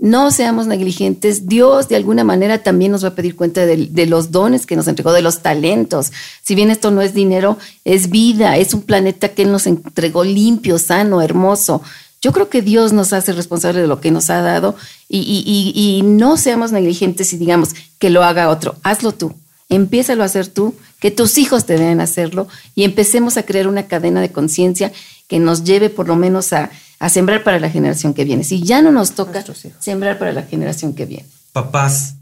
[0.00, 1.48] No seamos negligentes.
[1.48, 4.86] Dios de alguna manera también nos va a pedir cuenta de, los dones que nos
[4.86, 6.12] entregó, de los talentos.
[6.42, 10.22] Si bien esto no es dinero, es vida, es un planeta que Él nos entregó
[10.22, 11.82] limpio, sano, hermoso.
[12.22, 14.76] Yo creo que Dios nos hace responsable de lo que nos ha dado
[15.08, 18.76] y, no seamos negligentes y digamos que lo haga otro.
[18.84, 19.34] Hazlo tú.
[19.68, 23.86] Empiézalo a hacer tú, que tus hijos te vean hacerlo y empecemos a crear una
[23.86, 24.92] cadena de conciencia
[25.26, 26.70] que nos lleve por lo menos a,
[27.00, 28.44] a sembrar para la generación que viene.
[28.44, 29.44] Si ya no nos toca
[29.78, 31.26] sembrar para la generación que viene.
[31.52, 32.16] Papás,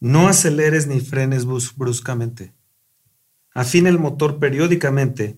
[0.00, 2.52] no aceleres ni frenes brus- bruscamente.
[3.54, 5.36] Afina el motor periódicamente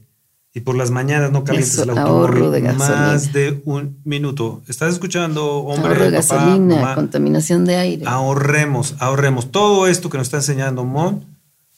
[0.53, 4.63] y por las mañanas no calientes Eso, el automóvil de más de un minuto.
[4.69, 6.95] ¿Estás escuchando, hombre, Ahorro de papá, gasolina, mamá?
[6.97, 8.05] contaminación de aire.
[8.07, 9.51] Ahorremos, ahorremos.
[9.53, 11.25] Todo esto que nos está enseñando Mon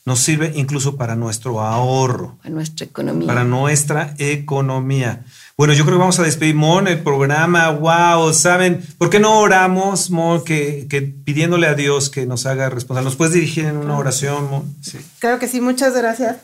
[0.04, 3.26] nos sirve incluso para nuestro ahorro, a nuestra economía.
[3.28, 5.24] para nuestra economía.
[5.56, 7.70] Bueno, yo creo que vamos a despedir, Mon, el programa.
[7.70, 8.82] Wow, ¿saben?
[8.98, 13.04] ¿Por qué no oramos, Mon, que, que pidiéndole a Dios que nos haga responsable?
[13.04, 14.74] ¿Nos puedes dirigir en una oración, Mon?
[14.82, 14.98] Sí.
[15.18, 16.36] Claro que sí, muchas gracias.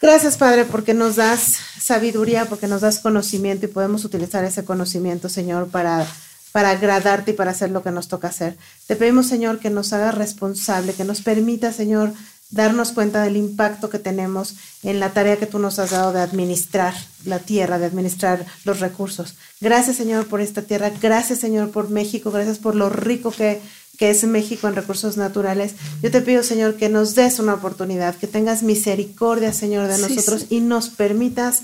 [0.00, 5.28] Gracias, Padre, porque nos das sabiduría, porque nos das conocimiento y podemos utilizar ese conocimiento,
[5.28, 6.06] Señor, para,
[6.52, 8.56] para agradarte y para hacer lo que nos toca hacer.
[8.86, 12.12] Te pedimos, Señor, que nos haga responsable, que nos permita, Señor,
[12.50, 16.20] darnos cuenta del impacto que tenemos en la tarea que tú nos has dado de
[16.20, 16.94] administrar
[17.24, 19.34] la tierra, de administrar los recursos.
[19.60, 20.90] Gracias, Señor, por esta tierra.
[21.00, 22.30] Gracias, Señor, por México.
[22.30, 23.60] Gracias por lo rico que,
[23.98, 25.74] que es México en recursos naturales.
[26.02, 30.02] Yo te pido, Señor, que nos des una oportunidad, que tengas misericordia, Señor, de Sí,
[30.14, 30.56] nosotros sí.
[30.56, 31.62] y nos permitas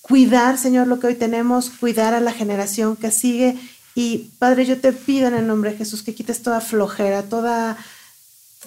[0.00, 3.56] cuidar, Señor, lo que hoy tenemos, cuidar a la generación que sigue.
[3.96, 7.78] Y Padre, yo te pido en el nombre de Jesús que quites toda flojera, toda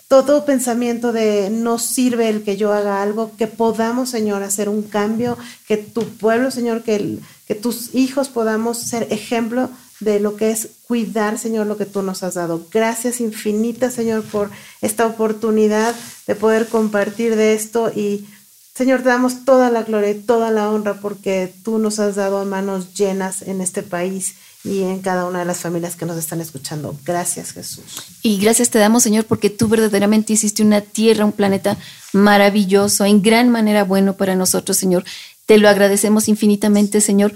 [0.08, 4.84] todo pensamiento de no sirve el que yo haga algo, que podamos, Señor, hacer un
[4.84, 7.20] cambio, que tu pueblo, Señor, que,
[7.62, 9.70] tus hijos podamos ser ejemplo
[10.00, 12.66] de lo que es cuidar, Señor, lo que tú nos has dado.
[12.72, 14.50] Gracias infinitas, Señor, por
[14.82, 15.94] esta oportunidad
[16.26, 18.26] de poder compartir de esto y
[18.74, 22.46] Señor, te damos toda la gloria y toda la honra porque tú nos has dado
[22.46, 24.36] manos llenas en este país
[24.68, 26.96] y en cada una de las familias que nos están escuchando.
[27.06, 27.86] Gracias, Jesús.
[28.22, 31.78] Y gracias te damos, Señor, porque tú verdaderamente hiciste una tierra, un planeta
[32.14, 35.06] maravilloso, en gran manera bueno para nosotros, Señor.
[35.46, 37.34] Te lo agradecemos infinitamente, Señor.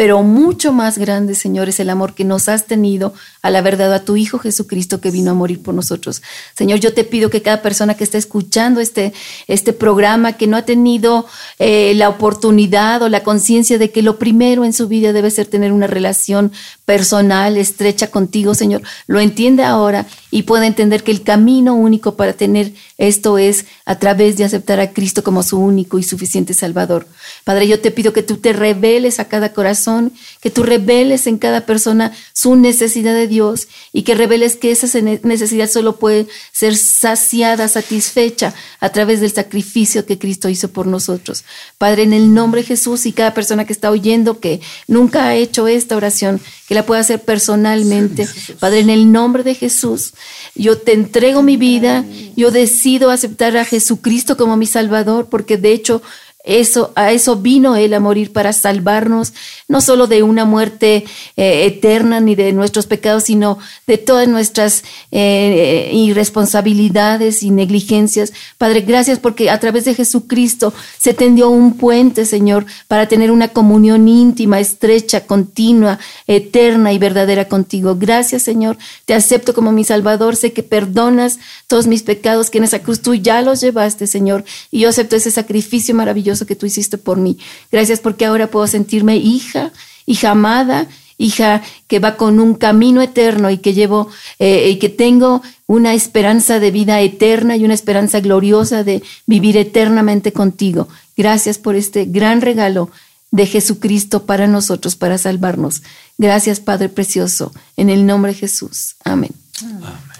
[0.00, 3.12] Pero mucho más grande, Señor, es el amor que nos has tenido
[3.42, 6.22] al haber dado a tu Hijo Jesucristo que vino a morir por nosotros.
[6.54, 9.12] Señor, yo te pido que cada persona que está escuchando este,
[9.46, 11.26] este programa, que no ha tenido
[11.58, 15.48] eh, la oportunidad o la conciencia de que lo primero en su vida debe ser
[15.48, 16.50] tener una relación
[16.86, 22.32] personal, estrecha contigo, Señor, lo entienda ahora y pueda entender que el camino único para
[22.32, 27.06] tener esto es a través de aceptar a Cristo como su único y suficiente Salvador.
[27.44, 31.38] Padre, yo te pido que tú te reveles a cada corazón, que tú reveles en
[31.38, 36.76] cada persona su necesidad de Dios y que reveles que esa necesidad solo puede ser
[36.76, 41.44] saciada, satisfecha a través del sacrificio que Cristo hizo por nosotros.
[41.78, 45.34] Padre, en el nombre de Jesús y cada persona que está oyendo que nunca ha
[45.34, 48.28] hecho esta oración, que la pueda hacer personalmente.
[48.58, 50.12] Padre, en el nombre de Jesús,
[50.54, 52.04] yo te entrego mi vida,
[52.36, 56.02] yo decido aceptar a Jesucristo como mi Salvador, porque de hecho
[56.44, 59.34] eso, a eso vino Él a morir para salvarnos,
[59.68, 61.04] no solo de una muerte
[61.36, 68.32] eh, eterna ni de nuestros pecados, sino de todas nuestras eh, irresponsabilidades y negligencias.
[68.56, 73.48] Padre, gracias porque a través de Jesucristo se tendió un puente, Señor, para tener una
[73.48, 77.96] comunión íntima, estrecha, continua, eterna y verdadera contigo.
[77.98, 78.78] Gracias, Señor.
[79.04, 80.36] Te acepto como mi Salvador.
[80.36, 84.44] Sé que perdonas todos mis pecados, que en esa cruz tú ya los llevaste, Señor.
[84.70, 87.38] Y yo acepto ese sacrificio maravilloso que tú hiciste por mí.
[87.70, 89.72] Gracias porque ahora puedo sentirme hija,
[90.06, 90.88] hija amada,
[91.20, 94.08] hija que va con un camino eterno y que llevo
[94.38, 99.56] eh, y que tengo una esperanza de vida eterna y una esperanza gloriosa de vivir
[99.56, 100.88] eternamente contigo.
[101.16, 102.90] Gracias por este gran regalo
[103.30, 105.82] de Jesucristo para nosotros, para salvarnos.
[106.18, 108.96] Gracias, Padre Precioso, en el nombre de Jesús.
[109.04, 109.30] Amén.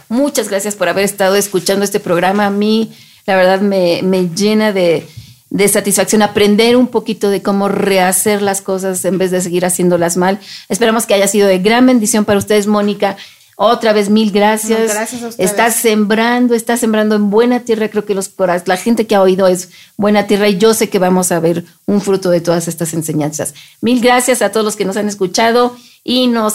[0.08, 2.46] Muchas gracias por haber estado escuchando este programa.
[2.46, 2.92] A mí,
[3.26, 5.08] la verdad, me, me llena de,
[5.50, 10.16] de satisfacción, aprender un poquito de cómo rehacer las cosas en vez de seguir haciéndolas
[10.16, 10.38] mal.
[10.68, 13.16] Esperamos que haya sido de gran bendición para ustedes, Mónica.
[13.62, 14.90] Otra vez, mil gracias.
[14.94, 15.50] gracias a ustedes.
[15.50, 17.88] Estás sembrando, estás sembrando en buena tierra.
[17.88, 18.32] Creo que los,
[18.64, 19.68] la gente que ha oído es
[19.98, 23.52] buena tierra y yo sé que vamos a ver un fruto de todas estas enseñanzas.
[23.82, 26.54] Mil gracias a todos los que nos han escuchado y nos,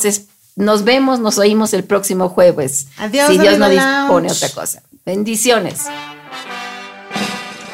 [0.55, 2.87] nos vemos, nos oímos el próximo jueves.
[2.97, 4.81] Adiós, Si Dios no dispone otra cosa.
[5.05, 5.81] Bendiciones.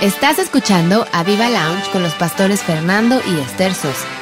[0.01, 4.20] Estás escuchando a Viva Lounge con los pastores Fernando y Esther Sosa.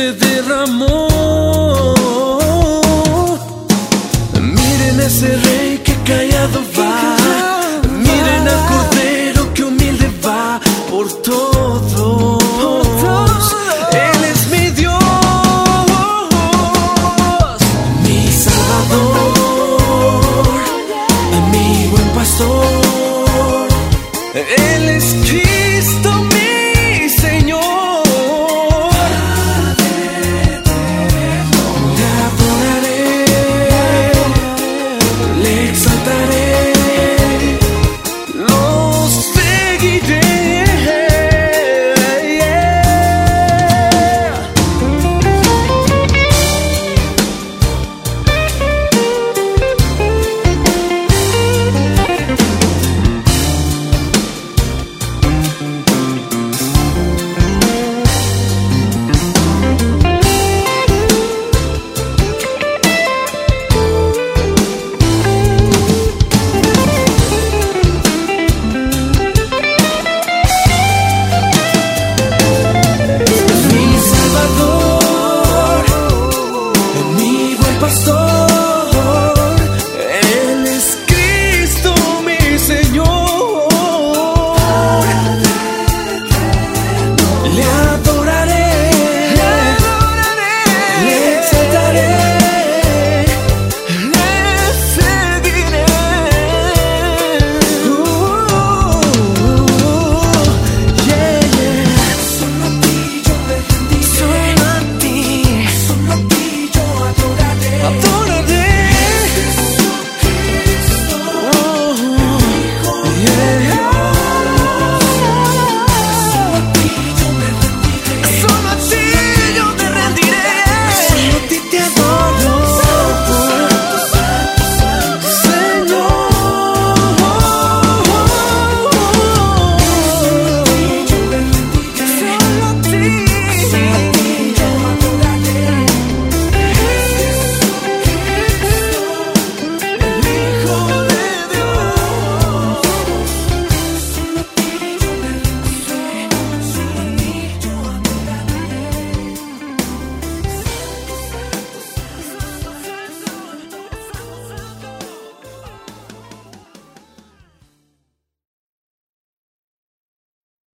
[0.00, 1.08] Se derramó.
[4.40, 6.62] Miren ese rey que callado